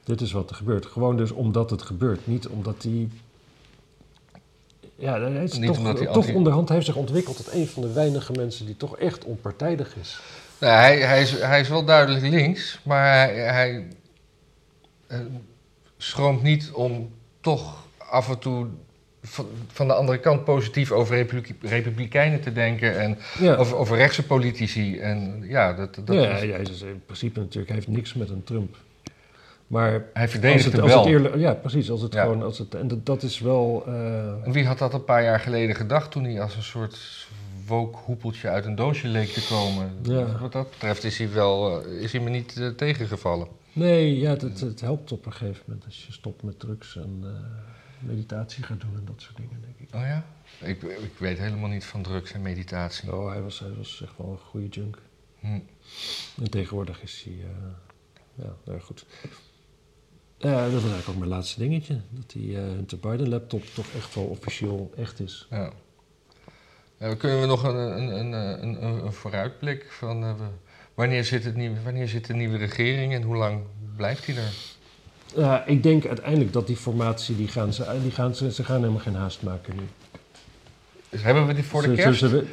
dit 0.03 0.21
is 0.21 0.31
wat 0.31 0.49
er 0.49 0.55
gebeurt. 0.55 0.85
Gewoon 0.85 1.17
dus 1.17 1.31
omdat 1.31 1.69
het 1.69 1.81
gebeurt, 1.81 2.27
niet 2.27 2.47
omdat 2.47 2.83
hij... 2.83 3.09
Ja, 4.95 5.19
hij 5.19 5.43
is 5.43 5.57
Niet 5.57 5.67
toch, 5.67 5.77
omdat 5.77 5.97
hij 5.97 6.07
toch 6.07 6.15
anti- 6.15 6.33
onderhand 6.33 6.69
heeft 6.69 6.85
zich 6.85 6.95
ontwikkeld 6.95 7.35
tot 7.37 7.53
een 7.53 7.67
van 7.67 7.81
de 7.81 7.93
weinige 7.93 8.31
mensen 8.31 8.65
die 8.65 8.77
toch 8.77 8.97
echt 8.97 9.23
onpartijdig 9.25 9.95
is. 10.01 10.19
Nou, 10.59 10.73
hij, 10.73 10.99
hij, 10.99 11.21
is, 11.21 11.31
hij 11.31 11.59
is 11.59 11.69
wel 11.69 11.85
duidelijk 11.85 12.25
links, 12.25 12.79
maar 12.83 13.03
hij, 13.13 13.33
hij 13.35 13.87
eh, 15.07 15.19
schroomt 15.97 16.41
niet 16.41 16.71
om 16.71 17.09
toch 17.41 17.85
af 17.97 18.29
en 18.29 18.39
toe 18.39 18.67
van, 19.23 19.45
van 19.67 19.87
de 19.87 19.93
andere 19.93 20.19
kant 20.19 20.43
positief 20.43 20.91
over 20.91 21.15
republi- 21.15 21.55
republikeinen 21.67 22.41
te 22.41 22.53
denken 22.53 22.99
en 22.99 23.17
Ja, 23.39 23.55
over, 23.55 23.75
over 23.77 23.97
rechtse 23.97 24.23
politici. 24.25 24.99
En 24.99 25.43
ja, 25.47 25.73
dat, 25.73 25.95
dat 25.95 26.15
ja, 26.15 26.29
is- 26.35 26.41
ja, 26.41 26.51
hij 26.55 26.61
is 26.61 26.81
in 26.81 27.01
principe 27.05 27.39
natuurlijk 27.39 27.73
heeft 27.73 27.87
niks 27.87 28.13
met 28.13 28.29
een 28.29 28.43
Trump. 28.43 28.77
Maar 29.71 29.91
Hij 30.13 30.21
als 30.21 30.31
verdedigde 30.31 30.71
het, 30.71 30.79
als 30.79 30.91
wel. 30.91 30.99
het 31.03 31.09
eerlijk, 31.13 31.35
ja, 31.35 31.53
precies. 31.53 31.91
Als 31.91 32.01
het 32.01 32.13
Ja. 32.13 32.21
gewoon, 32.21 32.43
als 32.43 32.57
het, 32.57 32.75
en 32.75 32.87
dat, 32.87 33.05
dat 33.05 33.23
is 33.23 33.39
wel. 33.39 33.83
eh, 33.87 34.45
En 34.45 34.51
wie 34.51 34.65
had 34.65 34.77
dat 34.77 34.93
een 34.93 35.03
paar 35.03 35.23
jaar 35.23 35.39
geleden 35.39 35.75
gedacht 35.75 36.11
toen 36.11 36.23
hij 36.23 36.41
als 36.41 36.55
een 36.55 36.63
soort 36.63 37.27
wookhoepeltje 37.67 38.49
uit 38.49 38.65
een 38.65 38.75
doosje 38.75 39.07
leek 39.07 39.27
te 39.29 39.45
komen? 39.49 39.91
Ja. 40.03 40.37
Wat 40.39 40.51
dat 40.51 40.69
betreft 40.69 41.03
is 41.03 41.17
hij, 41.17 41.31
wel, 41.31 41.81
eh, 41.85 42.01
is 42.01 42.11
hij 42.11 42.21
me 42.21 42.29
niet 42.29 42.57
eh, 42.57 42.67
tegengevallen. 42.67 43.47
nee, 43.73 44.17
ja, 44.19 44.29
het, 44.29 44.59
het 44.59 44.81
helpt 44.81 45.11
op 45.11 45.25
een 45.25 45.33
gegeven 45.33 45.63
moment 45.67 45.85
als 45.85 46.05
je 46.05 46.11
stopt 46.11 46.43
met 46.43 46.59
drugs 46.59 46.95
en 46.97 47.23
meditatie 47.99 48.63
gaat 48.63 48.81
doen 48.81 48.93
en 48.95 49.05
dat 49.05 49.21
soort 49.21 49.35
dingen, 49.37 49.61
denk 49.61 49.89
ik. 49.89 49.95
Oh 49.95 50.01
ja? 50.01 50.25
Ik, 50.67 50.81
ik 50.83 51.11
weet 51.17 51.37
helemaal 51.37 51.69
niet 51.69 51.85
van 51.85 52.01
drugs 52.01 52.31
en 52.31 52.41
meditatie. 52.41 53.13
Oh, 53.15 53.29
hij 53.31 53.41
was, 53.41 53.59
hij 53.59 53.73
was 53.77 54.01
echt 54.03 54.13
wel 54.17 54.29
een 54.31 54.37
goede 54.49 54.67
junk. 54.67 54.97
Hm. 55.39 55.47
En 56.41 56.49
tegenwoordig 56.49 57.01
is 57.01 57.23
hij. 57.25 57.35
ja, 58.35 58.73
erg 58.73 58.83
goed. 58.83 59.05
Ja, 60.41 60.63
dat 60.63 60.71
was 60.71 60.81
eigenlijk 60.81 61.09
ook 61.09 61.17
mijn 61.17 61.29
laatste 61.29 61.59
dingetje. 61.59 61.99
Dat 62.09 62.31
die 62.31 62.55
eh 62.57 62.61
Hunter 62.63 62.97
Biden 62.99 63.29
laptop 63.29 63.63
toch 63.73 63.85
echt 63.97 64.15
wel 64.15 64.23
officieel 64.23 64.91
echt 64.97 65.19
is. 65.19 65.47
Ja. 65.49 65.71
Ja, 66.97 67.15
kunnen 67.15 67.41
we 67.41 67.45
nog 67.45 67.63
een, 67.63 67.75
een, 67.75 68.31
een, 68.31 68.83
een, 68.85 69.13
vooruitblik 69.13 69.91
van 69.91 70.23
eh, 70.23 70.33
wanneer, 70.93 71.23
zit 71.25 71.43
het 71.43 71.55
nieuwe, 71.55 71.81
wanneer 71.83 72.07
zit 72.07 72.25
de 72.25 72.33
nieuwe 72.33 72.57
regering 72.57 73.13
en 73.13 73.21
hoe 73.21 73.35
lang 73.35 73.61
blijft 73.95 74.25
die 74.25 74.35
er? 74.35 74.53
Ja, 75.35 75.65
ik 75.65 75.83
denk 75.83 76.05
uiteindelijk 76.05 76.53
dat 76.53 76.67
die 76.67 76.75
formatie, 76.75 77.35
die 77.35 77.47
gaan 77.47 77.73
ze, 77.73 77.99
die 78.01 78.11
gaan 78.11 78.35
ze, 78.35 78.51
ze 78.51 78.63
gaan 78.63 78.79
helemaal 78.79 78.99
geen 79.01 79.15
haast 79.15 79.41
maken 79.41 79.75
nu. 79.75 79.83
Dus 81.09 81.21
hebben 81.23 81.47
we 81.47 81.53
die 81.53 81.63
voor 81.63 81.81
de 81.81 81.87
Ze- 81.95 82.01
kerst? 82.01 82.19
ze- 82.19 82.47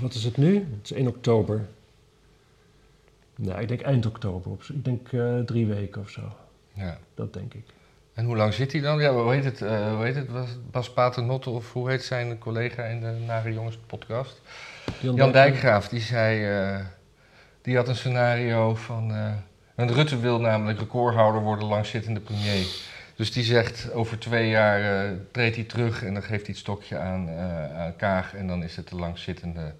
wat 0.00 0.14
is 0.14 0.24
het 0.24 0.36
nu? 0.36 0.54
Het 0.54 0.90
is 0.90 0.92
1 0.92 1.06
oktober. 1.06 1.66
Nou, 3.36 3.60
ik 3.60 3.68
denk 3.68 3.80
eind 3.80 4.06
oktober. 4.06 4.50
Op, 4.50 4.62
ik 4.62 4.84
denk 4.84 5.12
eh, 5.12 5.38
drie 5.38 5.66
weken 5.66 6.00
of 6.00 6.10
zo. 6.10 6.20
Ja. 6.74 6.98
Dat 7.14 7.32
denk 7.32 7.54
ik. 7.54 7.64
En 8.14 8.24
hoe 8.24 8.36
lang 8.36 8.54
zit 8.54 8.72
hij 8.72 8.80
dan? 8.80 9.00
Ja, 9.00 9.12
hoe 9.12 9.32
heet 9.32 9.44
het? 9.44 9.62
eh, 9.62 9.94
hoe 9.94 10.04
heet 10.04 10.14
het? 10.14 10.28
Bas 10.70 10.92
Paternotte 10.92 11.50
of 11.50 11.72
hoe 11.72 11.90
heet 11.90 12.04
zijn 12.04 12.38
collega 12.38 12.82
in 12.84 13.00
de 13.00 13.16
Nare 13.26 13.52
Jongens 13.52 13.78
podcast? 13.86 14.40
Jan 15.00 15.32
Dijkgraaf, 15.32 15.88
die 15.88 16.00
zei... 16.00 16.44
eh, 16.44 16.84
die 17.62 17.76
had 17.76 17.88
een 17.88 17.96
scenario 17.96 18.74
van... 18.74 19.14
eh 19.14 19.32
want 19.74 19.90
Rutte 19.90 20.20
wil 20.20 20.40
namelijk 20.40 20.78
recordhouder 20.78 21.42
worden 21.42 21.68
langzittende 21.68 22.20
premier. 22.20 22.66
Dus 23.16 23.32
die 23.32 23.44
zegt 23.44 23.92
over 23.92 24.18
twee 24.18 24.48
jaar 24.48 25.10
treedt 25.30 25.56
hij 25.56 25.64
terug 25.64 26.04
en 26.04 26.14
dan 26.14 26.22
geeft 26.22 26.40
hij 26.46 26.50
het 26.50 26.56
stokje 26.56 26.98
aan, 26.98 27.28
aan 27.76 27.96
Kaag. 27.96 28.34
En 28.34 28.46
dan 28.46 28.62
is 28.62 28.76
het 28.76 28.88
de 28.88 28.96
langzittende... 28.96 29.74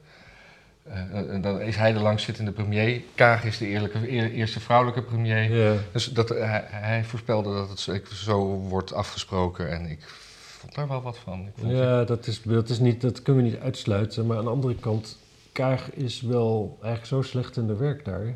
eh, 0.83 1.35
eh, 1.35 1.43
dan 1.43 1.61
is 1.61 1.77
hij 1.77 1.93
de 1.93 2.01
langzittende 2.01 2.53
premier. 2.53 3.03
Kaag 3.15 3.45
is 3.45 3.59
de 3.59 3.67
eerlijke, 3.67 4.11
eer- 4.13 4.31
eerste 4.31 4.61
vrouwelijke 4.61 5.03
premier. 5.03 5.55
Ja. 5.55 5.75
Dus 5.93 6.07
dat, 6.07 6.29
hij, 6.29 6.65
hij 6.67 7.05
voorspelde 7.05 7.55
dat 7.55 7.69
het 7.69 7.81
zo, 7.81 7.99
zo 8.13 8.39
wordt 8.45 8.93
afgesproken 8.93 9.71
en 9.71 9.87
ik 9.87 9.99
vond 10.59 10.75
daar 10.75 10.89
wel 10.89 11.03
wat 11.03 11.19
van. 11.19 11.41
Ik 11.41 11.53
vond 11.57 11.69
het- 11.73 11.79
Ja, 11.81 12.05
dat, 12.05 12.27
is, 12.27 12.43
dat, 12.43 12.69
is 12.69 12.79
niet, 12.79 13.01
dat 13.01 13.23
kunnen 13.23 13.45
we 13.45 13.51
niet 13.51 13.59
uitsluiten. 13.61 14.27
Maar 14.27 14.37
aan 14.37 14.45
de 14.45 14.51
andere 14.51 14.75
kant, 14.75 15.19
Kaag 15.53 15.91
is 15.93 16.21
wel 16.21 16.79
eigenlijk 16.83 17.07
zo 17.07 17.23
slecht 17.23 17.57
in 17.57 17.67
de 17.67 17.77
werk 17.77 18.05
daar. 18.05 18.35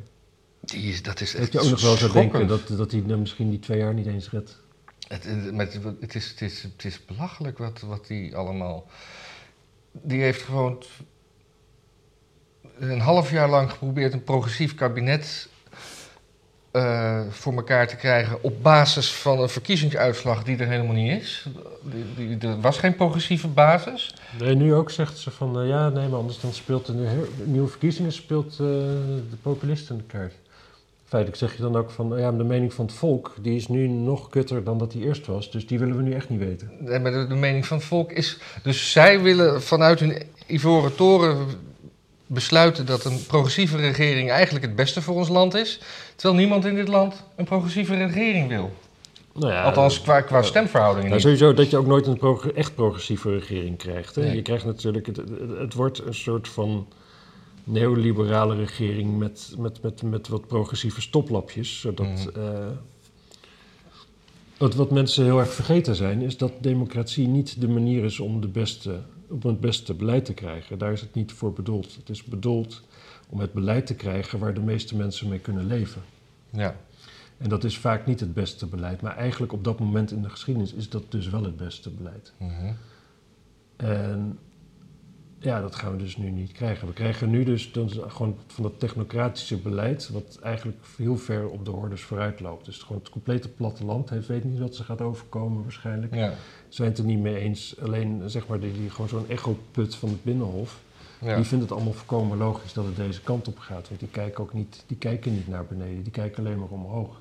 die 0.60 0.90
is, 0.90 1.02
dat 1.02 1.20
is 1.20 1.32
Dat 1.32 1.40
echt 1.40 1.52
je 1.52 1.60
ook 1.60 1.70
nog 1.70 1.80
wel 1.80 1.96
zou 1.96 2.12
denken 2.12 2.46
dat, 2.46 2.68
dat 2.68 2.90
hij 2.90 3.00
misschien 3.00 3.50
die 3.50 3.58
twee 3.58 3.78
jaar 3.78 3.94
niet 3.94 4.06
eens 4.06 4.30
redt. 4.30 4.56
Het, 5.08 5.24
het, 5.24 5.54
met- 5.54 5.78
het, 6.00 6.14
is, 6.14 6.28
het, 6.30 6.40
is, 6.40 6.62
het 6.62 6.84
is 6.84 7.04
belachelijk 7.04 7.58
wat, 7.58 7.80
wat 7.80 8.06
die 8.06 8.36
allemaal... 8.36 8.86
Die 9.92 10.20
heeft 10.22 10.42
gewoon 10.42 10.82
een 12.78 13.00
half 13.00 13.30
jaar 13.30 13.48
lang 13.48 13.70
geprobeerd 13.70 14.12
een 14.12 14.24
progressief 14.24 14.74
kabinet 14.74 15.48
eh, 16.70 17.20
voor 17.30 17.54
elkaar 17.54 17.88
te 17.88 17.96
krijgen 17.96 18.42
op 18.42 18.62
basis 18.62 19.12
van 19.12 19.40
een 19.40 19.48
verkiezingsuitslag 19.48 20.44
die 20.44 20.56
er 20.56 20.68
helemaal 20.68 20.94
niet 20.94 21.20
is. 21.20 21.48
Die, 22.16 22.38
die, 22.38 22.50
er 22.50 22.60
was 22.60 22.78
geen 22.78 22.94
progressieve 22.94 23.48
basis. 23.48 24.14
Nee, 24.38 24.54
nu 24.54 24.74
ook 24.74 24.90
zegt 24.90 25.18
ze 25.18 25.30
van 25.30 25.60
eh, 25.60 25.68
ja, 25.68 25.88
nee, 25.88 26.08
maar 26.08 26.18
anders 26.18 26.40
dan 26.40 26.52
speelt 26.52 26.86
de 26.86 27.26
nieuwe 27.44 27.68
verkiezingen 27.68 28.12
speelt 28.12 28.52
eh, 28.52 28.58
de 28.58 29.36
populisten 29.42 29.96
de 29.96 30.02
kaart. 30.02 30.34
Feitelijk 31.04 31.40
zeg 31.40 31.56
je 31.56 31.62
dan 31.62 31.76
ook 31.76 31.90
van, 31.90 32.18
ja, 32.18 32.32
de 32.32 32.44
mening 32.44 32.74
van 32.74 32.84
het 32.84 32.94
volk, 32.94 33.34
die 33.40 33.56
is 33.56 33.68
nu 33.68 33.88
nog 33.88 34.28
kutter 34.28 34.64
dan 34.64 34.78
dat 34.78 34.90
die 34.90 35.04
eerst 35.04 35.26
was, 35.26 35.50
dus 35.50 35.66
die 35.66 35.78
willen 35.78 35.96
we 35.96 36.02
nu 36.02 36.12
echt 36.12 36.28
niet 36.28 36.38
weten. 36.38 36.70
Nee, 36.78 36.98
maar 36.98 37.12
de, 37.12 37.26
de 37.26 37.34
mening 37.34 37.66
van 37.66 37.76
het 37.76 37.86
volk 37.86 38.12
is. 38.12 38.38
Dus 38.62 38.92
zij 38.92 39.20
willen 39.20 39.62
vanuit 39.62 40.00
hun 40.00 40.22
ivoren 40.46 40.94
toren 40.94 41.46
besluiten 42.26 42.86
dat 42.86 43.04
een 43.04 43.26
progressieve 43.26 43.76
regering 43.76 44.30
eigenlijk 44.30 44.64
het 44.64 44.76
beste 44.76 45.02
voor 45.02 45.14
ons 45.14 45.28
land 45.28 45.54
is. 45.54 45.80
Terwijl 46.16 46.40
niemand 46.40 46.64
in 46.64 46.74
dit 46.74 46.88
land 46.88 47.24
een 47.36 47.44
progressieve 47.44 47.94
regering 47.94 48.48
wil. 48.48 48.72
Nou 49.34 49.52
ja, 49.52 49.62
Althans, 49.62 50.02
qua, 50.02 50.20
qua 50.20 50.38
eh, 50.38 50.44
stemverhoudingen 50.44 51.08
Nou, 51.08 51.20
sowieso 51.20 51.54
dat 51.54 51.70
je 51.70 51.76
ook 51.76 51.86
nooit 51.86 52.06
een 52.06 52.40
echt 52.54 52.74
progressieve 52.74 53.30
regering 53.30 53.78
krijgt. 53.78 54.14
Hè? 54.14 54.22
Nee. 54.22 54.34
Je 54.34 54.42
krijgt 54.42 54.64
natuurlijk, 54.64 55.06
het, 55.06 55.16
het, 55.16 55.28
het 55.58 55.74
wordt 55.74 56.06
een 56.06 56.14
soort 56.14 56.48
van 56.48 56.86
neoliberale 57.64 58.56
regering 58.56 59.18
met, 59.18 59.54
met, 59.58 59.82
met, 59.82 60.02
met 60.02 60.28
wat 60.28 60.46
progressieve 60.46 61.00
stoplapjes. 61.00 61.80
Zodat, 61.80 62.06
Mhm. 62.06 62.40
eh, 62.40 62.66
wat, 64.58 64.74
wat 64.74 64.90
mensen 64.90 65.24
heel 65.24 65.38
erg 65.38 65.52
vergeten 65.52 65.94
zijn, 65.94 66.22
is 66.22 66.36
dat 66.36 66.52
democratie 66.60 67.26
niet 67.28 67.60
de 67.60 67.68
manier 67.68 68.04
is 68.04 68.20
om, 68.20 68.40
de 68.40 68.48
beste, 68.48 69.00
om 69.28 69.40
het 69.42 69.60
beste 69.60 69.94
beleid 69.94 70.24
te 70.24 70.34
krijgen. 70.34 70.78
Daar 70.78 70.92
is 70.92 71.00
het 71.00 71.14
niet 71.14 71.32
voor 71.32 71.52
bedoeld. 71.52 71.94
Het 71.94 72.08
is 72.08 72.24
bedoeld 72.24 72.82
om 73.28 73.40
het 73.40 73.52
beleid 73.52 73.86
te 73.86 73.94
krijgen 73.94 74.38
waar 74.38 74.54
de 74.54 74.60
meeste 74.60 74.96
mensen 74.96 75.28
mee 75.28 75.38
kunnen 75.38 75.66
leven. 75.66 76.02
Ja. 76.50 76.76
En 77.38 77.48
dat 77.48 77.64
is 77.64 77.78
vaak 77.78 78.06
niet 78.06 78.20
het 78.20 78.34
beste 78.34 78.66
beleid. 78.66 79.00
Maar 79.00 79.16
eigenlijk 79.16 79.52
op 79.52 79.64
dat 79.64 79.78
moment 79.78 80.10
in 80.10 80.22
de 80.22 80.30
geschiedenis 80.30 80.72
is 80.72 80.88
dat 80.88 81.02
dus 81.08 81.28
wel 81.28 81.44
het 81.44 81.56
beste 81.56 81.90
beleid. 81.90 82.32
Mhm. 82.38 82.72
En 83.76 84.38
ja, 85.38 85.60
dat 85.60 85.74
gaan 85.74 85.92
we 85.92 85.98
dus 85.98 86.16
nu 86.16 86.30
niet 86.30 86.52
krijgen. 86.52 86.86
We 86.86 86.92
krijgen 86.92 87.30
nu 87.30 87.44
dus 87.44 87.72
dan 87.72 87.90
gewoon 87.90 88.36
van 88.46 88.62
dat 88.62 88.78
technocratische 88.78 89.56
beleid, 89.56 90.08
wat 90.08 90.38
eigenlijk 90.42 90.78
heel 90.96 91.16
ver 91.16 91.48
op 91.48 91.64
de 91.64 91.70
hordes 91.70 92.02
vooruit 92.02 92.40
loopt. 92.40 92.64
Dus 92.64 92.78
gewoon 92.78 92.98
het 93.02 93.10
complete 93.10 93.48
platteland 93.48 94.10
heeft, 94.10 94.26
weet 94.26 94.44
niet 94.44 94.58
wat 94.58 94.74
ze 94.74 94.84
gaat 94.84 95.00
overkomen 95.00 95.62
waarschijnlijk. 95.62 96.14
Ja. 96.14 96.30
Ze 96.30 96.36
zijn 96.68 96.88
het 96.88 96.98
er 96.98 97.04
niet 97.04 97.18
mee 97.18 97.36
eens. 97.36 97.74
Alleen 97.82 98.30
zeg 98.30 98.46
maar 98.46 98.60
die, 98.60 98.72
die 98.72 98.90
gewoon 98.90 99.08
zo'n 99.08 99.28
echoput 99.28 99.94
van 99.94 100.08
het 100.08 100.24
Binnenhof, 100.24 100.80
Ja. 101.20 101.36
die 101.36 101.44
vindt 101.44 101.64
het 101.64 101.72
allemaal 101.72 101.92
volkomen 101.92 102.38
logisch 102.38 102.72
dat 102.72 102.84
het 102.84 102.96
deze 102.96 103.20
kant 103.22 103.48
op 103.48 103.58
gaat. 103.58 103.88
Want 103.88 104.00
die 104.00 104.08
kijken 104.08 104.42
ook 104.42 104.52
niet, 104.52 104.84
die 104.86 104.96
kijken 104.96 105.32
niet 105.34 105.48
naar 105.48 105.64
beneden, 105.66 106.02
die 106.02 106.12
kijken 106.12 106.44
alleen 106.44 106.58
maar 106.58 106.68
omhoog. 106.68 107.20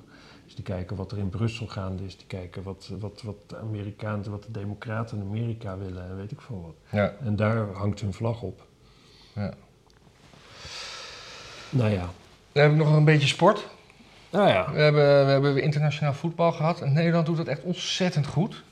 Die 0.56 0.64
kijken 0.64 0.96
wat 0.96 1.12
er 1.12 1.18
in 1.18 1.28
Brussel 1.28 1.66
gaande 1.66 2.04
is, 2.04 2.16
die 2.16 2.26
kijken 2.26 2.62
wat, 2.62 2.90
wat, 2.98 3.22
wat 3.22 3.36
de 3.46 3.56
Amerikanen, 3.58 4.30
wat 4.30 4.42
de 4.42 4.50
Democraten 4.50 5.18
in 5.18 5.22
Amerika 5.22 5.78
willen 5.78 6.08
en 6.08 6.16
weet 6.16 6.30
ik 6.30 6.40
veel 6.40 6.62
wat. 6.62 7.00
Ja. 7.00 7.14
En 7.24 7.36
daar 7.36 7.72
hangt 7.72 8.00
hun 8.00 8.12
vlag 8.12 8.42
op. 8.42 8.66
Ja. 9.32 9.52
Nou 11.70 11.90
ja. 11.90 12.08
Dan 12.52 12.62
heb 12.62 12.72
ik 12.72 12.78
nog 12.78 12.96
een 12.96 13.04
beetje 13.04 13.28
sport. 13.28 13.68
Nou 14.30 14.48
ja. 14.48 14.72
We 14.72 14.80
hebben, 14.80 15.26
we 15.26 15.32
hebben 15.32 15.62
internationaal 15.62 16.14
voetbal 16.14 16.52
gehad. 16.52 16.80
En 16.80 16.92
Nederland 16.92 17.26
doet 17.26 17.36
dat 17.36 17.46
echt 17.46 17.62
ontzettend 17.62 18.26
goed. 18.26 18.64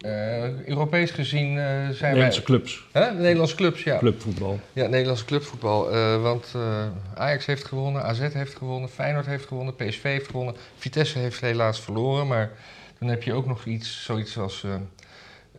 Eh, 0.00 0.66
Europees 0.66 1.10
gezien 1.10 1.58
eh, 1.58 1.64
zijn 1.90 2.12
Nederlandse 2.12 2.38
wij... 2.38 2.46
clubs, 2.46 2.86
Hè? 2.92 3.12
Nederlandse 3.12 3.56
clubs, 3.56 3.82
ja. 3.82 3.98
clubvoetbal. 3.98 4.60
Ja, 4.72 4.86
Nederlandse 4.86 5.24
clubvoetbal. 5.24 5.90
Eh, 5.90 6.22
want 6.22 6.54
Ajax 7.14 7.46
heeft 7.46 7.64
gewonnen, 7.64 8.02
AZ 8.02 8.18
heeft 8.32 8.56
gewonnen, 8.56 8.88
Feyenoord 8.88 9.26
heeft 9.26 9.46
gewonnen, 9.46 9.74
PSV 9.76 10.02
heeft 10.02 10.26
gewonnen. 10.26 10.56
Vitesse 10.76 11.18
heeft 11.18 11.40
helaas 11.40 11.80
verloren, 11.80 12.26
maar 12.26 12.50
dan 12.98 13.08
heb 13.08 13.22
je 13.22 13.32
ook 13.32 13.46
nog 13.46 13.64
iets, 13.64 14.04
zoiets 14.04 14.38
als 14.38 14.60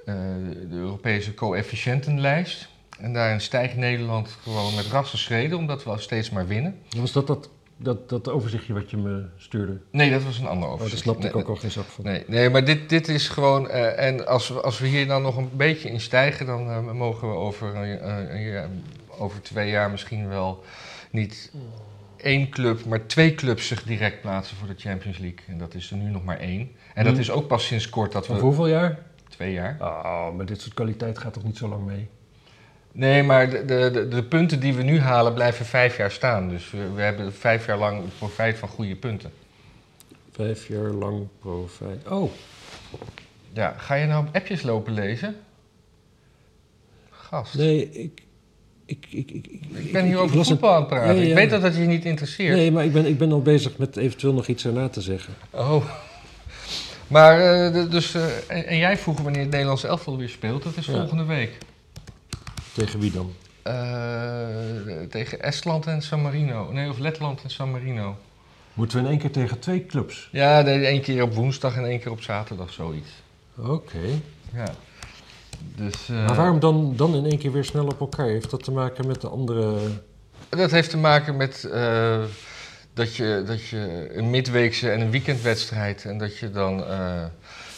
de 0.06 0.68
Europese 0.72 1.34
coëfficiëntenlijst. 1.34 2.68
En 3.00 3.14
daarin 3.14 3.42
stijgt 3.42 3.76
Nederland 3.76 4.30
gewoon 4.44 4.76
met 4.76 4.86
rassen 4.86 5.18
schreden, 5.18 5.58
omdat 5.58 5.84
we 5.84 5.90
al 5.90 5.98
steeds 5.98 6.30
maar 6.30 6.48
winnen. 6.48 6.80
Was 6.98 7.12
dat 7.12 7.28
dat, 7.28 7.50
dat 7.78 8.10
dat 8.10 8.30
overzichtje 8.30 8.74
wat 8.74 8.90
je 8.90 8.98
me 8.98 9.26
stuurde? 9.38 9.78
Nee, 9.92 10.12
dat 10.12 10.24
was 10.24 10.40
een 10.40 10.48
ander 10.48 10.68
Oh, 10.68 10.74
overzicht. 10.74 10.94
daar 10.96 11.04
snapte 11.04 11.22
Nee, 11.22 11.32
ik 11.32 11.38
ook 11.38 11.56
al 11.56 11.62
geen 11.62 11.72
zak 11.72 11.86
van. 11.86 12.04
Nee, 12.04 12.24
nee 12.28 12.50
maar 12.50 12.66
dit, 12.66 12.90
dit 12.90 13.08
is 13.08 13.30
gewoon. 13.30 13.70
eh, 13.70 14.08
en 14.08 14.28
als 14.28 14.48
we, 14.48 14.62
als 14.62 14.80
we 14.80 14.88
hier 14.88 15.08
dan 15.08 15.22
nog 15.22 15.38
een 15.38 15.50
beetje 15.54 15.90
in 15.90 16.00
stijgen, 16.02 16.46
dan 16.46 16.70
eh, 16.70 16.92
mogen 16.92 17.30
we 17.30 17.36
over, 17.36 17.86
jaar- 18.40 18.70
over 19.18 19.42
twee 19.42 19.70
jaar 19.70 19.92
misschien 19.92 20.28
wel 20.28 20.64
niet 21.12 21.52
één 22.18 22.50
club, 22.50 22.86
maar 22.86 23.06
twee 23.06 23.36
clubs 23.36 23.68
zich 23.68 23.84
direct 23.84 24.22
plaatsen 24.22 24.58
voor 24.58 24.68
de 24.68 24.74
Champions 24.78 25.18
League. 25.18 25.40
En 25.48 25.58
dat 25.58 25.74
is 25.74 25.92
er 25.92 25.98
nu 25.98 26.10
nog 26.10 26.24
maar 26.24 26.40
één. 26.40 26.72
En 26.94 27.04
dat 27.04 27.12
Hmm. 27.14 27.22
is 27.22 27.32
ook 27.32 27.48
pas 27.48 27.66
sinds 27.66 27.90
kort 27.90 28.12
dat 28.12 28.28
we. 28.28 28.34
hoeveel 28.34 28.68
jaar? 28.68 29.00
Twee 29.30 29.52
jaar. 29.54 29.78
Oh, 29.80 30.36
maar 30.36 30.46
dit 30.46 30.62
soort 30.62 30.74
kwaliteit 30.74 31.18
gaat 31.18 31.34
toch 31.34 31.44
niet 31.44 31.58
zo 31.58 31.68
lang 31.68 31.86
mee? 31.86 32.08
Nee, 32.98 33.24
maar 33.24 33.50
de, 33.50 33.66
de, 33.66 34.08
de, 34.08 34.24
punten 34.24 34.60
die 34.60 34.74
we 34.74 34.84
nu 34.84 35.00
halen 35.00 35.34
blijven 35.34 35.66
vijf 35.66 35.98
jaar 35.98 36.12
staan. 36.12 36.50
Dus 36.50 36.72
we, 36.72 36.92
we 36.96 37.02
hebben 37.02 37.34
vijf 37.34 37.66
jaar 37.66 37.78
lang 37.78 38.02
profijt 38.18 38.58
van 38.58 38.70
goede 38.70 38.96
punten. 38.96 39.32
Vijf 40.32 40.68
jaar 40.68 40.90
lang 40.90 41.28
profijt. 41.40 42.08
Oh, 42.08 42.32
Ja, 43.54 43.76
ga 43.78 43.94
je 43.96 44.06
nou 44.06 44.26
appjes 44.34 44.62
lopen 44.62 44.94
lezen? 44.94 45.36
Gast. 47.10 47.56
nee, 47.56 47.90
ik... 47.92 48.22
ik, 48.86 49.06
ik, 49.10 49.32
ik, 49.74 49.92
ben 49.92 50.06
hier 50.06 50.18
over 50.18 50.46
voetbal 50.46 50.74
aan 50.74 50.80
het 50.80 50.88
praten. 50.88 51.16
Ja, 51.16 51.22
ja. 51.22 51.28
Ik 51.28 51.34
weet 51.36 51.50
dat 51.50 51.62
dat 51.62 51.76
je 51.76 51.82
niet 51.82 52.06
interesseert. 52.06 52.56
Nee, 52.56 52.72
maar 52.72 52.86
ik 52.86 52.94
ben, 52.94 53.06
ik 53.06 53.18
ben 53.18 53.32
al 53.32 53.42
bezig 53.42 53.78
met 53.78 53.98
eventueel 53.98 54.34
nog 54.34 54.48
iets 54.48 54.66
erna 54.66 54.90
te 54.90 55.02
zeggen. 55.02 55.34
Oh. 55.50 55.86
Maar, 57.08 57.40
eh, 57.40 57.90
dus, 57.92 58.14
eh, 58.14 58.26
en, 58.48 58.66
en 58.66 58.78
jij 58.78 58.98
vroeg 58.98 59.22
wanneer 59.22 59.42
het 59.42 59.52
Nederlandse 59.52 59.88
elftal 59.88 60.18
weer 60.18 60.30
speelt. 60.30 60.64
Dat 60.64 60.78
is 60.78 60.86
Ja. 60.86 60.94
volgende 60.94 61.26
week. 61.26 61.58
Tegen 62.78 63.00
wie 63.00 63.12
dan? 63.12 63.34
Eh, 63.62 65.10
tegen 65.10 65.42
Estland 65.42 65.86
en 65.86 66.02
San 66.02 66.22
Marino. 66.22 66.72
Nee, 66.72 66.90
of 66.90 66.98
Letland 66.98 67.44
en 67.44 67.50
San 67.50 67.72
Marino. 67.72 68.18
Moeten 68.74 68.98
we 68.98 69.04
in 69.04 69.10
één 69.10 69.20
keer 69.20 69.32
tegen 69.32 69.60
twee 69.60 69.86
clubs? 69.86 70.30
Ja, 70.32 70.66
één 70.66 71.02
keer 71.02 71.24
op 71.24 71.34
woensdag 71.34 71.76
en 71.76 71.86
één 71.86 72.00
keer 72.00 72.12
op 72.12 72.22
zaterdag, 72.22 72.74
zoiets. 72.74 73.10
Oké. 73.56 74.22
Ja. 74.54 74.74
Dus, 75.76 76.10
eh, 76.10 76.26
Maar 76.26 76.36
waarom 76.36 76.60
dan, 76.60 76.94
dan 76.96 77.16
in 77.16 77.26
één 77.26 77.38
keer 77.38 77.52
weer 77.52 77.66
snel 77.66 77.88
op 77.88 78.00
elkaar? 78.00 78.28
Heeft 78.28 78.50
dat 78.50 78.64
te 78.64 78.72
maken 78.72 79.08
met 79.08 79.22
de 79.22 79.28
andere... 79.28 79.80
Dat 80.50 80.72
heeft 80.72 80.90
te 80.90 80.98
maken 80.98 81.38
met 81.38 81.64
eh, 81.64 82.24
dat, 82.94 83.16
je, 83.16 83.44
dat 83.46 83.68
je 83.68 84.10
een 84.14 84.30
midweekse 84.30 84.92
en 84.92 85.02
een 85.02 85.12
weekendwedstrijd. 85.12 86.06
En 86.06 86.18
dat 86.18 86.38
je 86.38 86.52
dan. 86.52 86.84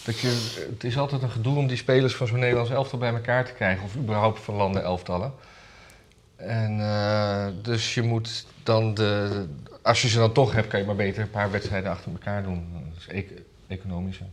Dat 0.10 0.20
je, 0.20 0.66
het 0.70 0.84
is 0.84 0.98
altijd 0.98 1.22
een 1.22 1.30
gedoe 1.30 1.58
om 1.58 1.68
die 1.68 1.78
spelers 1.78 2.16
van 2.16 2.28
zo'n 2.28 2.40
Nederlands 2.40 2.72
elftal 2.72 3.00
bij 3.00 3.14
elkaar 3.14 3.46
te 3.46 3.54
krijgen. 3.54 3.84
Of 3.84 3.96
überhaupt 3.96 4.40
van 4.40 4.56
landen 4.56 4.84
elftallen. 4.84 5.34
En 6.36 6.80
eh, 6.80 7.48
dus 7.64 7.94
je 7.94 8.02
moet 8.02 8.46
dan 8.64 8.94
de. 8.94 9.46
Als 9.82 10.02
je 10.02 10.08
ze 10.08 10.18
dan 10.18 10.34
toch 10.34 10.54
hebt, 10.54 10.68
kan 10.68 10.80
je 10.80 10.86
maar 10.86 10.96
beter 10.96 11.22
een 11.22 11.30
paar 11.30 11.52
wedstrijden 11.52 11.92
achter 11.92 12.12
elkaar 12.12 12.44
doen. 12.44 12.68
Dat 12.90 12.98
is 12.98 13.08
ec- 13.08 13.42
economischer. 13.68 14.26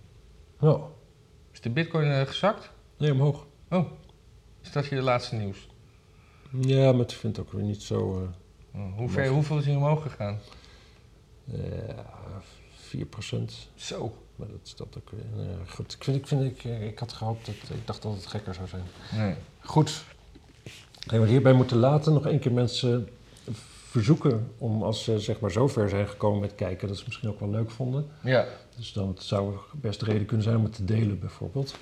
Oh, 0.61 0.85
Is 1.53 1.61
de 1.61 1.71
bitcoin 1.71 2.11
eh, 2.11 2.21
gezakt? 2.27 2.71
nee, 2.99 3.13
omhoog. 3.13 3.47
Oh, 3.71 3.91
is 4.63 4.73
dat 4.73 4.87
je 4.87 5.03
laatste 5.03 5.35
nieuws? 5.35 5.69
Ja, 6.61 6.93
maar 6.93 7.01
ik 7.01 7.11
vind 7.11 7.37
het 7.37 7.47
ook 7.47 7.53
weer 7.53 7.63
niet 7.63 7.83
zo... 7.83 8.31
Oh, 8.75 8.97
hoe 8.97 9.09
ver, 9.09 9.29
hoeveel 9.29 9.59
is 9.59 9.67
hij 9.67 9.75
omhoog 9.75 10.03
gegaan? 10.03 10.39
eh 11.53 11.59
4%. 12.97 13.39
Zo. 13.75 14.26
Maar 14.37 14.49
dat 14.49 14.61
is 14.65 14.75
dat 14.77 14.97
ook 14.99 15.11
weer... 15.11 15.47
nou 15.47 15.67
goed, 15.69 15.93
ik, 15.93 16.05
vind, 16.05 16.17
ik, 16.17 16.27
vind, 16.27 16.43
ik, 16.43 16.65
eh, 16.65 16.87
ik 16.87 16.99
had 16.99 17.13
gehoopt 17.13 17.47
dat... 17.47 17.55
Ik 17.55 17.87
dacht 17.87 18.03
dat 18.03 18.15
het 18.15 18.27
gekker 18.27 18.55
zou 18.55 18.69
zijn. 18.69 18.85
Nee. 19.15 19.35
Goed. 19.61 20.05
Gaan 21.07 21.21
we 21.21 21.29
hierbij 21.29 21.53
moeten 21.53 21.77
laten. 21.77 22.13
Nog 22.13 22.27
één 22.27 22.39
keer 22.39 22.53
mensen 22.53 23.09
verzoeken 23.89 24.51
om 24.59 24.83
als 24.83 25.05
ze 25.05 25.19
zeg 25.19 25.41
maar 25.41 25.51
zo 25.51 25.69
ver 25.69 25.89
zijn 25.89 26.09
gekomen 26.09 26.41
met 26.41 26.55
kijken... 26.55 26.89
dat 26.89 26.97
ze 26.97 27.05
misschien 27.07 27.29
ook 27.29 27.41
wel 27.41 27.51
leuk 27.51 27.71
vonden. 27.71 28.07
Ja. 28.23 28.47
Dus 28.77 28.93
dan 28.93 29.09
het 29.09 29.23
zou 29.23 29.57
best 29.73 30.03
reden 30.03 30.27
kunnen 30.27 30.45
zijn 30.45 30.57
om 30.57 30.65
het 30.65 30.75
te 30.75 30.85
delen 30.85 31.19
bijvoorbeeld. 31.19 31.75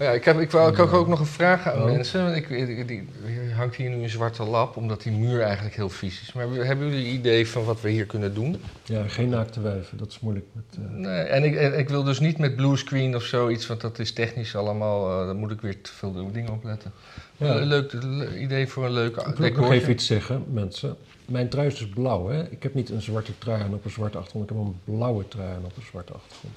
Oh 0.00 0.06
Ja, 0.06 0.12
ik 0.12 0.24
heb, 0.24 0.40
ik, 0.40 0.50
wou, 0.50 0.72
ik 0.72 0.92
ook 0.92 1.08
nog 1.08 1.20
een 1.20 1.26
vraag 1.26 1.66
aan 1.68 1.78
Oh. 1.78 1.84
mensen. 1.84 2.24
Want 2.24 2.36
Ik, 2.36 2.88
die, 2.88 3.08
hangt 3.56 3.76
hier 3.76 3.90
nu 3.90 4.02
een 4.02 4.08
zwarte 4.10 4.42
lap, 4.44 4.76
omdat 4.76 5.02
die 5.02 5.12
muur 5.12 5.40
eigenlijk 5.42 5.76
heel 5.76 5.88
vies 5.88 6.20
is. 6.22 6.32
Maar 6.32 6.48
hebben 6.50 6.88
jullie 6.90 7.06
een 7.08 7.14
idee 7.14 7.48
van 7.48 7.64
wat 7.64 7.80
we 7.80 7.90
hier 7.90 8.06
kunnen 8.06 8.34
doen? 8.34 8.56
Ja, 8.84 9.08
geen 9.08 9.28
naakte 9.28 9.60
wijven. 9.60 9.98
Dat 9.98 10.08
is 10.10 10.20
moeilijk 10.20 10.46
met... 10.52 10.64
eh, 10.74 10.90
Nee, 10.90 11.20
en 11.22 11.44
ik, 11.44 11.54
en 11.54 11.78
ik 11.78 11.88
wil 11.88 12.02
dus 12.02 12.20
niet 12.20 12.38
met 12.38 12.56
bluescreen 12.56 13.14
of 13.16 13.22
zoiets, 13.22 13.66
want 13.66 13.80
dat 13.80 13.98
is 13.98 14.12
technisch 14.12 14.56
allemaal... 14.56 15.20
eh 15.20 15.26
daar 15.26 15.34
moet 15.34 15.50
ik 15.50 15.60
weer 15.60 15.80
te 15.80 15.92
veel 15.92 16.30
dingen 16.32 16.52
op 16.52 16.64
letten. 16.64 16.92
Ja. 17.36 17.56
Een 17.56 17.66
leuk 17.66 17.92
le- 17.92 18.36
idee 18.36 18.66
voor 18.66 18.84
een 18.84 18.92
leuk 18.92 19.16
Ik 19.16 19.36
wil 19.36 19.50
nog 19.62 19.72
even 19.72 19.92
iets 19.92 20.06
zeggen, 20.06 20.44
mensen. 20.52 20.96
Mijn 21.26 21.48
trui 21.48 21.66
is 21.66 21.78
dus 21.78 21.88
blauw, 21.88 22.28
hè? 22.28 22.48
Ik 22.50 22.62
heb 22.62 22.74
niet 22.74 22.90
een 22.90 23.02
zwarte 23.02 23.32
trui 23.38 23.62
aan 23.62 23.74
op 23.74 23.84
een 23.84 23.90
zwarte 23.90 24.18
achtergrond. 24.18 24.50
Ik 24.50 24.56
heb 24.56 24.64
een 24.66 24.94
blauwe 24.96 25.28
trui 25.28 25.48
aan 25.48 25.64
op 25.64 25.76
een 25.76 25.82
zwarte 25.90 26.12
achtergrond. 26.12 26.56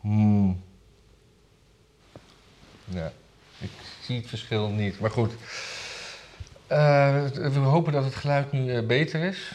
Hmm. 0.00 0.60
Ja, 2.88 3.12
ik 3.58 3.70
zie 4.02 4.16
het 4.16 4.26
verschil 4.28 4.68
niet. 4.68 5.00
Maar 5.00 5.10
goed. 5.10 5.32
Eh, 6.66 7.24
we 7.32 7.58
hopen 7.58 7.92
dat 7.92 8.04
het 8.04 8.14
geluid 8.14 8.52
nu 8.52 8.72
eh, 8.74 8.86
beter 8.86 9.24
is. 9.24 9.52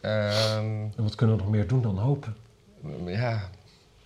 Ehm, 0.00 0.64
En 0.96 1.02
wat 1.02 1.14
kunnen 1.14 1.36
we 1.36 1.42
nog 1.42 1.50
meer 1.50 1.66
doen 1.66 1.82
dan 1.82 1.98
hopen? 1.98 2.36
ja, 3.06 3.50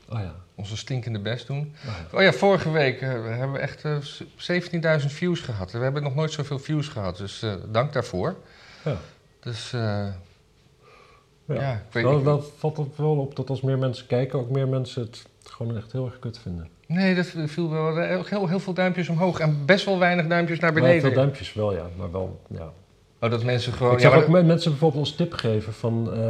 Oh 0.09 0.19
ja. 0.19 0.35
onze 0.55 0.77
stinkende 0.77 1.19
best 1.19 1.47
doen. 1.47 1.75
Oh 1.87 1.95
ja. 2.11 2.17
Oh 2.19 2.23
ja, 2.23 2.33
vorige 2.33 2.71
week 2.71 3.01
eh, 3.01 3.09
hebben 3.09 3.53
we 3.53 3.59
echt 3.59 3.85
eh, 3.85 5.01
17.000 5.01 5.07
views 5.07 5.41
gehad. 5.41 5.73
We 5.73 5.79
hebben 5.79 6.03
nog 6.03 6.15
nooit 6.15 6.33
zoveel 6.33 6.59
views 6.59 6.89
gehad, 6.89 7.17
dus 7.17 7.45
dank 7.71 7.93
daarvoor. 7.93 8.37
Ja. 8.85 8.97
Dus 9.41 9.71
Ja. 9.71 11.61
Ja, 11.61 11.73
ik 11.73 11.93
weet 11.93 12.05
wel, 12.05 12.15
niet. 12.15 12.25
wel 12.25 12.43
valt 12.59 12.77
het 12.77 12.97
wel 12.97 13.17
op 13.17 13.37
dat 13.37 13.51
als 13.51 13.61
meer 13.61 13.79
mensen 13.79 14.07
kijken, 14.07 14.39
ook 14.39 14.51
meer 14.51 14.69
mensen 14.69 15.03
het 15.03 15.27
gewoon 15.45 15.77
echt 15.77 15.93
heel 15.93 16.05
erg 16.07 16.19
kut 16.19 16.39
vinden. 16.39 16.69
Nee, 16.93 17.15
dat 17.15 17.33
viel 17.47 17.71
wel 17.71 17.99
eh, 17.99 18.25
heel, 18.25 18.49
heel 18.49 18.59
veel 18.61 18.73
duimpjes 18.73 19.09
omhoog 19.09 19.39
en 19.39 19.65
best 19.67 19.85
wel 19.85 19.99
weinig 19.99 20.27
duimpjes 20.27 20.59
naar 20.59 20.73
Maar 20.73 20.83
beneden. 20.83 21.03
veel 21.03 21.13
duimpjes 21.15 21.53
wel, 21.53 21.75
ja. 21.75 21.87
Maar 21.97 22.13
wel, 22.13 22.41
ja. 22.49 22.73
Oh, 23.21 23.31
dat 23.31 23.45
mensen 23.45 23.73
gewoon... 23.73 23.93
ik 23.93 24.01
zag 24.01 24.13
maar 24.13 24.23
ook 24.23 24.29
me- 24.29 24.43
mensen 24.43 24.71
bijvoorbeeld 24.71 25.01
als 25.05 25.15
tip 25.17 25.33
geven 25.33 25.73
van 25.73 26.13
eh, 26.15 26.21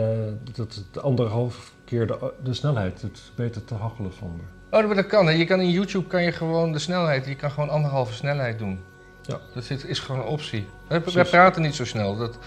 dat 0.56 0.74
het 0.74 1.02
anderhalf 1.02 1.72
keer 1.84 2.06
de, 2.06 2.32
de 2.42 2.54
snelheid 2.54 3.02
het 3.02 3.20
beter 3.34 3.64
te 3.64 3.74
hachelen 3.74 4.12
vonden. 4.12 4.46
Oh, 4.70 4.86
maar 4.86 4.94
dat 4.96 5.06
kan. 5.06 5.26
Hè. 5.26 5.32
Je 5.32 5.44
kan 5.44 5.60
in 5.60 5.70
YouTube 5.70 6.06
kan 6.06 6.22
je 6.22 6.32
gewoon 6.32 6.72
de 6.72 6.78
snelheid, 6.78 7.26
je 7.26 7.34
kan 7.36 7.50
gewoon 7.50 7.68
anderhalve 7.68 8.12
snelheid 8.12 8.58
doen. 8.58 8.78
Ja. 9.22 9.38
Dat 9.54 9.70
is, 9.70 9.84
is 9.84 9.98
gewoon 9.98 10.20
een 10.20 10.26
optie. 10.26 10.60
Wij, 10.60 10.68
wij 10.88 11.00
Precies. 11.00 11.30
praten 11.30 11.62
niet 11.62 11.74
zo 11.74 11.84
snel. 11.84 12.16
Dat 12.16 12.38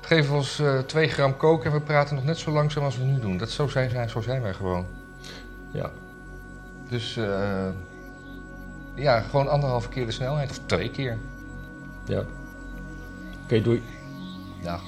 geven 0.00 0.34
ons 0.34 0.58
eh 0.60 0.78
2 0.78 1.08
gram 1.08 1.36
kook 1.36 1.64
en 1.64 1.72
we 1.72 1.80
praten 1.80 2.14
nog 2.14 2.24
net 2.24 2.38
zo 2.38 2.50
langzaam 2.50 2.84
als 2.84 2.98
we 2.98 3.04
nu 3.04 3.20
doen. 3.20 3.36
Dat, 3.36 3.50
zo, 3.50 3.66
zijn, 3.68 3.90
zijn- 3.90 4.10
zo 4.10 4.20
zijn 4.20 4.42
wij 4.42 4.52
gewoon. 4.54 4.86
Ja. 5.72 5.90
Dus 6.88 7.16
eh, 7.16 7.68
ja, 8.94 9.20
gewoon 9.20 9.48
anderhalve 9.48 9.88
keer 9.88 10.06
de 10.06 10.12
snelheid. 10.12 10.50
Of 10.50 10.60
twee 10.66 10.90
keer. 10.90 11.18
Ja. 12.04 12.22
Oké, 13.44 13.62
doei. 13.62 13.82
Ja. 14.62 14.78